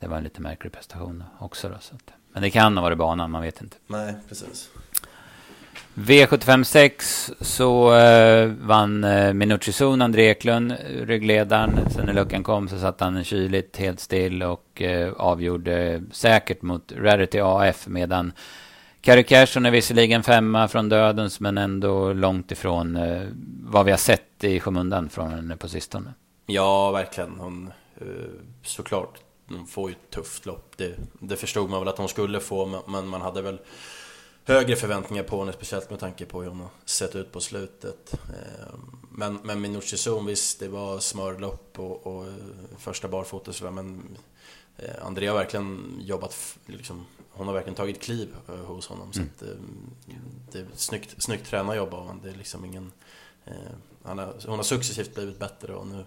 det 0.00 0.06
var 0.06 0.16
en 0.16 0.24
lite 0.24 0.40
märklig 0.40 0.72
prestation 0.72 1.24
också. 1.38 1.68
Då, 1.68 1.74
så 1.80 1.94
att, 1.94 2.12
men 2.32 2.42
det 2.42 2.50
kan 2.50 2.76
ha 2.76 2.82
varit 2.82 2.98
banan, 2.98 3.30
man 3.30 3.42
vet 3.42 3.62
inte. 3.62 3.76
Nej, 3.86 4.14
precis. 4.28 4.70
V75 5.94 6.64
6 6.64 7.30
så 7.40 7.94
eh, 7.94 8.46
vann 8.46 9.04
eh, 9.04 9.32
Minucci 9.32 9.72
Zon, 9.72 10.02
André 10.02 10.30
Eklund, 10.30 10.76
ryggledaren. 11.02 11.90
Sen 11.90 12.06
när 12.06 12.12
luckan 12.12 12.42
kom 12.42 12.68
så 12.68 12.78
satt 12.78 13.00
han 13.00 13.24
kyligt, 13.24 13.76
helt 13.76 14.00
still 14.00 14.42
och 14.42 14.82
eh, 14.82 15.12
avgjorde 15.12 16.02
säkert 16.10 16.62
mot 16.62 16.92
Rarity 16.96 17.40
AF 17.40 17.86
medan 17.86 18.32
Carrie 19.02 19.22
Cashon 19.22 19.66
är 19.66 19.70
visserligen 19.70 20.22
femma 20.22 20.68
från 20.68 20.88
dödens 20.88 21.40
men 21.40 21.58
ändå 21.58 22.12
långt 22.12 22.52
ifrån 22.52 22.96
eh, 22.96 23.28
vad 23.62 23.84
vi 23.84 23.90
har 23.90 23.98
sett 23.98 24.44
i 24.44 24.60
skymundan 24.60 25.08
från 25.08 25.30
henne 25.30 25.56
på 25.56 25.68
sistone. 25.68 26.14
Ja, 26.46 26.90
verkligen. 26.90 27.30
Hon, 27.38 27.72
eh, 28.00 28.06
såklart, 28.62 29.18
hon 29.48 29.66
får 29.66 29.90
ju 29.90 29.92
ett 29.92 30.10
tufft 30.10 30.46
lopp. 30.46 30.74
Det, 30.76 30.94
det 31.20 31.36
förstod 31.36 31.70
man 31.70 31.80
väl 31.80 31.88
att 31.88 31.98
hon 31.98 32.08
skulle 32.08 32.40
få, 32.40 32.82
men 32.86 33.08
man 33.08 33.20
hade 33.20 33.42
väl 33.42 33.58
högre 34.44 34.76
förväntningar 34.76 35.22
på 35.22 35.38
henne, 35.38 35.52
speciellt 35.52 35.90
med 35.90 35.98
tanke 35.98 36.24
på 36.24 36.42
hur 36.42 36.48
hon 36.48 36.60
har 36.60 36.70
sett 36.84 37.16
ut 37.16 37.32
på 37.32 37.40
slutet. 37.40 38.12
Eh, 38.12 38.74
men, 39.10 39.38
men 39.42 39.60
Minucci 39.60 39.96
Zoom, 39.96 40.26
visst, 40.26 40.60
det 40.60 40.68
var 40.68 40.98
smörlopp 40.98 41.78
och, 41.78 42.06
och 42.06 42.26
eh, 42.26 42.32
första 42.78 43.08
barfota 43.08 43.70
men 43.70 44.16
eh, 44.76 45.06
Andrea 45.06 45.30
har 45.30 45.38
verkligen 45.38 45.98
jobbat 46.00 46.58
liksom, 46.66 47.06
hon 47.32 47.46
har 47.46 47.54
verkligen 47.54 47.74
tagit 47.74 48.02
kliv 48.02 48.34
eh, 48.48 48.54
hos 48.54 48.86
honom. 48.86 49.10
Mm. 49.14 49.30
Så 49.38 49.44
att, 49.44 49.50
eh, 49.50 49.56
det 50.52 50.58
är 50.58 50.66
snyggt, 50.74 51.22
snyggt 51.22 51.46
tränarjobb 51.46 51.94
av 51.94 52.00
honom. 52.00 52.20
Det 52.22 52.30
är 52.30 52.34
liksom 52.34 52.64
ingen... 52.64 52.92
Eh, 53.44 53.54
han 54.04 54.18
har, 54.18 54.34
hon 54.46 54.56
har 54.56 54.62
successivt 54.62 55.14
blivit 55.14 55.38
bättre 55.38 55.74
och 55.74 55.86
nu... 55.86 56.04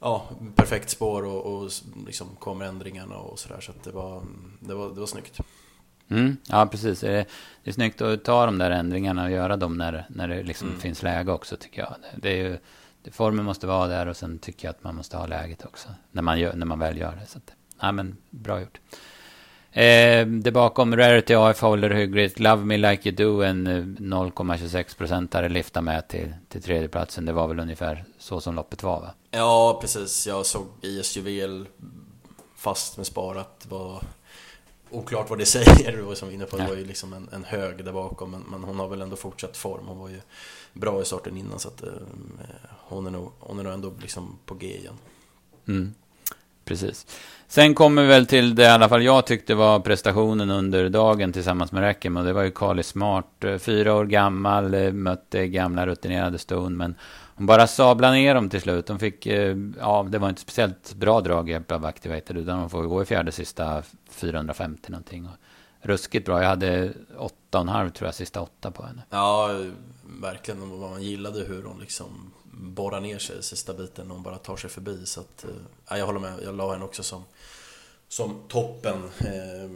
Ja, 0.00 0.28
perfekt 0.54 0.90
spår 0.90 1.24
och, 1.24 1.54
och 1.54 1.70
liksom 2.06 2.36
kommer 2.38 2.64
ändringarna 2.64 3.16
och 3.16 3.38
sådär. 3.38 3.60
Så 3.60 3.70
att 3.72 3.84
det 3.84 3.90
var, 3.90 4.22
det 4.60 4.74
var, 4.74 4.88
det 4.88 5.00
var 5.00 5.06
snyggt. 5.06 5.40
Mm, 6.08 6.36
ja, 6.46 6.66
precis. 6.66 7.00
Det 7.00 7.08
är, 7.08 7.26
det 7.64 7.70
är 7.70 7.74
snyggt 7.74 8.00
att 8.00 8.24
ta 8.24 8.46
de 8.46 8.58
där 8.58 8.70
ändringarna 8.70 9.24
och 9.24 9.30
göra 9.30 9.56
dem 9.56 9.78
när, 9.78 10.06
när 10.08 10.28
det 10.28 10.42
liksom 10.42 10.68
mm. 10.68 10.80
finns 10.80 11.02
läge 11.02 11.32
också, 11.32 11.56
tycker 11.56 11.82
jag. 11.82 11.94
Det 12.16 12.28
är 12.28 12.36
ju, 12.36 12.58
formen 13.10 13.44
måste 13.44 13.66
vara 13.66 13.88
där 13.88 14.06
och 14.06 14.16
sen 14.16 14.38
tycker 14.38 14.68
jag 14.68 14.70
att 14.70 14.84
man 14.84 14.94
måste 14.94 15.16
ha 15.16 15.26
läget 15.26 15.64
också. 15.64 15.88
När 16.10 16.22
man, 16.22 16.40
gör, 16.40 16.54
när 16.54 16.66
man 16.66 16.78
väl 16.78 16.98
gör 16.98 17.16
det. 17.20 17.26
Så 17.26 17.38
att, 17.38 17.52
ja, 17.80 17.92
men 17.92 18.16
bra 18.30 18.60
gjort. 18.60 18.80
Eh, 19.74 20.26
det 20.26 20.52
bakom 20.52 20.96
Rarity 20.96 21.34
AF 21.34 21.60
håller 21.60 21.90
hyggligt. 21.90 22.38
Love 22.38 22.64
Me 22.64 22.76
Like 22.76 23.08
You 23.08 23.16
Do 23.16 23.42
en 23.42 23.68
0,26 23.98 24.98
procentare 24.98 25.48
lyfta 25.48 25.80
med 25.80 26.08
till, 26.08 26.34
till 26.48 26.62
tredjeplatsen. 26.62 27.26
Det 27.26 27.32
var 27.32 27.48
väl 27.48 27.60
ungefär 27.60 28.04
så 28.18 28.40
som 28.40 28.54
loppet 28.54 28.82
var 28.82 29.00
va? 29.00 29.14
Ja, 29.30 29.78
precis. 29.80 30.26
Jag 30.26 30.46
såg 30.46 30.66
IS 30.80 31.16
Juvel 31.16 31.68
fast 32.56 32.96
med 32.96 33.06
sparat. 33.06 33.66
var 33.68 34.02
oklart 34.90 35.30
vad 35.30 35.38
det 35.38 35.46
säger, 35.56 35.96
det 35.96 36.02
var 36.02 36.14
som 36.14 36.30
inne 36.30 36.44
på. 36.44 36.56
Det 36.56 36.66
var 36.66 36.76
ju 36.76 36.84
liksom 36.84 37.12
en, 37.12 37.28
en 37.32 37.44
hög 37.44 37.84
där 37.84 37.92
bakom. 37.92 38.30
Men, 38.30 38.40
men, 38.40 38.64
hon 38.64 38.78
har 38.78 38.88
väl 38.88 39.02
ändå 39.02 39.16
fortsatt 39.16 39.56
form. 39.56 39.86
Hon 39.86 39.98
var 39.98 40.08
ju 40.08 40.20
bra 40.72 41.02
i 41.02 41.04
starten 41.04 41.36
innan 41.36 41.58
så 41.58 41.68
att 41.68 41.82
eh, 41.82 41.88
hon, 42.68 43.06
är 43.06 43.10
nog, 43.10 43.32
hon 43.38 43.58
är 43.58 43.64
nog 43.64 43.72
ändå 43.72 43.92
liksom 44.00 44.38
på 44.46 44.54
G 44.54 44.78
igen. 44.78 44.98
Mm. 45.68 45.94
Precis. 46.64 47.06
Sen 47.54 47.74
kommer 47.74 48.02
vi 48.02 48.08
väl 48.08 48.26
till 48.26 48.54
det 48.54 48.62
i 48.62 48.66
alla 48.66 48.88
fall 48.88 49.02
jag 49.02 49.26
tyckte 49.26 49.54
var 49.54 49.80
prestationen 49.80 50.50
under 50.50 50.88
dagen 50.88 51.32
tillsammans 51.32 51.72
med 51.72 51.82
Rackham. 51.82 52.16
och 52.16 52.24
det 52.24 52.32
var 52.32 52.42
ju 52.42 52.50
Kali 52.50 52.82
Smart, 52.82 53.44
eh, 53.44 53.58
fyra 53.58 53.94
år 53.94 54.04
gammal, 54.04 54.74
eh, 54.74 54.92
mötte 54.92 55.46
gamla 55.46 55.86
rutinerade 55.86 56.38
Stone 56.38 56.76
men 56.76 56.94
hon 57.36 57.46
bara 57.46 57.66
sablade 57.66 58.14
ner 58.14 58.34
dem 58.34 58.48
till 58.48 58.60
slut. 58.60 58.86
De 58.86 58.98
fick, 58.98 59.26
eh, 59.26 59.56
ja 59.78 60.06
det 60.08 60.18
var 60.18 60.28
inte 60.28 60.40
speciellt 60.40 60.94
bra 60.94 61.20
draghjälp 61.20 61.72
av 61.72 61.84
Activated 61.84 62.36
utan 62.36 62.60
de 62.60 62.70
får 62.70 62.82
gå 62.82 63.02
i 63.02 63.04
fjärde 63.04 63.32
sista 63.32 63.82
450 64.10 64.90
någonting. 64.92 65.26
Och 65.26 65.36
ruskigt 65.86 66.26
bra, 66.26 66.42
jag 66.42 66.48
hade 66.48 66.92
åtta 67.18 67.58
och 67.58 67.60
en 67.60 67.68
halv 67.68 67.90
tror 67.90 68.08
jag, 68.08 68.14
sista 68.14 68.40
åtta 68.40 68.70
på 68.70 68.82
henne. 68.82 69.02
Ja, 69.10 69.50
verkligen. 70.20 70.80
Man 70.80 71.02
gillade 71.02 71.40
hur 71.40 71.62
hon 71.62 71.80
liksom 71.80 72.32
borrar 72.64 73.00
ner 73.00 73.18
sig 73.18 73.38
i 73.38 73.42
sista 73.42 73.74
biten 73.74 74.10
och 74.10 74.14
hon 74.14 74.22
bara 74.22 74.38
tar 74.38 74.56
sig 74.56 74.70
förbi. 74.70 75.06
Så 75.06 75.20
att, 75.20 75.44
ja, 75.88 75.98
jag 75.98 76.06
håller 76.06 76.20
med, 76.20 76.38
jag 76.44 76.54
la 76.54 76.72
henne 76.72 76.84
också 76.84 77.02
som 77.02 77.24
som 78.14 78.40
toppen. 78.48 79.02
Eh, 79.18 79.70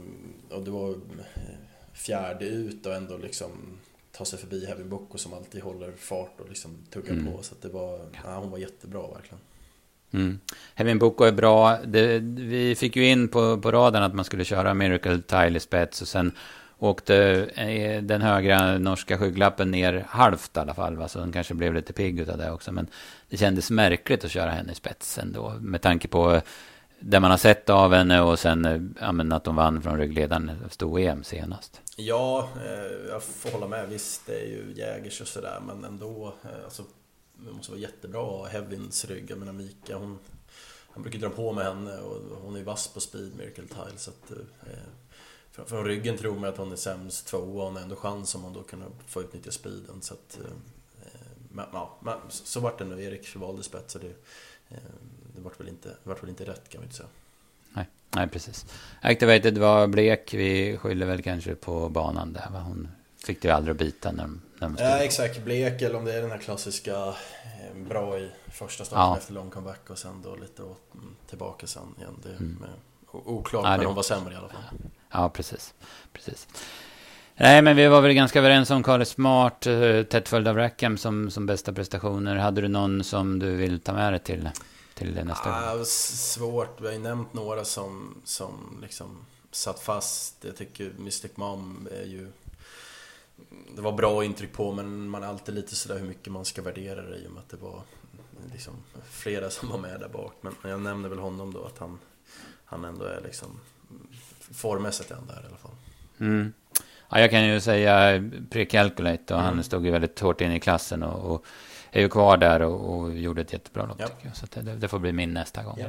och 0.57 0.63
det 0.65 0.71
var 0.71 0.91
eh, 0.91 0.97
fjärde 1.93 2.45
ut 2.45 2.87
och 2.87 2.95
ändå 2.95 3.17
liksom 3.17 3.51
ta 4.13 4.25
sig 4.25 4.39
förbi 4.39 4.67
Heavy 4.67 4.85
Boko 4.85 5.19
som 5.19 5.35
alltid 5.35 5.63
håller 5.63 5.93
fart 5.93 6.41
och 6.41 6.49
liksom 6.49 6.71
tuggar 6.91 7.13
mm. 7.13 7.33
på. 7.33 7.43
Så 7.43 7.55
det 7.61 7.69
var, 7.69 8.01
ja, 8.25 8.39
hon 8.39 8.51
var 8.51 8.59
jättebra 8.59 9.03
verkligen. 9.03 9.41
Mm. 10.11 10.41
Hevin 10.75 10.99
Boko 10.99 11.25
är 11.25 11.33
bra. 11.33 11.79
Det, 11.85 12.19
vi 12.19 12.75
fick 12.75 12.97
ju 12.97 13.07
in 13.07 13.29
på, 13.29 13.59
på 13.59 13.73
raden 13.73 14.03
att 14.03 14.15
man 14.15 14.25
skulle 14.25 14.45
köra 14.45 14.75
Miracle 14.75 15.23
Tile 15.23 15.57
i 15.57 15.61
spets 15.61 16.03
och 16.03 16.09
sen 16.09 16.33
åkte 16.79 17.17
eh, 17.55 18.03
den 18.03 18.23
högra 18.23 18.79
norska 18.79 19.19
skygglappen 19.19 19.71
ner 19.71 20.07
halvt 20.09 20.57
i 20.57 20.61
alla 20.61 20.75
fall. 20.75 20.97
Va? 20.97 21.09
Så 21.09 21.21
hon 21.21 21.33
kanske 21.33 21.55
blev 21.55 21.75
lite 21.75 21.93
pigg 21.93 22.31
av 22.31 22.39
det 22.39 22.51
också. 22.51 22.73
Men 22.73 22.87
det 23.29 23.37
kändes 23.37 23.71
märkligt 23.71 24.25
att 24.25 24.31
köra 24.31 24.51
henne 24.51 24.73
i 24.73 24.75
spetsen 24.75 25.33
då. 25.33 25.51
Med 25.61 25.83
tanke 25.83 26.09
på 26.09 26.41
det 27.01 27.21
man 27.21 27.31
har 27.31 27.39
sett 27.39 27.71
av 27.71 27.95
henne 27.95 28.21
och 28.21 28.39
sen 28.39 28.65
eh, 28.65 28.81
ja, 29.01 29.37
att 29.37 29.47
hon 29.47 29.57
vann 29.57 29.83
från 29.83 29.99
ryggledaren 29.99 30.51
stod 30.71 31.01
EM 31.01 31.25
senast. 31.25 31.81
Ja, 31.97 32.49
eh, 32.65 33.09
jag 33.11 33.23
får 33.23 33.51
hålla 33.51 33.69
med. 33.69 33.89
Visst, 33.89 34.27
det 34.27 34.41
är 34.41 34.47
ju 34.47 34.73
Jägers 34.77 35.21
och 35.21 35.29
sådär, 35.29 35.61
men 35.67 35.85
ändå. 35.85 36.35
Eh, 36.45 36.65
alltså, 36.65 36.83
det 37.35 37.53
måste 37.53 37.73
vara 37.73 37.81
jättebra 37.81 38.47
Hevins 38.47 39.05
rygg. 39.05 39.31
Jag 39.31 39.39
menar 39.39 39.53
Mika, 39.53 39.97
hon, 39.97 40.19
han 40.91 41.03
brukar 41.03 41.19
dra 41.19 41.31
på 41.31 41.53
med 41.53 41.65
henne 41.65 41.99
och 41.99 42.21
hon 42.43 42.55
är 42.55 42.59
ju 42.59 42.65
vass 42.65 42.89
på 42.89 43.01
speed, 43.01 43.37
Miracle 43.37 43.67
Tile. 43.67 43.97
Så 43.99 44.11
att, 44.11 44.31
eh, 44.31 44.77
från 45.67 45.85
ryggen 45.85 46.17
tror 46.17 46.35
man 46.39 46.49
att 46.49 46.57
hon 46.57 46.73
är 46.73 46.77
sämst 46.77 47.27
tvåa 47.27 47.43
och 47.43 47.65
hon 47.65 47.77
har 47.77 47.83
ändå 47.83 47.97
chans 47.97 48.35
om 48.35 48.43
hon 48.43 48.53
då 48.53 48.63
kan 48.63 48.85
få 49.07 49.21
utnyttja 49.21 49.51
speeden. 49.51 50.03
Så 50.03 50.15
att, 50.15 50.39
eh, 50.45 50.51
men, 51.53 51.67
ja, 51.73 51.97
men, 52.01 52.19
så 52.29 52.61
vart 52.61 52.79
det 52.79 52.85
nu. 52.85 53.03
Erik 53.03 53.37
valde 53.37 53.63
spets. 53.63 53.93
Så 53.93 53.99
det, 53.99 54.09
eh, 54.69 54.77
det 55.35 55.41
vart 55.41 55.61
väl 55.61 55.69
inte, 55.69 55.97
vart 56.03 56.23
väl 56.23 56.31
inte 56.31 56.45
rätt 56.45 56.69
kan 56.69 56.81
vi 56.81 56.85
inte 56.85 56.97
säga. 56.97 57.09
Nej, 57.73 57.87
nej 58.15 58.29
precis. 58.29 58.67
Activated 59.03 59.59
var 59.59 59.87
blek. 59.87 60.35
Vi 60.35 60.77
skyller 60.77 61.07
väl 61.07 61.23
kanske 61.23 61.55
på 61.55 61.89
banan 61.89 62.33
där. 62.33 62.49
Va? 62.53 62.61
Hon 62.61 62.89
fick 63.27 63.43
det 63.43 63.49
ju 63.49 63.55
aldrig 63.55 63.73
att 63.73 63.79
bita 63.79 64.13
när 64.13 64.23
de, 64.23 64.41
när 64.59 64.69
de 64.69 64.77
Ja, 64.79 64.99
exakt. 64.99 65.45
Blek 65.45 65.83
eller 65.83 65.97
om 65.97 66.05
det 66.05 66.15
är 66.15 66.23
den 66.23 66.31
här 66.31 66.39
klassiska 66.39 66.97
eh, 67.07 67.77
bra 67.89 68.19
i 68.19 68.31
första 68.53 68.85
starten 68.85 69.07
ja. 69.07 69.17
efter 69.17 69.33
lång 69.33 69.51
comeback 69.51 69.91
och 69.91 69.99
sen 69.99 70.23
då 70.23 70.37
lite 70.37 70.63
åt, 70.63 70.93
tillbaka 71.29 71.67
sen 71.67 71.95
igen. 71.99 72.17
Det 72.23 72.29
mm. 72.29 72.65
Oklart, 73.13 73.65
ja, 73.65 73.77
men 73.77 73.87
hon 73.87 73.95
var 73.95 74.03
sämre 74.03 74.35
i 74.35 74.37
alla 74.37 74.49
fall. 74.49 74.63
Ja, 75.11 75.29
precis. 75.29 75.75
precis. 76.13 76.49
Nej, 77.37 77.63
men 77.63 77.77
vi 77.77 77.87
var 77.87 78.01
väl 78.01 78.13
ganska 78.13 78.39
överens 78.39 78.71
om 78.71 78.83
Carl 78.83 79.05
Smart, 79.05 79.67
eh, 79.67 80.03
tätt 80.03 80.29
följd 80.29 80.49
av 80.49 80.57
Rackham 80.57 80.99
som, 80.99 81.31
som 81.31 81.47
bästa 81.47 81.73
prestationer. 81.73 82.37
Hade 82.37 82.61
du 82.61 82.69
någon 82.69 83.05
som 83.05 83.39
du 83.39 83.57
vill 83.57 83.81
ta 83.81 83.93
med 83.93 84.13
dig 84.13 84.21
till? 84.21 84.51
till 84.99 85.25
nästa 85.25 85.71
ah, 85.71 85.77
gång? 85.77 85.85
Svårt. 85.85 86.81
Vi 86.81 86.87
har 86.87 86.93
ju 86.93 86.99
nämnt 86.99 87.33
några 87.33 87.65
som, 87.65 88.21
som 88.25 88.79
liksom 88.83 89.27
satt 89.51 89.81
fast. 89.81 90.45
Jag 90.45 90.57
tycker 90.57 90.93
Mystic 90.99 91.37
Mom 91.37 91.89
är 91.93 92.05
ju... 92.05 92.29
Det 93.75 93.81
var 93.81 93.93
bra 93.93 94.25
intryck 94.25 94.53
på 94.53 94.73
men 94.73 95.09
man 95.09 95.23
är 95.23 95.27
alltid 95.27 95.55
lite 95.55 95.77
sådär 95.77 95.99
hur 95.99 96.07
mycket 96.07 96.33
man 96.33 96.45
ska 96.45 96.63
värdera 96.63 97.03
det 97.03 97.17
i 97.17 97.27
och 97.27 97.31
med 97.31 97.41
att 97.41 97.49
det 97.49 97.57
var 97.57 97.83
liksom 98.53 98.75
flera 99.11 99.51
som 99.51 99.69
var 99.69 99.79
med 99.79 100.01
där 100.01 100.09
bak. 100.09 100.35
Men 100.41 100.55
jag 100.63 100.81
nämner 100.81 101.09
väl 101.09 101.19
honom 101.19 101.53
då 101.53 101.65
att 101.65 101.79
han, 101.79 101.99
han 102.69 102.85
ändå 102.85 103.05
är 103.05 103.21
liksom... 103.25 103.61
Formmässigt 104.41 105.11
är 105.11 105.15
han 105.15 105.27
där 105.27 105.43
i 105.43 105.47
alla 105.47 105.57
fall. 105.57 105.71
Mm. 106.21 106.53
Ja, 107.11 107.21
jag 107.21 107.31
kan 107.31 107.47
ju 107.47 107.61
säga 107.61 108.23
Precalculate 108.51 109.35
och 109.35 109.41
mm. 109.41 109.55
han 109.55 109.65
stod 109.65 109.85
ju 109.87 109.91
väldigt 109.91 110.21
hårt 110.21 110.41
in 110.41 110.53
i 110.53 110.61
klassen 110.61 111.03
och, 111.03 111.33
och 111.33 111.45
är 111.91 112.01
ju 112.01 112.09
kvar 112.09 112.37
där 112.37 112.63
och, 112.63 112.99
och 112.99 113.15
gjorde 113.15 113.41
ett 113.41 113.53
jättebra 113.53 113.87
lopp. 113.87 114.03
Ja. 114.23 114.33
Så 114.33 114.47
det, 114.51 114.77
det, 114.77 114.89
får 114.89 114.99
bli 114.99 115.13
min 115.13 115.35
nästa 115.35 115.63
gång. 115.63 115.79
Ja. 115.79 115.89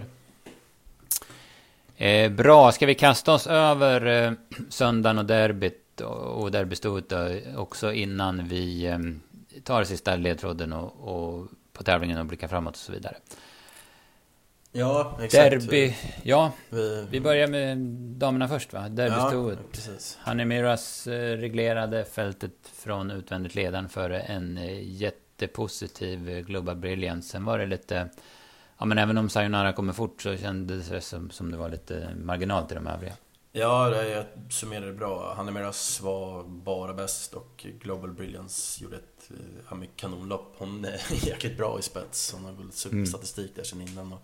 Eh, 2.06 2.32
bra, 2.32 2.72
ska 2.72 2.86
vi 2.86 2.96
kasta 2.96 3.34
oss 3.34 3.48
över 3.48 4.06
eh, 4.06 4.34
söndagen 4.70 5.18
och 5.18 5.26
derbyt 5.26 6.02
och, 6.02 6.44
och 6.44 6.52
derbystoet 6.52 7.13
också 7.58 7.94
innan 7.94 8.48
vi 8.48 8.86
eh, 8.86 9.00
tar 9.63 9.84
sista 9.84 10.15
ledtråden 10.15 10.74
och, 10.74 10.94
och 11.00 11.48
på 11.74 11.84
tävlingen 11.84 12.18
och 12.18 12.26
blickar 12.26 12.48
framåt 12.48 12.74
och 12.74 12.80
så 12.80 12.92
vidare. 12.92 13.15
Ja, 14.71 15.17
exakt. 15.21 15.51
Derby, 15.51 15.95
ja. 16.23 16.51
Vi, 16.69 17.08
vi 17.12 17.21
börjar 17.21 17.47
med 17.47 17.77
damerna 18.17 18.47
först 18.47 18.73
va? 18.73 18.89
Derbystoet. 18.89 19.60
Ja, 19.88 19.93
Hanemiras 20.19 21.08
eh, 21.08 21.38
reglerade 21.38 22.05
fältet 22.05 22.53
från 22.73 23.12
utvändigt 23.12 23.55
ledaren 23.55 23.89
före 23.89 24.19
en 24.19 24.58
eh, 24.58 24.84
jätte 24.84 25.19
jättepositiv 25.41 26.45
Global 26.45 26.75
Brilliance. 26.75 27.29
Sen 27.29 27.45
var 27.45 27.58
det 27.58 27.65
lite... 27.65 28.10
Ja, 28.77 28.86
men 28.86 28.97
även 28.97 29.17
om 29.17 29.29
Sayonara 29.29 29.73
kommer 29.73 29.93
fort 29.93 30.21
så 30.21 30.38
kändes 30.38 30.88
det 30.89 31.01
som, 31.01 31.29
som 31.29 31.51
det 31.51 31.58
var 31.58 31.69
lite 31.69 32.15
marginal 32.15 32.67
till 32.67 32.75
de 32.75 32.88
övriga. 32.88 33.13
Ja, 33.51 34.03
jag 34.03 34.25
summerade 34.49 34.88
det 34.88 34.93
bra. 34.93 35.34
Hanemeras 35.34 36.01
var 36.01 36.43
bara 36.43 36.93
bäst 36.93 37.34
och 37.34 37.65
Global 37.82 38.13
Brilliance 38.13 38.84
gjorde 38.84 38.95
ett 38.95 39.32
ja, 39.69 39.77
kanonlopp. 39.95 40.55
Hon 40.58 40.86
är 40.86 40.99
jäkligt 41.27 41.58
bra 41.58 41.79
i 41.79 41.82
spets. 41.82 42.34
Hon 42.34 42.45
har 42.45 42.51
väl 42.51 42.71
superstatistik 42.71 43.55
där 43.55 43.63
sen 43.63 43.82
innan. 43.82 44.13
Och 44.13 44.21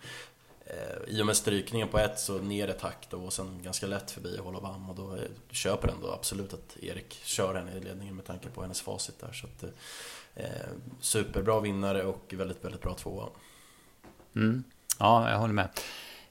Eh, 0.67 1.15
i 1.15 1.21
och 1.21 1.25
med 1.25 1.37
strykningen 1.37 1.87
på 1.87 1.99
ett 1.99 2.19
så 2.19 2.37
ner 2.37 2.67
ett 2.67 2.81
hack 2.81 3.07
då 3.09 3.17
och 3.17 3.33
sen 3.33 3.59
ganska 3.63 3.87
lätt 3.87 4.11
förbi 4.11 4.37
och 4.39 4.45
hålla 4.45 4.59
varm 4.59 4.89
och 4.89 4.95
då 4.95 5.15
eh, 5.15 5.21
köper 5.51 5.87
ändå 5.87 6.11
absolut 6.11 6.53
att 6.53 6.77
Erik 6.81 7.13
kör 7.23 7.55
henne 7.55 7.71
i 7.71 7.79
ledningen 7.79 8.15
med 8.15 8.25
tanke 8.25 8.49
på 8.49 8.61
hennes 8.61 8.81
facit 8.81 9.19
där. 9.19 9.31
Så 9.31 9.47
att, 9.47 9.63
eh, 9.63 9.69
eh, 10.45 10.67
superbra 10.99 11.59
vinnare 11.59 12.03
och 12.03 12.33
väldigt, 12.37 12.65
väldigt 12.65 12.81
bra 12.81 12.93
tvåa. 12.93 13.27
Mm. 14.35 14.63
Ja, 14.99 15.31
jag 15.31 15.37
håller 15.37 15.53
med. 15.53 15.69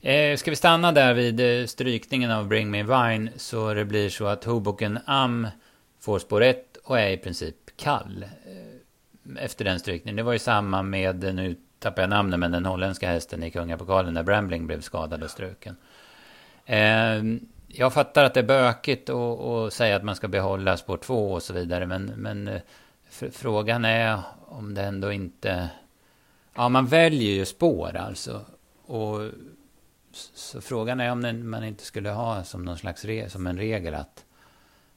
Eh, 0.01 0.37
ska 0.37 0.51
vi 0.51 0.57
stanna 0.57 0.93
där 0.93 1.15
vid 1.15 1.71
strykningen 1.71 2.31
av 2.31 2.49
Bring 2.49 2.71
Me 2.71 2.83
Vine 2.83 3.31
så 3.37 3.75
det 3.75 3.85
blir 3.85 4.11
så 4.11 4.27
att 4.27 4.45
Hoboken 4.45 4.99
Am 5.07 5.49
får 6.01 6.19
spår 6.19 6.43
1 6.43 6.77
och 6.85 7.01
är 7.01 7.11
i 7.11 7.17
princip 7.17 7.57
kall 7.77 8.25
efter 9.39 9.65
den 9.65 9.81
strykningen. 9.81 10.17
Det 10.17 10.23
var 10.23 10.33
ju 10.33 10.39
samma 10.39 10.83
med, 10.83 11.35
nu 11.35 11.57
tappar 11.85 12.03
jag 12.03 12.11
namnet, 12.11 12.41
men 12.41 12.53
den 12.53 12.67
holländska 12.67 13.09
hästen 13.09 13.43
i 13.43 13.51
Kungapokalen 13.51 14.15
där 14.15 14.23
Brambling 14.23 14.67
blev 14.67 14.81
skadad 14.81 15.23
och 15.23 15.31
struken. 15.31 15.77
Eh, 16.67 17.23
jag 17.69 17.93
fattar 17.93 18.25
att 18.25 18.35
det 18.35 18.41
är 18.41 18.45
bökigt 18.45 19.11
att 19.11 19.73
säga 19.73 19.97
att 19.97 20.05
man 20.05 20.17
ska 20.17 20.29
behålla 20.29 20.77
spår 20.77 20.97
2 20.97 21.33
och 21.33 21.43
så 21.43 21.53
vidare, 21.53 21.87
men, 21.87 22.05
men 22.05 22.49
eh, 22.49 22.61
frågan 23.33 23.85
är 23.85 24.21
om 24.47 24.75
det 24.75 24.83
ändå 24.83 25.13
inte... 25.13 25.69
Ja, 26.55 26.69
man 26.69 26.87
väljer 26.87 27.33
ju 27.33 27.45
spår 27.45 27.97
alltså. 27.97 28.41
Och 28.87 29.21
så 30.13 30.61
frågan 30.61 31.01
är 31.01 31.11
om 31.11 31.51
man 31.51 31.65
inte 31.65 31.85
skulle 31.85 32.11
ha 32.11 32.45
som 32.45 32.65
någon 32.65 32.79
slags 32.79 33.05
re, 33.05 33.31
som 33.31 33.47
en 33.47 33.59
regel 33.59 33.95
att, 33.95 34.25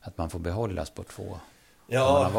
att 0.02 0.18
man 0.18 0.30
får 0.30 0.40
behålla 0.40 0.86
spår 0.86 1.04
2. 1.04 1.40
Ja, 1.88 2.32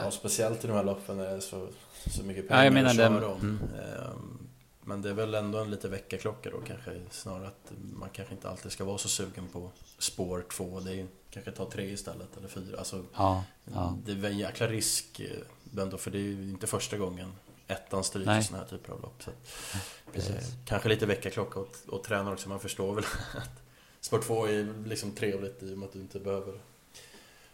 eh, 0.00 0.06
och 0.06 0.12
speciellt 0.12 0.64
i 0.64 0.66
de 0.66 0.72
här 0.72 0.84
loppen 0.84 1.16
när 1.16 1.24
det 1.24 1.30
är 1.30 1.40
så, 1.40 1.68
så 2.10 2.22
mycket 2.22 2.48
pengar 2.48 2.60
ja, 2.60 2.64
jag 2.64 2.72
menar 2.72 2.90
att 2.90 2.96
köra 2.96 3.28
om. 3.28 3.40
Mm. 3.40 3.58
Ehm, 3.62 4.48
men 4.84 5.02
det 5.02 5.10
är 5.10 5.14
väl 5.14 5.34
ändå 5.34 5.58
en 5.58 5.70
lite 5.70 5.88
väckarklocka 5.88 6.50
då 6.50 6.60
kanske 6.60 7.00
snarare 7.10 7.46
att 7.46 7.72
man 7.92 8.08
kanske 8.12 8.34
inte 8.34 8.48
alltid 8.48 8.72
ska 8.72 8.84
vara 8.84 8.98
så 8.98 9.08
sugen 9.08 9.48
på 9.52 9.70
spår 9.98 10.44
2. 10.52 10.80
Det 10.80 11.00
är 11.00 11.06
kanske 11.30 11.50
ta 11.50 11.70
tre 11.70 11.90
istället 11.90 12.36
eller 12.36 12.48
fyra. 12.48 12.78
Alltså, 12.78 13.04
ja, 13.14 13.44
ja. 13.74 13.98
Det 14.04 14.12
är 14.12 14.24
en 14.24 14.38
jäkla 14.38 14.66
risk 14.66 15.20
eh, 15.20 15.82
ändå 15.82 15.98
för 15.98 16.10
det 16.10 16.18
är 16.18 16.22
ju 16.22 16.50
inte 16.50 16.66
första 16.66 16.96
gången 16.98 17.32
ettan 17.66 18.04
stryker 18.04 18.40
sådana 18.40 18.64
här 18.64 18.70
typer 18.70 18.92
av 18.92 19.02
lopp. 19.02 19.22
Så 19.22 19.30
att, 19.30 20.30
eh, 20.30 20.34
kanske 20.64 20.88
lite 20.88 21.06
väckarklocka 21.06 21.60
och, 21.60 21.76
och 21.88 22.04
tränare 22.04 22.34
också. 22.34 22.48
Man 22.48 22.60
förstår 22.60 22.94
väl 22.94 23.04
att 23.36 23.62
spår 24.00 24.18
2 24.18 24.46
är 24.46 24.74
liksom 24.86 25.12
trevligt 25.12 25.62
i 25.62 25.74
och 25.74 25.78
med 25.78 25.86
att 25.86 25.92
du 25.92 26.00
inte 26.00 26.20
behöver 26.20 26.60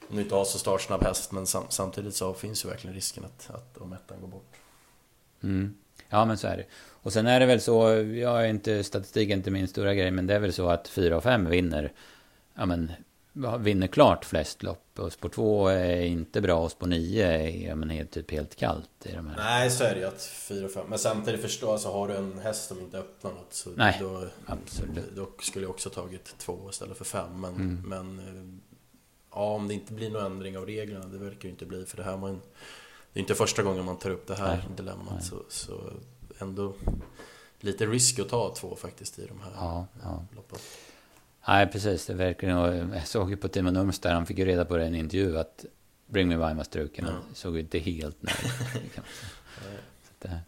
om 0.09 0.17
du 0.17 0.23
inte 0.23 0.35
har 0.35 0.45
så 0.45 0.59
startsnabb 0.59 1.03
häst 1.03 1.33
men 1.33 1.47
sam 1.47 1.65
samtidigt 1.69 2.15
så 2.15 2.35
finns 2.35 2.65
ju 2.65 2.69
verkligen 2.69 2.95
risken 2.95 3.25
att, 3.25 3.51
att 3.51 3.77
om 3.77 3.93
ettan 3.93 4.21
går 4.21 4.29
bort. 4.29 4.53
Mm. 5.43 5.75
Ja 6.09 6.25
men 6.25 6.39
så 6.39 6.47
är 6.47 6.57
det. 6.57 6.65
Och 7.05 7.13
sen 7.13 7.27
är 7.27 7.41
det 7.41 7.47
väl 7.47 7.61
så, 7.61 7.89
jag 8.15 8.45
är 8.45 8.45
inte, 8.45 8.85
statistik 8.85 9.31
är 9.31 9.35
inte 9.35 9.51
min 9.51 9.69
stora 9.69 9.95
grej, 9.95 10.11
men 10.11 10.27
det 10.27 10.35
är 10.35 10.39
väl 10.39 10.53
så 10.53 10.69
att 10.69 10.89
4 10.89 11.17
och 11.17 11.23
5 11.23 11.51
vinner, 11.51 11.93
ja 12.55 12.67
men, 12.67 12.93
vinner 13.59 13.87
klart 13.87 14.25
flest 14.25 14.63
lopp. 14.63 14.99
Och 14.99 15.13
spår 15.13 15.29
2 15.29 15.69
är 15.69 16.01
inte 16.01 16.41
bra 16.41 16.61
och 16.61 16.71
spår 16.71 16.87
9 16.87 17.27
är 17.27 17.69
ja, 17.69 17.75
men, 17.75 17.91
helt, 17.91 18.11
typ 18.11 18.31
helt 18.31 18.57
kallt 18.57 18.91
i 19.05 19.13
de 19.13 19.27
här. 19.27 19.37
Nej, 19.37 19.71
så 19.71 19.85
är 19.85 19.95
det 19.95 20.01
ju 20.01 20.07
att 20.07 20.23
4 20.23 20.65
och 20.65 20.73
5. 20.73 20.87
Men 20.89 20.99
samtidigt 20.99 21.43
förstå, 21.43 21.73
alltså 21.73 21.89
har 21.89 22.09
du 22.09 22.15
en 22.15 22.39
häst 22.39 22.69
som 22.69 22.81
inte 22.81 22.99
öppnar 22.99 23.31
något 23.31 23.55
så 23.55 23.71
Nej, 23.77 23.97
då, 24.01 24.27
absolut. 24.47 25.17
då 25.17 25.29
skulle 25.41 25.65
jag 25.65 25.71
också 25.71 25.91
tagit 25.91 26.35
2 26.39 26.71
istället 26.71 26.99
för 26.99 27.05
5. 27.05 27.41
Men, 27.41 27.55
mm. 27.55 27.83
men 27.87 28.61
ja, 29.35 29.43
om 29.43 29.69
det 29.69 29.75
inte 29.75 29.93
blir 29.93 30.11
någon 30.11 30.33
ändring 30.33 30.59
av 30.59 30.67
reglerna, 30.67 31.07
det 31.07 31.19
verkar 31.19 31.43
ju 31.43 31.51
inte 31.51 31.67
bli 31.67 31.85
för 31.85 31.97
det 31.97 32.03
här 32.03 32.17
man 32.17 32.41
det 33.15 33.21
är 33.21 33.21
inte 33.21 33.35
första 33.35 33.63
gången 33.63 33.85
man 33.85 33.99
tar 33.99 34.11
upp 34.11 34.27
det 34.27 34.35
här 34.35 34.57
Nej. 34.57 34.77
dilemmat. 34.77 35.25
Så, 35.25 35.43
så 35.49 35.93
ändå 36.39 36.75
lite 37.61 37.87
risk 37.87 38.19
att 38.19 38.29
ta 38.29 38.55
två 38.55 38.77
faktiskt 38.77 39.19
i 39.19 39.27
de 39.27 39.41
här 39.41 39.53
ja, 39.55 39.87
ja. 40.03 40.25
loppen. 40.37 40.59
Nej, 41.49 41.67
precis. 41.67 42.07
Det 42.07 42.15
verkar 42.15 42.49
Jag 42.49 43.07
såg 43.07 43.31
ju 43.31 43.37
på 43.37 43.49
Timo 43.49 43.71
Nurms 43.71 43.99
där, 43.99 44.13
han 44.13 44.27
fick 44.27 44.39
ju 44.39 44.45
reda 44.45 44.65
på 44.65 44.77
det 44.77 44.85
i 44.85 44.87
en 44.87 44.95
intervju 44.95 45.39
att 45.39 45.65
Bring 46.07 46.29
Me 46.29 46.37
Wine 46.37 46.55
var 46.55 46.65
struken. 46.65 47.05
Han 47.05 47.23
såg 47.35 47.55
ju 47.55 47.61
inte 47.61 47.79
helt 47.79 48.23
nöjd 48.23 48.53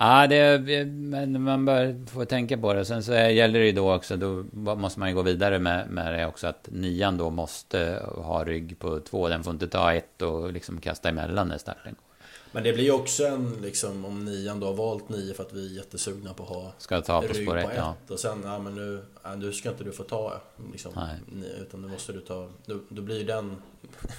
Ja, 0.00 0.26
det, 0.26 0.58
men 0.86 1.42
man 1.42 1.64
bör 1.64 2.06
få 2.06 2.24
tänka 2.24 2.58
på 2.58 2.72
det. 2.74 2.84
Sen 2.84 3.02
så 3.02 3.12
gäller 3.12 3.60
det 3.60 3.66
ju 3.66 3.72
då 3.72 3.94
också, 3.94 4.16
då 4.16 4.44
måste 4.52 5.00
man 5.00 5.08
ju 5.08 5.14
gå 5.14 5.22
vidare 5.22 5.58
med, 5.58 5.90
med 5.90 6.14
det 6.14 6.26
också, 6.26 6.46
att 6.46 6.68
nian 6.72 7.16
då 7.16 7.30
måste 7.30 8.02
ha 8.16 8.44
rygg 8.44 8.78
på 8.78 9.00
två. 9.00 9.28
Den 9.28 9.44
får 9.44 9.52
inte 9.52 9.68
ta 9.68 9.94
ett 9.94 10.22
och 10.22 10.52
liksom 10.52 10.80
kasta 10.80 11.08
emellan 11.08 11.48
när 11.48 11.58
starten 11.58 11.94
går. 11.94 12.08
Men 12.52 12.62
det 12.62 12.72
blir 12.72 12.84
ju 12.84 12.92
också 12.92 13.26
en, 13.26 13.52
liksom, 13.62 14.04
om 14.04 14.24
nian 14.24 14.60
då 14.60 14.66
har 14.66 14.74
valt 14.74 15.08
nio 15.08 15.34
för 15.34 15.42
att 15.42 15.52
vi 15.52 15.66
är 15.66 15.76
jättesugna 15.76 16.34
på 16.34 16.42
att 16.42 16.48
ha 16.48 16.72
ska 16.78 17.00
ta 17.00 17.20
på 17.22 17.26
rygg 17.26 17.48
på 17.48 17.54
ett. 17.54 17.70
Ja. 17.76 17.94
Och 18.08 18.20
sen, 18.20 18.42
ja 18.44 18.58
men 18.58 18.74
nu, 18.74 19.02
ja, 19.22 19.34
nu 19.34 19.52
ska 19.52 19.68
inte 19.68 19.84
du 19.84 19.92
få 19.92 20.02
ta 20.02 20.40
liksom, 20.72 20.92
Nej. 20.96 21.50
utan 21.60 21.82
nu 21.82 21.88
måste 21.88 22.12
du 22.12 22.20
ta, 22.20 22.48
då, 22.66 22.80
då 22.88 23.02
blir 23.02 23.24
den, 23.24 23.56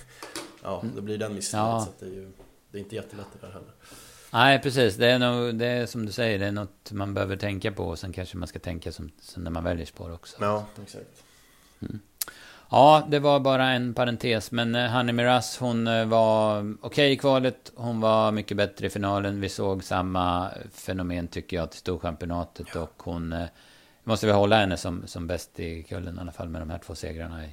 ja, 0.63 0.83
då 0.95 1.01
blir 1.01 1.17
den 1.17 1.35
missnöjd. 1.35 1.65
Ja. 1.65 1.87
Så 1.99 2.05
det 2.05 2.11
är 2.11 2.15
ju, 2.15 2.31
det 2.71 2.77
är 2.77 2.79
inte 2.79 2.95
jättelätt 2.95 3.27
det 3.33 3.47
där 3.47 3.53
heller. 3.53 3.73
Nej, 4.31 4.61
precis. 4.61 4.95
Det 4.95 5.07
är, 5.07 5.19
nog, 5.19 5.55
det 5.55 5.65
är 5.65 5.85
som 5.85 6.05
du 6.05 6.11
säger, 6.11 6.39
det 6.39 6.45
är 6.45 6.51
något 6.51 6.91
man 6.91 7.13
behöver 7.13 7.35
tänka 7.37 7.71
på. 7.71 7.83
Och 7.83 7.99
sen 7.99 8.13
kanske 8.13 8.37
man 8.37 8.47
ska 8.47 8.59
tänka 8.59 8.91
som, 8.91 9.11
som 9.21 9.43
när 9.43 9.51
man 9.51 9.63
väljer 9.63 9.85
spår 9.85 10.13
också. 10.13 10.37
Ja, 10.39 10.65
exakt. 10.83 11.23
Mm. 11.81 11.99
Ja, 12.71 13.07
det 13.09 13.19
var 13.19 13.39
bara 13.39 13.69
en 13.69 13.93
parentes. 13.93 14.51
Men 14.51 14.75
eh, 14.75 14.89
Hanni 14.89 15.11
Miraz, 15.11 15.57
hon 15.57 15.87
eh, 15.87 16.05
var 16.05 16.59
okej 16.59 16.77
okay 16.81 17.11
i 17.11 17.17
kvalet. 17.17 17.71
Hon 17.75 18.01
var 18.01 18.31
mycket 18.31 18.57
bättre 18.57 18.85
i 18.85 18.89
finalen. 18.89 19.41
Vi 19.41 19.49
såg 19.49 19.83
samma 19.83 20.49
fenomen 20.71 21.27
tycker 21.27 21.57
jag 21.57 21.71
till 21.71 21.79
Storchampionatet. 21.79 22.67
Ja. 22.73 22.81
Och 22.81 23.03
hon 23.03 23.33
eh, 23.33 23.45
måste 24.03 24.25
vi 24.25 24.31
hålla 24.31 24.59
henne 24.59 24.77
som, 24.77 25.07
som 25.07 25.27
bäst 25.27 25.59
i 25.59 25.83
kullen 25.83 26.17
i 26.17 26.21
alla 26.21 26.31
fall 26.31 26.49
med 26.49 26.61
de 26.61 26.69
här 26.69 26.77
två 26.77 26.95
segrarna 26.95 27.45
i, 27.45 27.49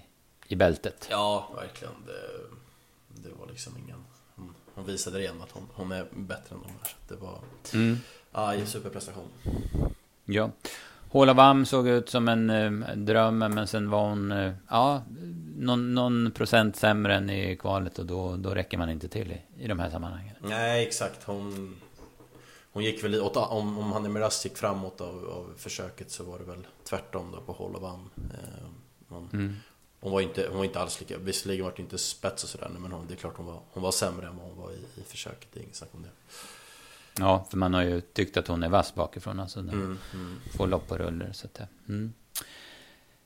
i 0.47 0.57
bältet. 0.57 1.09
Ja, 1.11 1.49
verkligen. 1.57 1.95
Det, 2.07 3.29
det 3.29 3.35
var 3.39 3.47
liksom 3.47 3.79
ingen... 3.79 4.05
Hon, 4.77 4.85
visade 4.85 5.21
igen 5.21 5.43
att 5.43 5.51
hon, 5.51 5.69
hon 5.75 5.93
är 5.93 6.07
bättre 6.11 6.55
än 6.55 6.61
de 6.63 6.69
här. 6.69 6.97
Det 7.09 7.17
var... 7.17 7.39
Mm. 7.75 7.99
Ja, 8.33 8.67
superprestation. 8.67 9.29
Ja. 10.25 10.51
Holavam 11.11 11.67
såg 11.67 11.89
ut 11.89 12.09
som 12.09 12.29
en 12.29 12.51
eh, 12.51 12.97
dröm, 12.97 13.39
men 13.39 13.67
sen 13.67 13.91
var 13.91 14.09
hon 14.09 14.33
eh, 14.33 14.53
ja, 14.71 15.03
någon, 15.57 15.95
någon, 15.95 16.31
procent 16.31 16.77
sämre 16.77 17.15
än 17.15 17.31
i 17.31 17.57
kvalet 17.57 17.99
och 17.99 18.07
då, 18.07 18.37
då 18.37 18.51
räcker 18.51 18.79
man 18.79 18.91
inte 18.91 19.09
till 19.09 19.33
i, 19.33 19.65
i 19.65 19.69
de 19.69 19.79
här 19.79 19.91
sammanhangen. 19.91 20.35
Nej, 20.41 20.87
exakt. 20.87 21.25
Hon, 21.25 21.77
hon 22.73 22.85
gick 22.85 23.05
väl 23.05 23.21
åt, 23.21 23.37
om, 23.37 23.79
om 23.79 23.93
Hanni 23.93 24.09
Miraz 24.09 24.45
gick 24.45 24.57
framåt 24.57 25.01
av, 25.01 25.29
av 25.29 25.55
försöket 25.57 26.11
så 26.11 26.25
var 26.25 26.39
det 26.39 26.45
väl 26.45 26.67
tvärtom 26.85 27.33
då 27.33 27.41
på 27.41 27.53
Holavam. 27.53 28.11
Eh, 28.17 28.67
hon, 29.09 29.29
mm. 29.33 29.57
Hon, 30.07 30.13
var 30.13 30.21
inte, 30.21 30.47
hon 30.49 30.57
var 30.59 30.65
inte 30.65 30.81
alls 30.81 31.01
lika, 31.01 31.19
visserligen 31.19 31.65
var 31.65 31.73
det 31.77 31.83
inte 31.83 31.99
spets 31.99 32.45
och 32.45 32.49
sådär, 32.49 32.71
men 32.79 32.93
hon, 32.93 33.07
det 33.07 33.15
är 33.15 33.17
klart 33.17 33.37
hon 33.37 33.47
var, 33.47 33.61
hon 33.71 33.83
var 33.83 33.93
sämre 33.93 34.27
än 34.27 34.37
vad 34.37 34.47
hon 34.47 34.57
var 34.57 34.71
i, 34.71 35.01
i 35.01 35.03
försöket, 35.07 35.49
det 35.53 35.61
är 35.61 35.63
inget 35.63 35.77
snack 35.77 35.91
om 35.93 36.03
det. 36.03 36.09
Ja, 37.19 37.47
för 37.51 37.57
man 37.57 37.75
har 37.75 37.83
ju 37.83 38.01
tyckt 38.01 38.37
att 38.37 38.49
hon 38.49 38.63
är 38.63 38.69
vass 38.69 38.95
bakifrån. 38.95 39.41
Alltså, 39.41 39.59
mm, 39.59 39.99
mm. 40.15 40.41
Får 40.57 40.67
lopp 40.67 40.89
på 40.89 40.99
ruller. 40.99 41.33
Så 41.33 41.47
att, 41.47 41.61
mm. 41.89 42.13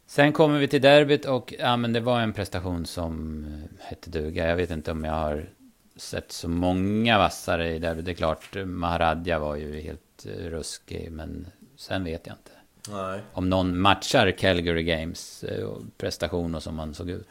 Sen 0.07 0.33
kommer 0.33 0.59
vi 0.59 0.69
till 0.69 0.83
derbyt 0.83 1.25
och 1.25 1.55
ja, 1.59 1.77
men 1.77 1.93
det 1.93 2.01
var 2.01 2.21
en 2.21 2.33
prestation 2.33 2.87
som 2.87 3.45
eh, 3.45 3.87
hette 3.87 4.11
duga. 4.11 4.49
Jag 4.49 4.57
vet 4.57 4.71
inte 4.71 4.93
om 4.93 5.05
jag 5.05 5.12
har 5.12 5.49
sett 5.97 6.33
så 6.33 6.49
många 6.49 7.19
vassare 7.19 7.75
i 7.75 7.79
derbyt. 7.79 8.05
Det 8.05 8.11
är 8.11 8.14
klart, 8.14 8.57
Maharadja 8.64 9.38
var 9.38 9.57
ju 9.57 9.81
helt 9.81 10.27
eh, 10.27 10.31
ruskig, 10.31 11.12
men 11.12 11.47
sen 11.77 12.05
vet 12.05 12.27
jag 12.27 12.37
inte. 12.37 12.60
Nej. 12.88 13.21
Om 13.33 13.51
någon 13.51 13.81
matchar 13.81 14.31
Calgary 14.31 14.83
Games 14.83 15.45
eh, 15.45 15.69
prestation 15.97 16.55
och 16.55 16.62
som 16.62 16.75
man 16.75 16.95
såg 16.95 17.11
ut. 17.11 17.29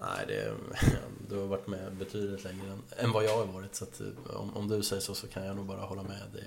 Nej, 0.00 0.24
det, 0.26 0.52
du 1.28 1.38
har 1.38 1.46
varit 1.46 1.66
med 1.66 1.92
betydligt 1.98 2.44
längre 2.44 2.72
än, 2.72 3.04
än 3.04 3.12
vad 3.12 3.24
jag 3.24 3.36
har 3.36 3.46
varit. 3.46 3.74
Så 3.74 3.84
att, 3.84 4.00
om, 4.26 4.56
om, 4.56 4.68
du 4.68 4.82
säger 4.82 5.02
så 5.02 5.14
så 5.14 5.26
kan 5.26 5.44
jag 5.44 5.56
nog 5.56 5.66
bara 5.66 5.80
hålla 5.80 6.02
med. 6.02 6.22
Det, 6.32 6.44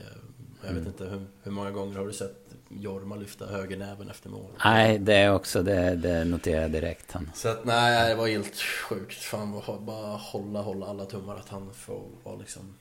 jag 0.62 0.72
mm. 0.72 0.84
vet 0.84 0.94
inte 0.94 1.06
hur, 1.06 1.26
hur, 1.44 1.52
många 1.52 1.72
gånger 1.72 1.98
har 1.98 2.08
du 2.08 2.14
sett 2.14 2.46
Jorma 2.70 3.16
lyfta 3.16 3.46
högernäven 3.46 4.10
efter 4.10 4.30
mål? 4.30 4.52
Nej, 4.66 5.00
det 5.00 5.14
är 5.14 5.34
också, 5.34 5.64
det, 5.64 5.96
det 5.96 6.26
noterar 6.26 6.62
jag 6.62 6.72
direkt. 6.72 7.12
Han. 7.12 7.32
Så 7.36 7.50
att 7.50 7.66
nej, 7.66 8.10
det 8.10 8.16
var 8.16 8.28
helt 8.28 8.56
sjukt. 8.62 9.24
Fan, 9.24 9.62
bara 9.80 10.18
hålla, 10.18 10.62
hålla 10.62 10.86
alla 10.86 11.06
tummar 11.06 11.36
att 11.36 11.50
han 11.50 11.74
får 11.74 12.02
vara 12.24 12.36
liksom 12.36 12.76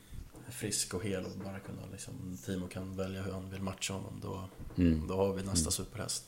frisk 0.52 0.94
och 0.94 1.04
hel 1.04 1.24
och 1.24 1.30
bara 1.44 1.58
kunna 1.58 1.82
liksom, 1.92 2.38
Timo 2.46 2.68
kan 2.68 2.96
välja 2.96 3.22
hur 3.22 3.32
han 3.32 3.50
vill 3.50 3.62
matcha 3.62 3.94
honom. 3.94 4.20
Då, 4.22 4.48
mm. 4.82 5.06
då 5.08 5.16
har 5.16 5.32
vi 5.32 5.42
nästa 5.42 5.66
mm. 5.66 5.72
superhäst. 5.72 6.24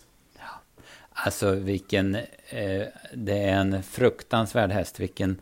Alltså 1.14 1.50
vilken... 1.50 2.14
Eh, 2.48 2.87
det 3.14 3.38
är 3.38 3.56
en 3.56 3.82
fruktansvärd 3.82 4.70
häst. 4.70 5.00
Vilken, 5.00 5.40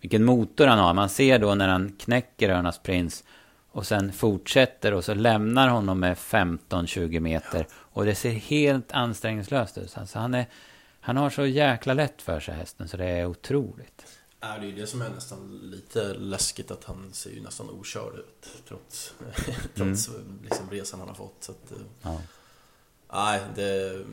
vilken 0.00 0.24
motor 0.24 0.66
han 0.66 0.78
har. 0.78 0.94
Man 0.94 1.08
ser 1.08 1.38
då 1.38 1.54
när 1.54 1.68
han 1.68 1.92
knäcker 1.98 2.50
Örnas 2.50 2.78
Prins 2.78 3.24
och 3.70 3.86
sen 3.86 4.12
fortsätter 4.12 4.94
och 4.94 5.04
så 5.04 5.14
lämnar 5.14 5.68
honom 5.68 6.00
med 6.00 6.16
15-20 6.16 7.20
meter. 7.20 7.66
Och 7.72 8.04
det 8.04 8.14
ser 8.14 8.30
helt 8.30 8.92
ansträngningslöst 8.92 9.78
ut. 9.78 9.98
Alltså 9.98 10.18
han, 10.18 10.34
är, 10.34 10.46
han 11.00 11.16
har 11.16 11.30
så 11.30 11.46
jäkla 11.46 11.94
lätt 11.94 12.22
för 12.22 12.40
sig 12.40 12.54
hästen 12.54 12.88
så 12.88 12.96
det 12.96 13.04
är 13.04 13.26
otroligt. 13.26 14.17
Ja, 14.40 14.58
det 14.58 14.66
är 14.66 14.70
ju 14.70 14.72
det 14.72 14.86
som 14.86 15.02
är 15.02 15.08
nästan 15.08 15.58
lite 15.62 16.14
läskigt 16.14 16.70
att 16.70 16.84
han 16.84 17.12
ser 17.12 17.30
ju 17.30 17.40
nästan 17.40 17.70
okörd 17.70 18.14
ut. 18.14 18.48
Trots, 18.68 19.14
trots 19.74 20.08
mm. 20.08 20.38
liksom 20.42 20.70
resan 20.70 21.00
han 21.00 21.08
har 21.08 21.14
fått. 21.14 21.36
Så 21.40 21.52
att, 21.52 21.72
ja. 22.02 22.20
Nej, 23.12 23.42
det 23.54 23.62
är 23.62 24.06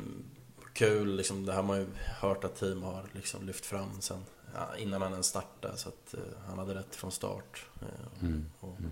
kul 0.73 1.15
liksom. 1.15 1.45
Det 1.45 1.53
har 1.53 1.63
man 1.63 1.77
ju 1.77 1.87
hört 2.19 2.43
att 2.43 2.59
team 2.59 2.83
har 2.83 3.05
liksom 3.11 3.45
lyft 3.45 3.65
fram 3.65 4.01
sen 4.01 4.25
ja, 4.53 4.77
innan 4.77 5.01
han 5.01 5.11
ens 5.11 5.27
startade. 5.27 5.77
Så 5.77 5.89
att 5.89 6.13
uh, 6.13 6.19
han 6.47 6.59
hade 6.59 6.75
rätt 6.75 6.95
från 6.95 7.11
start. 7.11 7.65
Uh, 7.81 8.23
mm. 8.23 8.45
Och, 8.59 8.79
mm. 8.79 8.91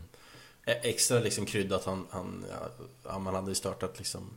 Extra 0.66 1.20
liksom 1.20 1.46
krydda 1.46 1.76
att 1.76 1.86
han, 1.86 2.08
han 2.10 2.46
ja, 3.04 3.20
man 3.20 3.36
hade 3.36 3.52
ju 3.52 3.56
startat 3.56 3.98
liksom 3.98 4.30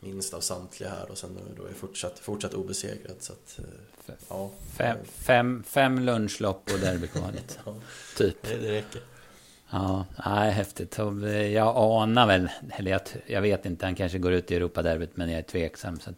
minst 0.00 0.34
av 0.34 0.40
samtliga 0.40 0.90
här 0.90 1.10
och 1.10 1.18
sen 1.18 1.30
nu 1.30 1.54
då 1.56 1.64
är 1.64 1.72
fortsatt, 1.72 2.18
fortsatt 2.18 2.54
obesegrad. 2.54 3.16
Så 3.20 3.32
att, 3.32 3.58
ja. 4.28 4.50
fem, 4.76 4.98
fem, 5.04 5.62
fem 5.66 5.98
lunchlopp 5.98 6.70
och 6.72 6.78
derbykvalet. 6.78 7.58
ja, 7.64 7.74
typ. 8.16 8.42
Det, 8.42 8.56
det 8.56 8.72
räcker. 8.72 9.02
Ja, 9.70 10.04
nej, 10.26 10.50
häftigt. 10.50 10.98
Jag 11.52 11.76
anar 11.76 12.26
väl, 12.26 12.48
eller 12.70 12.90
jag, 12.90 13.00
jag 13.26 13.42
vet 13.42 13.66
inte, 13.66 13.86
han 13.86 13.94
kanske 13.94 14.18
går 14.18 14.32
ut 14.32 14.50
i 14.50 14.56
Europaderbyt 14.56 15.16
men 15.16 15.30
jag 15.30 15.38
är 15.38 15.42
tveksam. 15.42 16.00
Så 16.00 16.10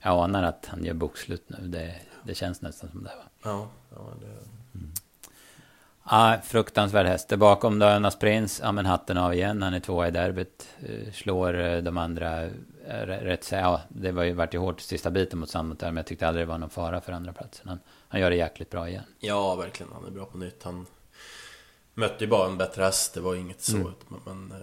jag 0.00 0.24
anar 0.24 0.42
att 0.42 0.66
han 0.66 0.84
gör 0.84 0.94
bokslut 0.94 1.44
nu. 1.46 1.68
Det, 1.68 1.94
det 2.24 2.34
känns 2.34 2.62
nästan 2.62 2.90
som 2.90 3.04
det. 3.04 3.10
Va? 3.16 3.24
Ja, 3.42 3.68
ja 3.90 4.12
det... 4.20 4.26
Mm. 4.78 4.92
Ja, 6.10 6.38
fruktansvärd 6.44 7.06
häst. 7.06 7.36
Bakom 7.36 7.78
Dönas 7.78 8.18
Prins, 8.18 8.60
ja 8.64 8.72
men 8.72 8.86
hatten 8.86 9.18
av 9.18 9.34
igen. 9.34 9.62
Han 9.62 9.74
är 9.74 9.80
tvåa 9.80 10.08
i 10.08 10.10
derbyt. 10.10 10.68
Eh, 10.80 11.12
slår 11.12 11.60
eh, 11.60 11.78
de 11.78 11.98
andra 11.98 12.42
eh, 12.42 12.50
rätt 12.88 13.52
Ja, 13.52 13.80
det 13.88 14.12
var 14.12 14.22
ju 14.22 14.32
varit 14.32 14.54
ju 14.54 14.58
hårt 14.58 14.80
sista 14.80 15.10
biten 15.10 15.38
mot 15.38 15.50
Sandmot 15.50 15.78
där. 15.78 15.86
Men 15.86 15.96
jag 15.96 16.06
tyckte 16.06 16.28
aldrig 16.28 16.46
det 16.46 16.50
var 16.50 16.58
någon 16.58 16.70
fara 16.70 17.00
för 17.00 17.12
andra 17.12 17.32
platsen. 17.32 17.68
Han, 17.68 17.78
han 18.08 18.20
gör 18.20 18.30
det 18.30 18.36
jäkligt 18.36 18.70
bra 18.70 18.88
igen. 18.88 19.04
Ja, 19.18 19.54
verkligen. 19.54 19.92
Han 19.92 20.04
är 20.04 20.10
bra 20.10 20.24
på 20.24 20.38
nytt. 20.38 20.62
Han 20.62 20.86
mötte 21.94 22.24
ju 22.24 22.30
bara 22.30 22.46
en 22.46 22.58
bättre 22.58 22.82
häst, 22.82 23.14
det 23.14 23.20
var 23.20 23.34
inget 23.34 23.60
så. 23.60 23.76
Mm. 23.76 23.92
Men, 24.24 24.54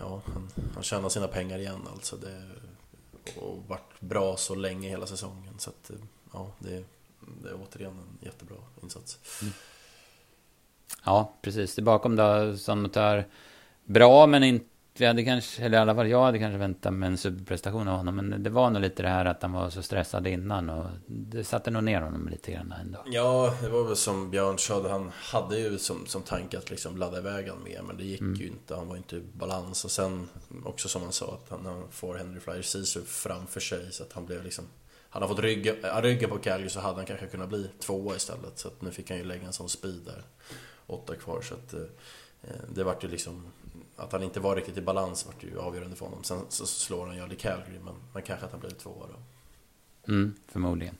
ja, 0.00 0.22
han, 0.26 0.50
han 0.74 0.82
tjänar 0.82 1.08
sina 1.08 1.28
pengar 1.28 1.58
igen 1.58 1.88
alltså. 1.92 2.16
Det, 2.16 2.42
och 3.40 3.64
varit 3.68 4.00
bra 4.00 4.36
så 4.36 4.54
länge 4.54 4.88
hela 4.88 5.06
säsongen. 5.06 5.54
Så 5.58 5.70
att, 5.70 5.90
ja, 6.32 6.52
det, 6.58 6.84
det 7.42 7.48
är 7.48 7.56
återigen 7.62 7.92
en 7.92 8.26
jättebra 8.26 8.56
insats. 8.82 9.18
Mm. 9.42 9.54
Ja, 11.04 11.34
precis. 11.42 11.74
Det 11.74 11.82
bakom 11.82 12.16
då 12.16 12.56
som 12.56 12.90
tar 12.90 13.24
bra, 13.84 14.26
men 14.26 14.44
inte 14.44 14.66
vi 15.00 15.06
hade 15.06 15.24
kanske, 15.24 15.62
eller 15.62 15.78
i 15.78 15.80
alla 15.80 15.94
fall 15.94 16.08
jag 16.08 16.22
hade 16.22 16.38
kanske 16.38 16.58
väntat 16.58 16.92
med 16.92 17.06
en 17.06 17.18
superprestation 17.18 17.88
av 17.88 17.96
honom. 17.96 18.16
Men 18.16 18.42
det 18.42 18.50
var 18.50 18.70
nog 18.70 18.82
lite 18.82 19.02
det 19.02 19.08
här 19.08 19.24
att 19.24 19.42
han 19.42 19.52
var 19.52 19.70
så 19.70 19.82
stressad 19.82 20.26
innan 20.26 20.70
och 20.70 20.86
det 21.06 21.44
satte 21.44 21.70
nog 21.70 21.84
ner 21.84 22.00
honom 22.00 22.28
lite 22.28 22.52
grann 22.52 22.74
ändå. 22.80 22.98
Ja, 23.06 23.54
det 23.62 23.68
var 23.68 23.84
väl 23.84 23.96
som 23.96 24.30
Björn 24.30 24.58
sa, 24.58 24.88
han 24.88 25.10
hade 25.14 25.58
ju 25.58 25.78
som, 25.78 26.06
som 26.06 26.22
tanke 26.22 26.58
att 26.58 26.70
liksom 26.70 26.96
ladda 26.96 27.18
iväg 27.18 27.48
han 27.48 27.62
med, 27.62 27.80
men 27.86 27.96
det 27.96 28.04
gick 28.04 28.20
mm. 28.20 28.34
ju 28.34 28.46
inte. 28.46 28.74
Han 28.74 28.88
var 28.88 28.96
inte 28.96 29.16
i 29.16 29.22
balans 29.32 29.84
och 29.84 29.90
sen 29.90 30.28
också 30.64 30.88
som 30.88 31.02
han 31.02 31.12
sa 31.12 31.38
att 31.42 31.50
han, 31.50 31.66
han 31.66 31.84
får 31.90 32.14
Henry 32.14 32.40
Flyer 32.40 32.72
Caesar 32.72 33.00
framför 33.00 33.60
sig 33.60 33.92
så 33.92 34.02
att 34.02 34.12
han 34.12 34.26
blev 34.26 34.44
liksom 34.44 34.64
hade 35.10 35.26
han 35.26 35.36
fått 35.36 35.44
rygga, 35.44 36.00
rygga 36.00 36.28
på 36.28 36.38
Calgary 36.38 36.68
så 36.68 36.80
hade 36.80 36.96
han 36.96 37.06
kanske 37.06 37.26
kunnat 37.26 37.48
bli 37.48 37.70
tvåa 37.80 38.16
istället. 38.16 38.58
Så 38.58 38.68
att 38.68 38.82
nu 38.82 38.90
fick 38.90 39.10
han 39.10 39.18
ju 39.18 39.24
lägga 39.24 39.46
en 39.46 39.52
sån 39.52 39.68
speed 39.68 40.00
där. 40.04 40.22
Åtta 40.86 41.14
kvar 41.14 41.40
så 41.42 41.54
att 41.54 41.74
eh, 41.74 41.80
det 42.74 42.84
vart 42.84 43.04
ju 43.04 43.08
liksom 43.08 43.46
att 43.98 44.12
han 44.12 44.22
inte 44.22 44.40
var 44.40 44.56
riktigt 44.56 44.76
i 44.76 44.80
balans 44.80 45.26
vart 45.26 45.42
ju 45.42 45.58
avgörande 45.58 45.96
för 45.96 46.04
honom. 46.04 46.24
Sen 46.24 46.40
så 46.48 46.66
slår 46.66 47.06
han 47.06 47.16
ju 47.16 47.34
i 47.34 47.36
Calgary, 47.36 47.78
men, 47.84 47.94
men 48.12 48.22
kanske 48.22 48.46
att 48.46 48.52
han 48.52 48.60
blir 48.60 48.70
tvåa 48.70 49.06
då. 49.06 49.16
Mm, 50.12 50.34
förmodligen. 50.48 50.94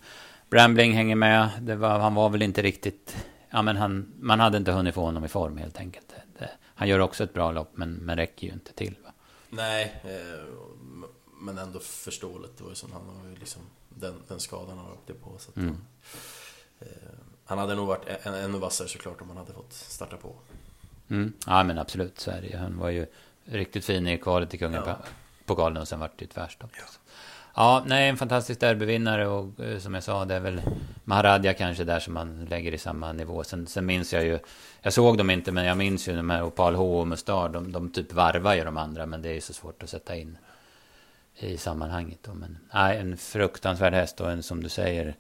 Brambling 0.51 0.93
hänger 0.93 1.17
med. 1.17 1.51
Var, 1.79 1.99
han 1.99 2.15
var 2.15 2.31
väl 2.31 2.43
inte 2.43 2.63
riktigt... 2.63 3.17
Ja, 3.51 3.63
men 3.63 3.77
han, 3.77 4.13
man 4.19 4.41
hade 4.41 4.59
inte 4.59 4.73
hunnit 4.73 4.95
få 4.95 5.01
honom 5.01 5.25
i 5.25 5.29
form 5.29 5.57
helt 5.57 5.79
enkelt. 5.79 6.15
Det, 6.39 6.51
han 6.65 6.89
gör 6.89 6.99
också 6.99 7.25
ett 7.25 7.35
bra 7.35 7.53
lopp, 7.53 7.71
men, 7.75 7.93
men 7.95 8.17
räcker 8.17 8.47
ju 8.47 8.53
inte 8.53 8.73
till. 8.73 8.97
Va? 9.05 9.13
Nej, 9.51 10.01
eh, 10.05 10.45
men 11.41 11.59
ändå 11.59 11.79
förståeligt. 11.79 12.57
Det 12.57 12.63
var 12.63 12.71
ju 12.71 12.77
som 12.77 12.93
han 12.93 13.09
har 13.09 13.29
ju 13.29 13.37
liksom 13.37 13.63
den, 13.89 14.15
den 14.29 14.41
skadan 14.41 14.79
han 14.79 14.93
åkte 14.93 15.15
på. 15.15 15.39
Så 15.39 15.51
mm. 15.57 15.69
han, 15.69 16.89
eh, 16.89 16.89
han 17.45 17.59
hade 17.59 17.75
nog 17.75 17.87
varit 17.87 18.27
ännu 18.27 18.59
vassare 18.59 18.89
såklart 18.89 19.21
om 19.21 19.29
han 19.29 19.37
hade 19.37 19.53
fått 19.53 19.73
starta 19.73 20.17
på. 20.17 20.35
Mm. 21.11 21.33
Ja 21.47 21.64
men 21.64 21.79
absolut 21.79 22.21
så 22.21 22.31
är 22.31 22.40
det 22.42 22.57
Han 22.57 22.79
var 22.79 22.90
ju 22.90 23.07
riktigt 23.44 23.85
fin 23.85 24.07
i 24.07 24.18
kvalet 24.18 24.51
till 24.51 24.59
kungen 24.59 24.83
ja. 25.47 25.81
och 25.81 25.88
sen 25.88 26.01
vart 26.01 26.18
det 26.18 26.25
ju 26.25 26.29
tvärstopp. 26.29 26.71
Ja. 26.77 26.85
ja, 27.55 27.85
nej 27.87 28.09
en 28.09 28.16
fantastisk 28.16 28.61
derbyvinnare 28.61 29.27
och 29.27 29.61
eh, 29.61 29.79
som 29.79 29.94
jag 29.94 30.03
sa 30.03 30.25
det 30.25 30.35
är 30.35 30.40
väl 30.40 30.62
Maharadja 31.05 31.55
kanske 31.55 31.85
där 31.85 32.01
som 32.01 32.14
man 32.14 32.44
lägger 32.44 32.75
i 32.75 32.79
samma 32.79 33.12
nivå. 33.12 33.44
Sen, 33.44 33.66
sen 33.66 33.87
minns 33.87 34.12
jag 34.12 34.25
ju, 34.25 34.38
jag 34.83 34.92
såg 34.92 35.18
dem 35.18 35.31
inte 35.31 35.53
men 35.53 35.64
jag 35.64 35.77
minns 35.77 36.09
ju 36.09 36.16
de 36.16 36.31
här 36.31 36.42
Opal 36.42 36.75
H 36.75 37.01
och 37.01 37.09
Mustard, 37.09 37.53
de, 37.53 37.73
de 37.73 37.90
typ 37.90 38.12
varvar 38.12 38.55
ju 38.55 38.64
de 38.64 38.77
andra 38.77 39.07
men 39.07 39.23
det 39.23 39.29
är 39.29 39.35
ju 39.35 39.40
så 39.40 39.53
svårt 39.53 39.83
att 39.83 39.90
sätta 39.90 40.16
in 40.16 40.38
i 41.38 41.57
sammanhanget. 41.57 42.18
Då. 42.23 42.35
Men 42.35 42.59
nej, 42.75 42.99
en 42.99 43.16
fruktansvärd 43.16 43.94
häst 43.94 44.21
och 44.21 44.31
en 44.31 44.42
som 44.42 44.62
du 44.62 44.68
säger 44.68 45.14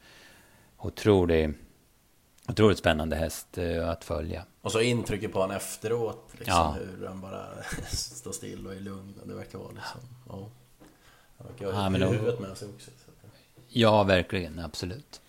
otrolig 0.78 1.54
Otroligt 2.48 2.78
spännande 2.78 3.16
häst 3.16 3.58
uh, 3.58 3.88
att 3.88 4.04
följa. 4.04 4.44
Och 4.60 4.72
så 4.72 4.80
intrycket 4.80 5.32
på 5.32 5.40
honom 5.40 5.56
efteråt. 5.56 6.28
Liksom, 6.32 6.54
ja. 6.54 6.76
Hur 6.98 7.06
han 7.06 7.20
bara 7.20 7.46
står 7.90 8.32
still 8.32 8.66
och 8.66 8.74
är 8.74 8.80
lugn. 8.80 9.14
Det 9.24 9.34
verkar 9.34 9.58
vara 9.58 9.70
liksom... 9.70 10.00
Ja. 10.28 10.48
Han 11.38 11.46
verkar 11.46 11.72
ha 11.72 11.82
ja, 11.82 11.90
men 11.90 12.02
huvudet 12.02 12.40
med 12.40 12.56
sig 12.56 12.68
också. 12.68 12.90
Ja, 13.68 14.02
verkligen. 14.02 14.58
Absolut. 14.58 15.20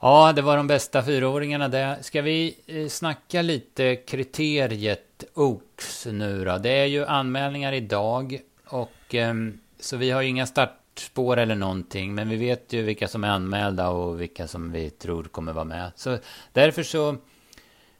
Ja, 0.00 0.32
det 0.32 0.42
var 0.42 0.56
de 0.56 0.66
bästa 0.66 1.02
fyraåringarna 1.02 1.68
där. 1.68 2.02
Ska 2.02 2.22
vi 2.22 2.56
eh, 2.66 2.88
snacka 2.88 3.42
lite 3.42 3.96
kriteriet 3.96 5.24
Oaks 5.34 6.06
nu 6.06 6.44
då? 6.44 6.58
Det 6.58 6.70
är 6.70 6.86
ju 6.86 7.06
anmälningar 7.06 7.72
idag. 7.72 8.40
Och 8.66 9.14
um, 9.14 9.60
så 9.80 9.96
vi 9.96 10.10
har 10.10 10.22
ju 10.22 10.28
inga 10.28 10.46
start 10.46 10.79
spår 11.00 11.36
eller 11.36 11.54
någonting. 11.54 12.14
Men 12.14 12.28
vi 12.28 12.36
vet 12.36 12.72
ju 12.72 12.82
vilka 12.82 13.08
som 13.08 13.24
är 13.24 13.28
anmälda 13.28 13.90
och 13.90 14.20
vilka 14.20 14.48
som 14.48 14.72
vi 14.72 14.90
tror 14.90 15.24
kommer 15.24 15.52
vara 15.52 15.64
med. 15.64 15.92
Så 15.96 16.18
därför 16.52 16.82
så, 16.82 17.16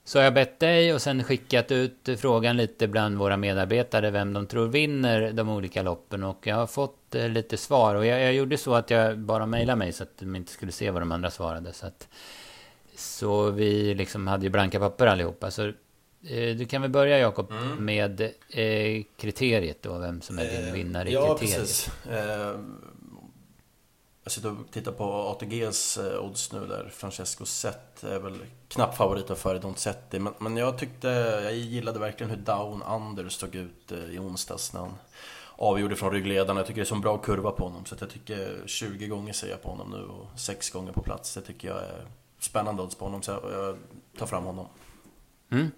så 0.05 0.19
har 0.19 0.25
jag 0.25 0.35
bett 0.35 0.59
dig 0.61 0.95
och 0.95 1.03
sen 1.03 1.25
skickat 1.25 1.73
ut 1.73 2.09
frågan 2.19 2.57
lite 2.57 2.89
bland 2.89 3.19
våra 3.19 3.37
medarbetare 3.37 4.11
vem 4.11 4.33
de 4.33 4.47
tror 4.47 4.69
vinner 4.69 5.33
de 5.33 5.49
olika 5.49 5.83
loppen. 5.83 6.25
Och 6.25 6.47
jag 6.47 6.57
har 6.57 6.67
fått 6.67 7.15
eh, 7.15 7.29
lite 7.29 7.57
svar. 7.57 7.95
Och 7.95 8.07
jag, 8.07 8.21
jag 8.21 8.35
gjorde 8.35 8.59
så 8.59 8.75
att 8.75 8.91
jag 8.91 9.19
bara 9.19 9.47
mejlade 9.47 9.79
mig 9.79 9.93
så 9.93 10.03
att 10.03 10.19
de 10.19 10.37
inte 10.37 10.53
skulle 10.53 10.73
se 10.73 10.91
vad 10.91 11.03
de 11.03 11.13
andra 11.13 11.31
svarade. 11.31 11.73
Så, 11.73 11.87
att, 11.87 12.09
så 12.97 13.51
vi 13.51 13.95
liksom 13.95 14.27
hade 14.27 14.45
ju 14.45 14.51
blanka 14.51 14.79
papper 14.79 15.07
allihopa. 15.07 15.51
Så 15.51 15.73
du 16.57 16.67
kan 16.67 16.83
väl 16.83 16.91
börja 16.91 17.19
Jakob 17.19 17.51
mm. 17.51 17.85
med 17.85 18.21
eh, 18.49 19.03
kriteriet 19.17 19.83
då, 19.83 19.99
vem 19.99 20.21
som 20.21 20.39
är 20.39 20.45
din 20.45 20.67
eh, 20.69 20.73
vinnare 20.73 21.11
i 21.11 21.13
ja, 21.13 21.37
kriteriet. 21.39 21.59
Precis. 21.59 21.91
Eh, 22.11 22.61
jag 24.31 24.33
sitter 24.33 24.51
och 24.51 24.57
tittar 24.71 24.93
på 24.93 25.05
ATGs 25.05 25.99
eh, 25.99 26.25
odds 26.25 26.53
nu 26.53 26.67
där 26.67 26.91
Francesco 26.93 27.45
Zet 27.45 28.05
är 28.05 28.19
väl 28.19 28.39
knapp 28.69 28.97
favorit 28.97 29.39
före 29.39 29.59
Don 29.59 29.75
Zetti. 29.77 30.19
Men, 30.19 30.33
men 30.39 30.57
jag 30.57 30.79
tyckte, 30.79 31.09
jag 31.45 31.55
gillade 31.55 31.99
verkligen 31.99 32.31
hur 32.31 32.37
Down 32.37 32.83
Under 32.83 33.29
stod 33.29 33.55
ut 33.55 33.93
eh, 33.93 34.05
i 34.05 34.19
onsdags 34.19 34.73
när 34.73 34.81
han 34.81 34.95
avgjorde 35.57 35.97
från 35.97 36.13
ryggledaren. 36.13 36.57
Jag 36.57 36.67
tycker 36.67 36.81
det 36.81 36.83
är 36.83 36.95
så 36.95 36.95
bra 36.95 37.19
kurva 37.19 37.51
på 37.51 37.65
honom 37.65 37.85
så 37.85 37.97
jag 38.01 38.11
tycker 38.11 38.63
20 38.67 39.07
gånger 39.07 39.33
ser 39.33 39.51
jag 39.51 39.63
på 39.63 39.69
honom 39.69 39.91
nu 39.91 40.05
och 40.05 40.41
6 40.41 40.71
gånger 40.71 40.93
på 40.93 41.03
plats. 41.03 41.35
Det 41.35 41.41
tycker 41.41 41.69
jag 41.69 41.79
är 41.79 42.07
spännande 42.41 42.83
odds 42.83 42.95
på 42.95 43.05
honom 43.05 43.23
så 43.23 43.31
jag 43.31 43.79
tar 44.19 44.27
fram 44.27 44.45
honom. 44.45 44.67
Mm. 45.51 45.71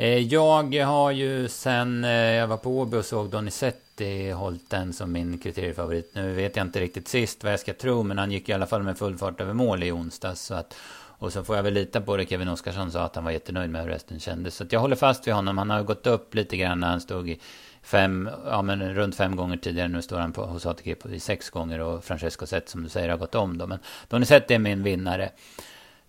Eh, 0.00 0.18
jag 0.18 0.86
har 0.86 1.10
ju 1.10 1.48
sen 1.48 2.04
eh, 2.04 2.10
jag 2.10 2.46
var 2.46 2.56
på 2.56 2.78
Åby 2.78 2.96
och 2.96 3.04
såg 3.04 3.30
Donizetti 3.30 4.30
hållit 4.30 4.70
den 4.70 4.92
som 4.92 5.12
min 5.12 5.38
kriteriefavorit. 5.38 6.10
Nu 6.14 6.32
vet 6.32 6.56
jag 6.56 6.66
inte 6.66 6.80
riktigt 6.80 7.08
sist 7.08 7.44
vad 7.44 7.52
jag 7.52 7.60
ska 7.60 7.72
tro, 7.74 8.02
men 8.02 8.18
han 8.18 8.32
gick 8.32 8.48
i 8.48 8.52
alla 8.52 8.66
fall 8.66 8.82
med 8.82 8.98
full 8.98 9.18
fart 9.18 9.40
över 9.40 9.52
mål 9.52 9.82
i 9.82 9.92
onsdags. 9.92 10.40
Så 10.40 10.54
att, 10.54 10.76
och 11.18 11.32
så 11.32 11.44
får 11.44 11.56
jag 11.56 11.62
väl 11.62 11.74
lita 11.74 12.00
på 12.00 12.16
det. 12.16 12.26
Kevin 12.26 12.48
Oskarsson 12.48 12.92
sa 12.92 13.02
att 13.02 13.14
han 13.14 13.24
var 13.24 13.30
jättenöjd 13.30 13.70
med 13.70 13.82
hur 13.82 13.88
resten 13.88 14.20
kändes. 14.20 14.54
Så 14.54 14.64
att 14.64 14.72
jag 14.72 14.80
håller 14.80 14.96
fast 14.96 15.26
vid 15.26 15.34
honom. 15.34 15.58
Han 15.58 15.70
har 15.70 15.82
gått 15.82 16.06
upp 16.06 16.34
lite 16.34 16.56
grann 16.56 16.80
när 16.80 16.88
han 16.88 17.00
stod 17.00 17.30
i 17.30 17.40
fem, 17.82 18.30
ja 18.46 18.62
men 18.62 18.94
runt 18.94 19.16
fem 19.16 19.36
gånger 19.36 19.56
tidigare. 19.56 19.88
Nu 19.88 20.02
står 20.02 20.18
han 20.18 20.32
på, 20.32 20.44
hos 20.44 20.66
ATG 20.66 20.94
på, 20.94 21.10
i 21.10 21.20
sex 21.20 21.50
gånger 21.50 21.80
och 21.80 22.04
Francesco 22.04 22.46
Zet 22.46 22.68
som 22.68 22.82
du 22.82 22.88
säger 22.88 23.08
har 23.08 23.16
gått 23.16 23.34
om 23.34 23.58
då. 23.58 23.66
Men 23.66 23.78
Donizetti 24.08 24.54
är 24.54 24.58
min 24.58 24.82
vinnare. 24.82 25.30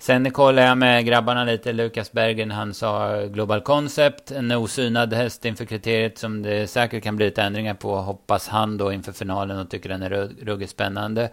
Sen 0.01 0.31
kollade 0.31 0.67
jag 0.67 0.77
med 0.77 1.05
grabbarna 1.05 1.43
lite. 1.43 1.73
Lukas 1.73 2.11
Bergen 2.11 2.51
han 2.51 2.73
sa 2.73 3.21
Global 3.25 3.61
Concept. 3.61 4.31
En 4.31 4.51
osynad 4.51 5.13
häst 5.13 5.45
inför 5.45 5.65
kriteriet 5.65 6.17
som 6.17 6.41
det 6.41 6.67
säkert 6.67 7.03
kan 7.03 7.15
bli 7.15 7.25
lite 7.25 7.41
ändringar 7.41 7.73
på. 7.73 7.95
Hoppas 7.95 8.47
han 8.47 8.77
då 8.77 8.91
inför 8.91 9.11
finalen 9.11 9.59
och 9.59 9.69
tycker 9.69 9.89
den 9.89 10.01
är 10.01 10.09
ruggigt 10.45 10.71
spännande. 10.71 11.29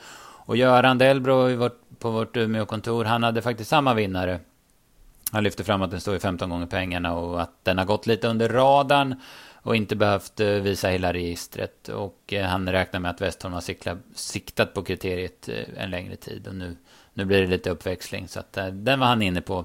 Och 0.46 0.56
Göran 0.56 0.98
Delbro 0.98 1.70
på 1.98 2.10
vårt 2.10 2.36
Umeå-kontor, 2.36 3.04
han 3.04 3.22
hade 3.22 3.42
faktiskt 3.42 3.70
samma 3.70 3.94
vinnare. 3.94 4.40
Han 5.32 5.44
lyfte 5.44 5.64
fram 5.64 5.82
att 5.82 5.90
den 5.90 6.00
står 6.00 6.16
i 6.16 6.20
15 6.20 6.50
gånger 6.50 6.66
pengarna 6.66 7.14
och 7.14 7.42
att 7.42 7.64
den 7.64 7.78
har 7.78 7.84
gått 7.84 8.06
lite 8.06 8.28
under 8.28 8.48
radarn 8.48 9.20
och 9.54 9.76
inte 9.76 9.96
behövt 9.96 10.40
eh, 10.40 10.48
visa 10.48 10.88
hela 10.88 11.12
registret. 11.12 11.88
Och 11.88 12.32
eh, 12.32 12.46
han 12.46 12.72
räknar 12.72 13.00
med 13.00 13.10
att 13.10 13.20
Westholm 13.20 13.54
har 13.54 14.14
siktat 14.14 14.74
på 14.74 14.82
kriteriet 14.82 15.48
eh, 15.48 15.82
en 15.82 15.90
längre 15.90 16.16
tid. 16.16 16.48
Och 16.48 16.54
nu 16.54 16.76
nu 17.16 17.24
blir 17.24 17.40
det 17.40 17.46
lite 17.46 17.70
uppväxling. 17.70 18.28
Så 18.28 18.40
att, 18.40 18.56
eh, 18.56 18.66
den 18.66 19.00
var 19.00 19.06
han 19.06 19.22
inne 19.22 19.40
på. 19.40 19.64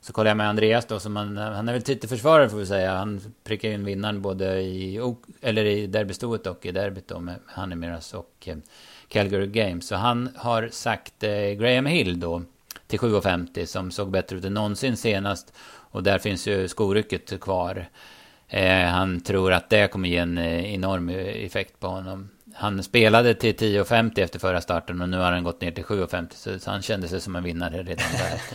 Så 0.00 0.12
kollar 0.12 0.30
jag 0.30 0.36
med 0.36 0.48
Andreas 0.48 0.86
då, 0.86 1.00
som 1.00 1.16
han, 1.16 1.36
han 1.36 1.68
är 1.68 1.72
väl 1.72 1.82
titelförsvarare 1.82 2.48
får 2.48 2.58
vi 2.58 2.66
säga. 2.66 2.94
Han 2.94 3.20
prickar 3.44 3.68
in 3.68 3.84
vinnaren 3.84 4.22
både 4.22 4.60
i, 4.60 5.00
eller 5.40 5.64
i 5.64 5.86
derbystoet 5.86 6.46
och 6.46 6.66
i 6.66 6.72
derbyt 6.72 7.08
då 7.08 7.20
med 7.20 7.36
Hanimiras 7.46 8.14
och 8.14 8.32
eh, 8.44 8.56
Calgary 9.08 9.46
Games. 9.46 9.86
Så 9.86 9.94
han 9.96 10.28
har 10.36 10.68
sagt 10.68 11.22
eh, 11.22 11.50
Graham 11.58 11.86
Hill 11.86 12.20
då 12.20 12.42
till 12.86 12.98
7,50 12.98 13.64
som 13.66 13.90
såg 13.90 14.10
bättre 14.10 14.36
ut 14.36 14.44
än 14.44 14.54
någonsin 14.54 14.96
senast. 14.96 15.52
Och 15.90 16.02
där 16.02 16.18
finns 16.18 16.48
ju 16.48 16.68
skorycket 16.68 17.40
kvar. 17.40 17.88
Eh, 18.48 18.86
han 18.86 19.20
tror 19.20 19.52
att 19.52 19.70
det 19.70 19.90
kommer 19.90 20.08
ge 20.08 20.16
en 20.16 20.38
eh, 20.38 20.74
enorm 20.74 21.08
effekt 21.08 21.80
på 21.80 21.86
honom. 21.86 22.28
Han 22.58 22.82
spelade 22.82 23.34
till 23.34 23.54
10,50 23.54 24.20
efter 24.20 24.38
förra 24.38 24.60
starten 24.60 25.02
och 25.02 25.08
nu 25.08 25.16
har 25.16 25.32
han 25.32 25.44
gått 25.44 25.60
ner 25.60 25.70
till 25.70 25.84
7,50 25.84 26.58
så, 26.58 26.70
han 26.70 26.82
kände 26.82 27.08
sig 27.08 27.20
som 27.20 27.36
en 27.36 27.42
vinnare 27.42 27.76
redan 27.82 28.12
där. 28.18 28.40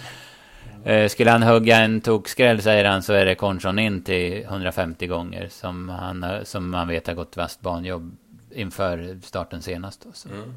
Eh, 0.85 1.09
skulle 1.09 1.31
han 1.31 1.43
hugga 1.43 1.77
en 1.77 2.01
tokskräll 2.01 2.61
säger 2.61 2.85
han 2.85 3.03
så 3.03 3.13
är 3.13 3.25
det 3.25 3.35
Conchon 3.35 3.79
in 3.79 4.03
till 4.03 4.43
150 4.43 5.07
gånger 5.07 5.47
som 5.49 5.89
han, 5.89 6.25
som 6.43 6.69
man 6.69 6.87
vet 6.87 7.07
har 7.07 7.13
gått 7.13 7.37
vasst 7.37 7.61
banjobb 7.61 8.17
inför 8.51 9.19
starten 9.23 9.61
senast. 9.61 10.03
Då, 10.03 10.29
mm 10.33 10.53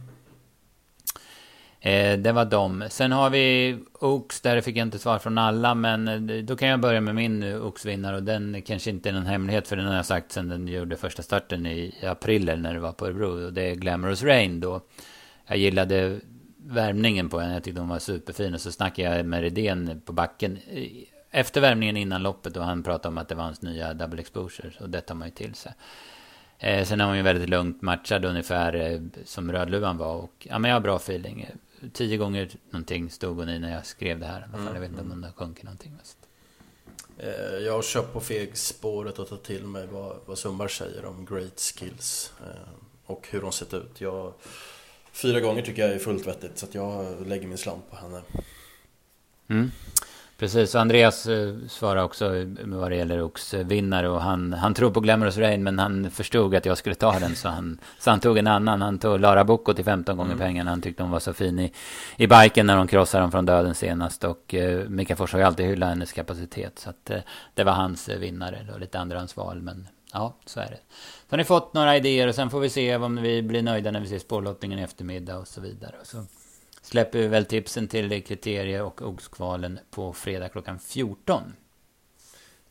eh, 1.84 2.18
det 2.18 2.32
var 2.32 2.44
dem. 2.44 2.84
Sen 2.90 3.12
har 3.12 3.30
vi 3.30 3.78
Oaks, 3.92 4.40
där 4.40 4.60
fick 4.60 4.76
jag 4.76 4.86
inte 4.86 4.98
svar 4.98 5.18
från 5.18 5.38
alla, 5.38 5.74
men 5.74 6.28
eh, 6.28 6.42
då 6.42 6.56
kan 6.56 6.68
jag 6.68 6.80
börja 6.80 7.00
med 7.00 7.14
min 7.14 7.42
eh, 7.42 7.66
Oaks-vinnare 7.66 8.16
och 8.16 8.22
den 8.22 8.62
kanske 8.62 8.90
inte 8.90 9.08
är 9.08 9.12
någon 9.12 9.26
hemlighet 9.26 9.68
för 9.68 9.76
den 9.76 9.86
har 9.86 9.96
jag 9.96 10.06
sagt 10.06 10.32
sen 10.32 10.48
den 10.48 10.68
gjorde 10.68 10.96
första 10.96 11.22
starten 11.22 11.66
i 11.66 11.94
april 12.02 12.60
när 12.60 12.74
det 12.74 12.80
var 12.80 12.92
på 12.92 13.06
Örebro 13.06 13.46
och 13.46 13.52
det 13.52 13.62
är 13.62 13.74
Glamorous 13.74 14.22
Rain 14.22 14.60
då. 14.60 14.80
Jag 15.46 15.58
gillade 15.58 16.20
värmningen 16.66 17.28
på 17.28 17.38
henne, 17.38 17.54
jag 17.54 17.64
tyckte 17.64 17.80
hon 17.80 17.88
var 17.88 17.98
superfin 17.98 18.54
och 18.54 18.60
så 18.60 18.72
snackade 18.72 19.16
jag 19.16 19.26
med 19.26 19.40
Redén 19.40 20.02
på 20.04 20.12
backen 20.12 20.58
eh, 20.70 20.88
efter 21.30 21.60
värmningen 21.60 21.96
innan 21.96 22.22
loppet 22.22 22.56
och 22.56 22.64
han 22.64 22.82
pratade 22.82 23.08
om 23.08 23.18
att 23.18 23.28
det 23.28 23.34
var 23.34 23.44
hans 23.44 23.62
nya 23.62 23.94
double 23.94 24.20
exposure 24.20 24.72
och 24.80 24.90
det 24.90 25.00
tar 25.00 25.14
man 25.14 25.28
ju 25.28 25.34
till 25.34 25.54
sig. 25.54 25.72
Eh, 26.58 26.84
sen 26.84 27.00
är 27.00 27.04
hon 27.04 27.16
ju 27.16 27.22
väldigt 27.22 27.48
lugnt 27.48 27.82
matchad 27.82 28.24
ungefär 28.24 28.74
eh, 28.74 29.00
som 29.24 29.52
Rödluvan 29.52 29.98
var. 29.98 30.14
Och, 30.14 30.46
ja, 30.50 30.58
men 30.58 30.68
jag 30.68 30.76
har 30.76 30.80
bra 30.80 30.96
feeling. 30.96 31.46
Tio 31.92 32.16
gånger 32.16 32.50
någonting 32.70 33.10
stod 33.10 33.36
hon 33.36 33.48
i 33.48 33.58
när 33.58 33.74
jag 33.74 33.86
skrev 33.86 34.20
det 34.20 34.26
här. 34.26 34.40
I 34.40 34.42
alla 34.42 34.52
fall. 34.52 34.60
Mm. 34.60 34.74
Jag 34.74 34.80
vet 34.80 34.90
inte 34.90 35.02
om 35.02 35.10
hon 35.10 35.24
har 35.24 35.32
sjunkit 35.32 35.64
någonting 35.64 35.92
mest. 35.96 36.18
Eh, 37.18 37.58
jag 37.64 37.72
har 37.72 37.82
köpt 37.82 38.12
på 38.12 38.20
fegspåret 38.20 39.18
och 39.18 39.28
tagit 39.28 39.44
till 39.44 39.66
mig 39.66 39.86
vad, 39.86 40.16
vad 40.26 40.38
Sundberg 40.38 40.70
säger 40.70 41.04
om 41.04 41.24
great 41.24 41.60
skills. 41.60 42.32
Eh, 42.40 42.72
och 43.06 43.28
hur 43.30 43.40
hon 43.40 43.52
sett 43.52 43.74
ut. 43.74 44.00
Jag, 44.00 44.32
fyra 45.12 45.40
gånger 45.40 45.62
tycker 45.62 45.82
jag 45.82 45.94
är 45.94 45.98
fullt 45.98 46.26
vettigt. 46.26 46.58
Så 46.58 46.66
att 46.66 46.74
jag 46.74 47.26
lägger 47.26 47.46
min 47.46 47.58
slant 47.58 47.90
på 47.90 47.96
henne. 47.96 48.22
Mm. 49.48 49.70
Precis, 50.44 50.74
och 50.74 50.80
Andreas 50.80 51.26
eh, 51.26 51.54
svarar 51.68 52.02
också 52.02 52.46
vad 52.64 52.90
det 52.90 52.96
gäller 52.96 53.22
Ox-vinnare. 53.22 54.08
Och 54.08 54.20
han, 54.20 54.52
han 54.52 54.74
tror 54.74 54.90
på 54.90 55.00
Glamorous 55.00 55.36
Rain, 55.36 55.62
men 55.62 55.78
han 55.78 56.10
förstod 56.10 56.54
att 56.54 56.66
jag 56.66 56.78
skulle 56.78 56.94
ta 56.94 57.18
den. 57.18 57.36
Så 57.36 57.48
han, 57.48 57.78
så 57.98 58.10
han 58.10 58.20
tog 58.20 58.38
en 58.38 58.46
annan. 58.46 58.82
Han 58.82 58.98
tog 58.98 59.20
Lara 59.20 59.44
Bocco 59.44 59.74
till 59.74 59.84
15 59.84 60.16
gånger 60.16 60.32
mm. 60.32 60.46
pengarna. 60.46 60.70
Han 60.70 60.82
tyckte 60.82 61.02
hon 61.02 61.12
var 61.12 61.20
så 61.20 61.32
fin 61.32 61.58
i, 61.58 61.72
i 62.16 62.26
biken 62.26 62.66
när 62.66 62.76
de 62.76 62.86
krossade 62.86 63.22
dem 63.22 63.30
från 63.30 63.46
döden 63.46 63.74
senast. 63.74 64.24
Och 64.24 64.54
eh, 64.54 64.88
Mika 64.88 65.16
Fors 65.16 65.32
har 65.32 65.38
ju 65.38 65.46
alltid 65.46 65.66
hyllat 65.66 65.88
hennes 65.88 66.12
kapacitet. 66.12 66.78
Så 66.78 66.90
att, 66.90 67.10
eh, 67.10 67.18
det 67.54 67.64
var 67.64 67.72
hans 67.72 68.08
vinnare. 68.08 68.66
Då, 68.72 68.78
lite 68.78 68.98
andrahandsval, 68.98 69.62
men 69.62 69.88
ja, 70.12 70.34
så 70.44 70.60
är 70.60 70.66
det. 70.66 70.78
Så 71.28 71.32
har 71.32 71.38
ni 71.38 71.44
fått 71.44 71.74
några 71.74 71.96
idéer 71.96 72.28
och 72.28 72.34
sen 72.34 72.50
får 72.50 72.60
vi 72.60 72.70
se 72.70 72.96
om 72.96 73.22
vi 73.22 73.42
blir 73.42 73.62
nöjda 73.62 73.90
när 73.90 74.00
vi 74.00 74.08
ser 74.08 74.18
spårlottningen 74.18 74.78
i 74.78 74.82
eftermiddag 74.82 75.36
och 75.36 75.48
så 75.48 75.60
vidare. 75.60 75.94
Så 76.02 76.24
släpper 76.84 77.18
vi 77.18 77.28
väl 77.28 77.44
tipsen 77.44 77.88
till 77.88 78.22
kriterier 78.22 78.82
och 78.82 79.02
Oxkvalen 79.02 79.78
på 79.90 80.12
fredag 80.12 80.48
klockan 80.48 80.78
14. 80.78 81.42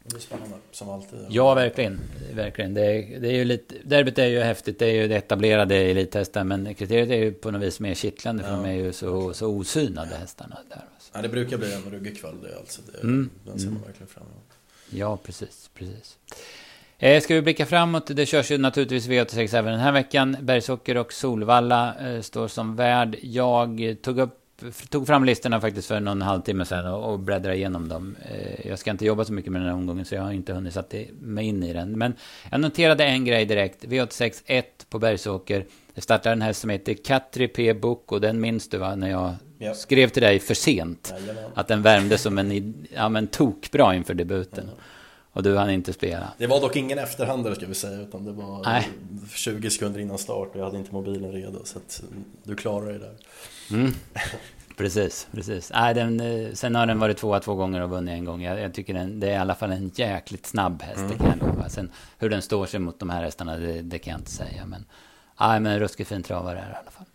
Det 0.03 0.09
blir 0.09 0.19
spännande, 0.19 0.55
som 0.71 0.89
alltid. 0.89 1.19
Ja, 1.29 1.53
verkligen. 1.53 1.99
verkligen. 2.33 2.73
Det, 2.73 2.81
är, 2.81 3.19
det 3.19 3.27
är 3.27 3.33
ju 3.33 3.45
lite, 3.45 3.75
derbyt 3.83 4.19
är 4.19 4.25
ju 4.25 4.39
häftigt, 4.39 4.79
det 4.79 4.85
är 4.85 5.01
ju 5.01 5.07
det 5.07 5.15
etablerade 5.15 5.75
elithästar, 5.75 6.43
men 6.43 6.75
kriteriet 6.75 7.09
är 7.09 7.15
ju 7.15 7.31
på 7.31 7.51
något 7.51 7.61
vis 7.61 7.79
mer 7.79 7.93
kittlande, 7.93 8.43
för 8.43 8.49
ja. 8.49 8.55
de 8.55 8.65
är 8.65 8.73
ju 8.73 8.93
så, 8.93 9.33
så 9.33 9.47
osynade 9.47 10.11
ja. 10.11 10.17
hästarna. 10.17 10.57
Där. 10.69 10.83
Ja, 11.13 11.21
det 11.21 11.29
brukar 11.29 11.57
bli 11.57 11.73
en 11.73 11.91
ruggig 11.91 12.21
kväll, 12.21 12.41
det, 12.41 12.57
alltså. 12.57 12.81
Det, 12.91 13.01
mm. 13.01 13.29
Den 13.45 13.59
ser 13.59 13.65
man 13.65 13.75
mm. 13.75 13.87
verkligen 13.87 14.07
fram 14.07 14.23
emot. 14.23 14.53
Ja, 14.89 15.17
precis, 15.17 15.69
precis. 15.73 16.17
Eh, 17.03 17.21
ska 17.21 17.35
vi 17.35 17.41
blicka 17.41 17.65
framåt? 17.65 18.07
Det 18.07 18.25
körs 18.25 18.51
ju 18.51 18.57
naturligtvis 18.57 19.07
V86 19.07 19.57
även 19.57 19.71
den 19.71 19.81
här 19.81 19.91
veckan. 19.91 20.37
Bergsåker 20.41 20.97
och 20.97 21.13
Solvalla 21.13 21.95
eh, 21.95 22.21
står 22.21 22.47
som 22.47 22.75
värd. 22.75 23.15
Jag 23.21 23.95
tog, 24.01 24.19
upp, 24.19 24.39
tog 24.89 25.07
fram 25.07 25.25
listorna 25.25 25.61
faktiskt 25.61 25.87
för 25.87 25.99
någon 25.99 26.21
halvtimme 26.21 26.65
sedan 26.65 26.93
och, 26.93 27.13
och 27.13 27.19
bläddrade 27.19 27.55
igenom 27.55 27.89
dem. 27.89 28.15
Eh, 28.31 28.67
jag 28.67 28.79
ska 28.79 28.91
inte 28.91 29.05
jobba 29.05 29.25
så 29.25 29.33
mycket 29.33 29.51
med 29.51 29.61
den 29.61 29.69
här 29.69 29.75
omgången 29.75 30.05
så 30.05 30.15
jag 30.15 30.21
har 30.21 30.31
inte 30.31 30.53
hunnit 30.53 30.73
sätta 30.73 30.97
mig 31.21 31.45
in 31.45 31.63
i 31.63 31.73
den. 31.73 31.97
Men 31.97 32.13
jag 32.51 32.61
noterade 32.61 33.05
en 33.05 33.25
grej 33.25 33.45
direkt. 33.45 33.83
V86 33.83 34.43
1 34.45 34.85
på 34.89 34.99
Bergsåker. 34.99 35.65
Det 35.95 36.01
startar 36.01 36.31
en 36.31 36.41
häst 36.41 36.61
som 36.61 36.69
heter 36.69 36.93
Katri 36.93 37.47
P. 37.47 37.73
Book 37.73 38.11
och 38.11 38.21
den 38.21 38.41
minns 38.41 38.69
du 38.69 38.77
va? 38.77 38.95
När 38.95 39.09
jag 39.09 39.35
yep. 39.59 39.75
skrev 39.75 40.07
till 40.07 40.23
dig 40.23 40.39
för 40.39 40.53
sent. 40.53 41.13
Ja, 41.27 41.33
att 41.55 41.67
den 41.67 41.81
värmde 41.81 42.17
som 42.17 42.37
en 42.37 42.73
ja, 42.95 43.09
men 43.09 43.27
tokbra 43.27 43.95
inför 43.95 44.13
debuten. 44.13 44.63
Mm. 44.63 44.75
Och 45.33 45.43
du 45.43 45.57
hann 45.57 45.69
inte 45.69 45.93
spela. 45.93 46.33
Det 46.37 46.47
var 46.47 46.61
dock 46.61 46.75
ingen 46.75 46.99
efterhandare 46.99 47.55
ska 47.55 47.65
vi 47.65 47.73
säga, 47.73 48.01
utan 48.01 48.25
det 48.25 48.31
var 48.31 48.61
Nej. 48.65 48.89
20 49.33 49.69
sekunder 49.69 49.99
innan 49.99 50.17
start 50.17 50.49
och 50.53 50.59
jag 50.59 50.65
hade 50.65 50.77
inte 50.77 50.93
mobilen 50.93 51.31
redo. 51.31 51.59
Så 51.63 51.77
att 51.77 52.03
du 52.43 52.55
klarar 52.55 52.85
dig 52.85 52.99
där. 52.99 53.13
Mm. 53.71 53.93
Precis, 54.77 55.27
precis. 55.31 55.71
Nej, 55.73 55.93
den, 55.93 56.19
eh, 56.19 56.53
sen 56.53 56.75
har 56.75 56.85
den 56.85 56.99
varit 56.99 57.17
tvåa 57.17 57.39
två 57.39 57.55
gånger 57.55 57.81
och 57.81 57.89
vunnit 57.89 58.11
en 58.11 58.25
gång. 58.25 58.41
Jag, 58.41 58.59
jag 58.59 58.73
tycker 58.73 58.93
den, 58.93 59.19
det 59.19 59.27
är 59.27 59.33
i 59.33 59.37
alla 59.37 59.55
fall 59.55 59.71
en 59.71 59.91
jäkligt 59.95 60.45
snabb 60.45 60.81
häst, 60.81 60.97
mm. 60.97 61.11
det 61.11 61.17
kan 61.17 61.27
jag 61.27 61.47
lova. 61.47 61.69
Sen 61.69 61.91
hur 62.17 62.29
den 62.29 62.41
står 62.41 62.65
sig 62.65 62.79
mot 62.79 62.99
de 62.99 63.09
här 63.09 63.23
hästarna, 63.23 63.57
det, 63.57 63.81
det 63.81 63.99
kan 63.99 64.11
jag 64.11 64.19
inte 64.19 64.31
säga. 64.31 64.65
Men, 64.65 64.85
nej, 65.39 65.59
men 65.59 65.79
ruskigt 65.79 66.09
fin 66.09 66.23
travare 66.23 66.59
är 66.59 66.69
i 66.69 66.75
alla 66.81 66.91
fall. 66.91 67.05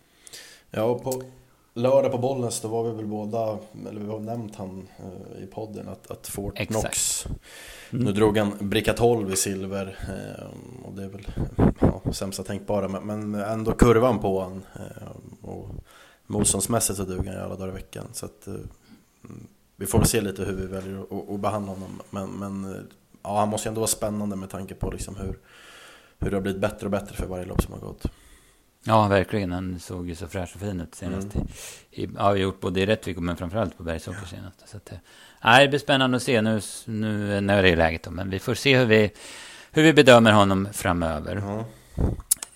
Ja, 0.70 0.98
på 0.98 1.22
lördag 1.78 2.12
på 2.12 2.18
Bollnäs, 2.18 2.60
då 2.60 2.68
var 2.68 2.84
vi 2.84 2.96
väl 2.96 3.06
båda, 3.06 3.58
eller 3.88 4.00
vi 4.00 4.10
har 4.10 4.20
nämnt 4.20 4.56
han 4.56 4.88
eh, 4.98 5.42
i 5.42 5.46
podden, 5.46 5.88
att, 5.88 6.10
att 6.10 6.26
Fort 6.26 6.60
Exakt. 6.60 6.82
Knox 6.82 7.26
Mm. 7.90 8.04
Nu 8.04 8.12
drog 8.12 8.38
han 8.38 8.52
bricka 8.60 8.92
12 8.92 9.32
i 9.32 9.36
silver 9.36 9.96
eh, 10.08 10.86
och 10.86 10.92
det 10.92 11.04
är 11.04 11.08
väl 11.08 11.26
ja, 11.80 12.12
sämsta 12.12 12.42
tänkbara 12.42 12.88
men 12.88 13.34
ändå 13.34 13.72
kurvan 13.72 14.18
på 14.18 14.40
han 14.40 14.62
eh, 14.74 15.48
och 15.50 15.68
motståndsmässigt 16.26 16.96
så 16.96 17.04
duger 17.04 17.32
han 17.32 17.44
alla 17.44 17.56
dagar 17.56 17.68
i 17.68 17.74
veckan 17.74 18.06
så 18.12 18.26
att 18.26 18.46
eh, 18.46 18.54
vi 19.76 19.86
får 19.86 20.04
se 20.04 20.20
lite 20.20 20.44
hur 20.44 20.56
vi 20.56 20.66
väljer 20.66 21.04
att 21.34 21.40
behandla 21.40 21.72
honom 21.72 22.00
men, 22.10 22.30
men 22.30 22.86
ja, 23.22 23.38
han 23.38 23.48
måste 23.48 23.68
ju 23.68 23.70
ändå 23.70 23.80
vara 23.80 23.88
spännande 23.88 24.36
med 24.36 24.50
tanke 24.50 24.74
på 24.74 24.90
liksom 24.90 25.16
hur, 25.16 25.38
hur 26.18 26.30
det 26.30 26.36
har 26.36 26.42
blivit 26.42 26.60
bättre 26.60 26.86
och 26.86 26.90
bättre 26.90 27.14
för 27.14 27.26
varje 27.26 27.44
lopp 27.44 27.62
som 27.62 27.72
har 27.72 27.80
gått. 27.80 28.06
Ja, 28.84 29.08
verkligen. 29.08 29.52
Han 29.52 29.80
såg 29.80 30.08
ju 30.08 30.14
så 30.14 30.28
fräsch 30.28 30.50
och 30.54 30.60
fin 30.60 30.80
ut 30.80 30.94
senast. 30.94 31.34
Mm. 31.34 31.48
I, 31.90 32.04
i, 32.04 32.08
ja, 32.16 32.36
gjort 32.36 32.60
både 32.60 32.80
i 32.80 32.86
Rättvik 32.86 33.18
men 33.18 33.36
framförallt 33.36 33.76
på 33.76 33.82
Bergsåker 33.82 34.18
ja. 34.22 34.28
senast. 34.28 34.68
Så 34.68 34.76
att, 34.76 34.92
Nej, 35.44 35.64
det 35.64 35.68
blir 35.68 35.78
spännande 35.78 36.16
att 36.16 36.22
se 36.22 36.42
nu, 36.42 36.60
nu 36.84 37.40
när 37.40 37.62
det 37.62 37.68
är 37.68 37.76
läget. 37.76 38.02
Då. 38.02 38.10
Men 38.10 38.30
vi 38.30 38.38
får 38.38 38.54
se 38.54 38.78
hur 38.78 38.86
vi, 38.86 39.10
hur 39.70 39.82
vi 39.82 39.92
bedömer 39.92 40.32
honom 40.32 40.68
framöver. 40.72 41.36
Mm. 41.36 41.64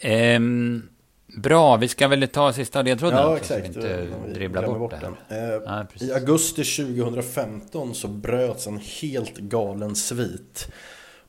Ehm, 0.01 0.89
bra, 1.37 1.77
vi 1.77 1.89
ska 1.89 2.09
väl 2.09 2.29
ta 2.29 2.53
sista 2.53 2.83
ledtråden 2.83 3.19
ja, 3.19 3.37
exakt. 3.37 3.75
så 3.75 3.81
vi 3.81 3.89
inte 3.89 4.07
dribblar 4.35 4.67
bort, 4.67 4.79
bort 4.79 5.01
den. 5.01 5.17
Eh, 5.29 5.55
ja, 5.65 5.87
I 6.01 6.13
augusti 6.13 6.65
2015 6.65 7.95
så 7.95 8.09
bröts 8.09 8.67
en 8.67 8.81
helt 9.01 9.37
galen 9.37 9.97
svit. 9.97 10.69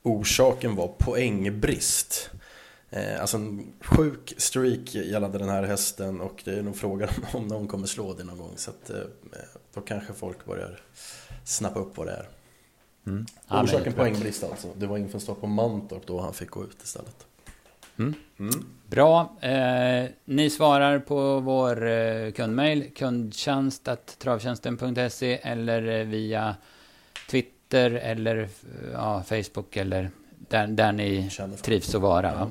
Orsaken 0.03 0.75
var 0.75 0.88
poängbrist. 0.88 2.29
Eh, 2.95 3.21
alltså 3.21 3.38
en 3.38 3.73
sjuk 3.82 4.34
streak 4.38 4.95
gällande 4.95 5.38
den 5.38 5.49
här 5.49 5.63
hästen 5.63 6.21
och 6.21 6.41
det 6.45 6.51
är 6.51 6.62
nog 6.62 6.75
frågan 6.75 7.10
om 7.34 7.47
någon 7.47 7.67
kommer 7.67 7.88
slå 7.88 8.13
det 8.13 8.23
någon 8.23 8.38
gång. 8.38 8.53
Så 8.56 8.71
att, 8.71 8.89
eh, 8.89 8.97
då 9.73 9.82
kanske 9.82 10.13
folk 10.13 10.45
börjar 10.45 10.79
snappa 11.43 11.79
upp 11.79 11.97
vad 11.97 12.08
det 12.08 12.13
är. 12.13 12.27
Mm. 13.08 13.25
Orsaken 13.49 13.93
poängbrist 13.93 14.43
alltså. 14.43 14.67
Det 14.77 14.88
var 14.88 14.97
inför 14.97 15.19
start 15.19 15.41
på 15.41 15.47
Mantorp 15.47 16.08
då 16.08 16.19
han 16.19 16.34
fick 16.34 16.49
gå 16.49 16.63
ut 16.63 16.84
istället. 16.84 17.25
Mm. 17.99 18.13
Mm. 18.39 18.65
Bra. 18.89 19.36
Eh, 19.41 20.06
ni 20.25 20.49
svarar 20.49 20.99
på 20.99 21.39
vår 21.39 21.88
eh, 21.88 22.32
kundmail 22.32 22.91
kundtjänst.travtjänsten.se 22.95 25.39
eller 25.43 26.03
via 26.03 26.56
Twitter 27.29 27.91
eller 27.91 28.50
ja, 28.94 29.23
Facebook 29.23 29.77
eller 29.77 30.12
där, 30.50 30.67
där 30.67 30.91
ni 30.91 31.29
trivs 31.62 31.96
att 31.96 32.02
vara. 32.02 32.31
Ja. 32.31 32.50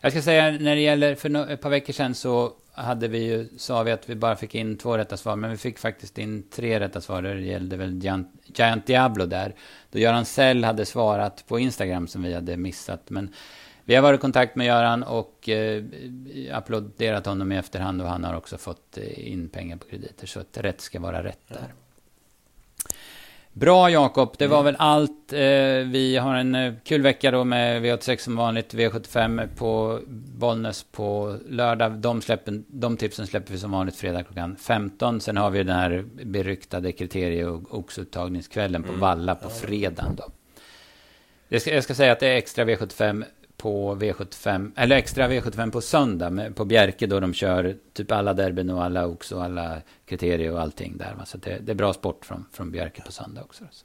Jag 0.00 0.12
ska 0.12 0.22
säga 0.22 0.50
när 0.50 0.74
det 0.74 0.80
gäller, 0.80 1.14
för 1.14 1.50
ett 1.50 1.60
par 1.60 1.70
veckor 1.70 1.92
sedan 1.92 2.14
så 2.14 2.52
hade 2.72 3.08
vi 3.08 3.18
ju, 3.18 3.48
sa 3.58 3.82
vi 3.82 3.92
att 3.92 4.08
vi 4.08 4.14
bara 4.14 4.36
fick 4.36 4.54
in 4.54 4.76
två 4.78 4.98
rätta 4.98 5.16
svar, 5.16 5.36
men 5.36 5.50
vi 5.50 5.56
fick 5.56 5.78
faktiskt 5.78 6.18
in 6.18 6.42
tre 6.50 6.80
rätta 6.80 7.00
svar. 7.00 7.22
Det 7.22 7.40
gällde 7.40 7.76
väl 7.76 8.02
Giant, 8.02 8.28
Giant 8.44 8.86
Diablo 8.86 9.26
där. 9.26 9.54
Då 9.90 9.98
Göran 9.98 10.24
Sell 10.24 10.64
hade 10.64 10.86
svarat 10.86 11.44
på 11.48 11.58
Instagram 11.58 12.06
som 12.08 12.22
vi 12.22 12.34
hade 12.34 12.56
missat. 12.56 13.10
Men 13.10 13.34
vi 13.84 13.94
har 13.94 14.02
varit 14.02 14.20
i 14.20 14.20
kontakt 14.20 14.56
med 14.56 14.66
Göran 14.66 15.02
och 15.02 15.48
eh, 15.48 15.84
applåderat 16.52 17.26
honom 17.26 17.52
i 17.52 17.56
efterhand 17.56 18.02
och 18.02 18.08
han 18.08 18.24
har 18.24 18.36
också 18.36 18.58
fått 18.58 18.98
eh, 18.98 19.32
in 19.32 19.48
pengar 19.48 19.76
på 19.76 19.86
krediter. 19.86 20.26
Så 20.26 20.40
att 20.40 20.58
rätt 20.58 20.80
ska 20.80 21.00
vara 21.00 21.24
rätt 21.24 21.48
där. 21.48 21.72
Bra 23.52 23.90
Jakob, 23.90 24.34
det 24.38 24.46
var 24.46 24.62
väl 24.62 24.76
allt. 24.78 25.32
Eh, 25.32 25.38
vi 25.86 26.16
har 26.20 26.34
en 26.34 26.54
eh, 26.54 26.74
kul 26.84 27.02
vecka 27.02 27.30
då 27.30 27.44
med 27.44 27.82
V86 27.82 28.16
som 28.16 28.36
vanligt, 28.36 28.74
V75 28.74 29.48
på 29.56 30.00
Bollnäs 30.38 30.86
på 30.92 31.36
lördag. 31.48 31.92
De, 31.92 32.22
släpper, 32.22 32.62
de 32.66 32.96
tipsen 32.96 33.26
släpper 33.26 33.52
vi 33.52 33.58
som 33.58 33.70
vanligt 33.70 33.96
fredag 33.96 34.22
klockan 34.22 34.56
15. 34.56 35.20
Sen 35.20 35.36
har 35.36 35.50
vi 35.50 35.62
den 35.62 35.76
här 35.76 36.04
beryktade 36.24 36.92
kriterie 36.92 37.46
och 37.46 37.78
oxuttagningskvällen 37.78 38.82
på 38.82 38.88
mm. 38.88 39.00
Valla 39.00 39.34
på 39.34 39.48
fredagen 39.50 40.16
då. 40.16 40.24
Jag 41.48 41.62
ska, 41.62 41.74
jag 41.74 41.84
ska 41.84 41.94
säga 41.94 42.12
att 42.12 42.20
det 42.20 42.28
är 42.28 42.36
extra 42.36 42.64
V75 42.64 43.24
på 43.60 43.94
V75, 43.94 44.72
eller 44.76 44.96
extra 44.96 45.28
V75 45.28 45.70
på 45.70 45.80
söndag 45.80 46.30
med, 46.30 46.56
på 46.56 46.64
Bjerke 46.64 47.06
då 47.06 47.20
de 47.20 47.34
kör 47.34 47.76
typ 47.92 48.12
alla 48.12 48.34
derbyn 48.34 48.70
och 48.70 48.84
alla 48.84 49.06
ox 49.06 49.32
och 49.32 49.44
alla 49.44 49.82
kriterier 50.04 50.52
och 50.52 50.60
allting 50.60 50.96
där. 50.96 51.16
Så 51.24 51.38
det, 51.38 51.58
det, 51.58 51.72
är 51.72 51.76
bra 51.76 51.92
sport 51.92 52.24
från, 52.24 52.44
från 52.52 52.70
Bjerke 52.70 53.02
på 53.02 53.12
söndag 53.12 53.42
också. 53.42 53.64
Så. 53.70 53.84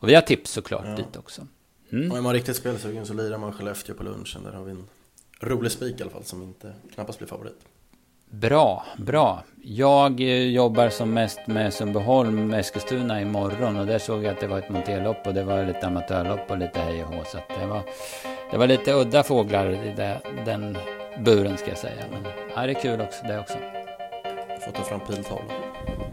Och 0.00 0.08
vi 0.08 0.14
har 0.14 0.22
tips 0.22 0.50
såklart 0.50 0.84
ja. 0.86 0.96
dit 0.96 1.16
också. 1.16 1.46
Mm. 1.92 2.12
Och 2.12 2.18
är 2.18 2.22
man 2.22 2.32
riktigt 2.32 2.56
spelsugen 2.56 3.06
så 3.06 3.14
lirar 3.14 3.38
man 3.38 3.52
Skellefteå 3.52 3.94
på 3.94 4.02
lunchen. 4.02 4.42
Där 4.44 4.52
har 4.52 4.64
vi 4.64 4.70
en 4.70 4.86
rolig 5.40 5.72
spik 5.72 6.00
i 6.00 6.02
alla 6.02 6.10
fall 6.10 6.24
som 6.24 6.42
inte 6.42 6.72
knappast 6.94 7.18
blir 7.18 7.28
favorit. 7.28 7.64
Bra, 8.30 8.84
bra. 8.98 9.44
Jag 9.62 10.20
eh, 10.20 10.48
jobbar 10.48 10.88
som 10.88 11.14
mest 11.14 11.46
med 11.46 11.74
Sundbyholm, 11.74 12.54
Eskilstuna 12.54 13.20
imorgon 13.20 13.76
och 13.76 13.86
där 13.86 13.98
såg 13.98 14.24
jag 14.24 14.32
att 14.32 14.40
det 14.40 14.46
var 14.46 14.58
ett 14.58 14.70
monterlopp 14.70 15.26
och 15.26 15.34
det 15.34 15.44
var 15.44 15.64
lite 15.66 15.86
amatörlopp 15.86 16.50
och 16.50 16.58
lite 16.58 16.78
hej 16.78 17.04
och 17.04 17.14
hå. 17.14 17.24
Så 17.24 17.38
det 17.60 17.66
var, 17.66 17.82
det 18.50 18.56
var 18.56 18.66
lite 18.66 18.92
udda 18.92 19.22
fåglar 19.22 19.70
i 19.70 19.92
det, 19.96 20.20
den 20.44 20.78
buren 21.18 21.56
ska 21.56 21.68
jag 21.68 21.78
säga. 21.78 22.04
Men 22.10 22.32
ja, 22.54 22.66
det 22.66 22.72
är 22.72 22.80
kul 22.82 23.00
också 23.00 23.26
det 23.26 23.38
också. 23.38 23.58
Du 24.54 24.60
får 24.64 24.72
ta 24.72 24.82
fram 24.82 25.00
piltavlan. 25.00 25.56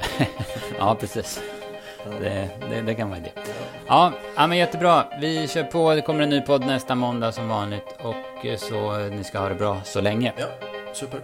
ja, 0.80 0.96
precis. 1.00 1.42
Det, 2.20 2.50
det, 2.70 2.82
det, 2.82 2.96
kan 2.96 3.10
vara 3.10 3.20
det. 3.20 3.32
Ja, 3.88 4.12
ja, 4.36 4.48
men 4.48 4.58
jättebra. 4.58 5.06
Vi 5.22 5.48
kör 5.48 5.64
på. 5.64 5.94
Det 5.94 6.02
kommer 6.02 6.22
en 6.22 6.30
ny 6.30 6.42
podd 6.42 6.66
nästa 6.66 6.96
måndag 6.96 7.32
som 7.32 7.48
vanligt. 7.48 7.98
Och 8.02 8.60
så 8.60 8.98
ni 8.98 9.24
ska 9.24 9.40
ha 9.40 9.50
det 9.50 9.56
bra 9.56 9.82
så 9.84 10.02
länge. 10.02 10.34
Ja, 10.38 10.46
super. 10.94 11.22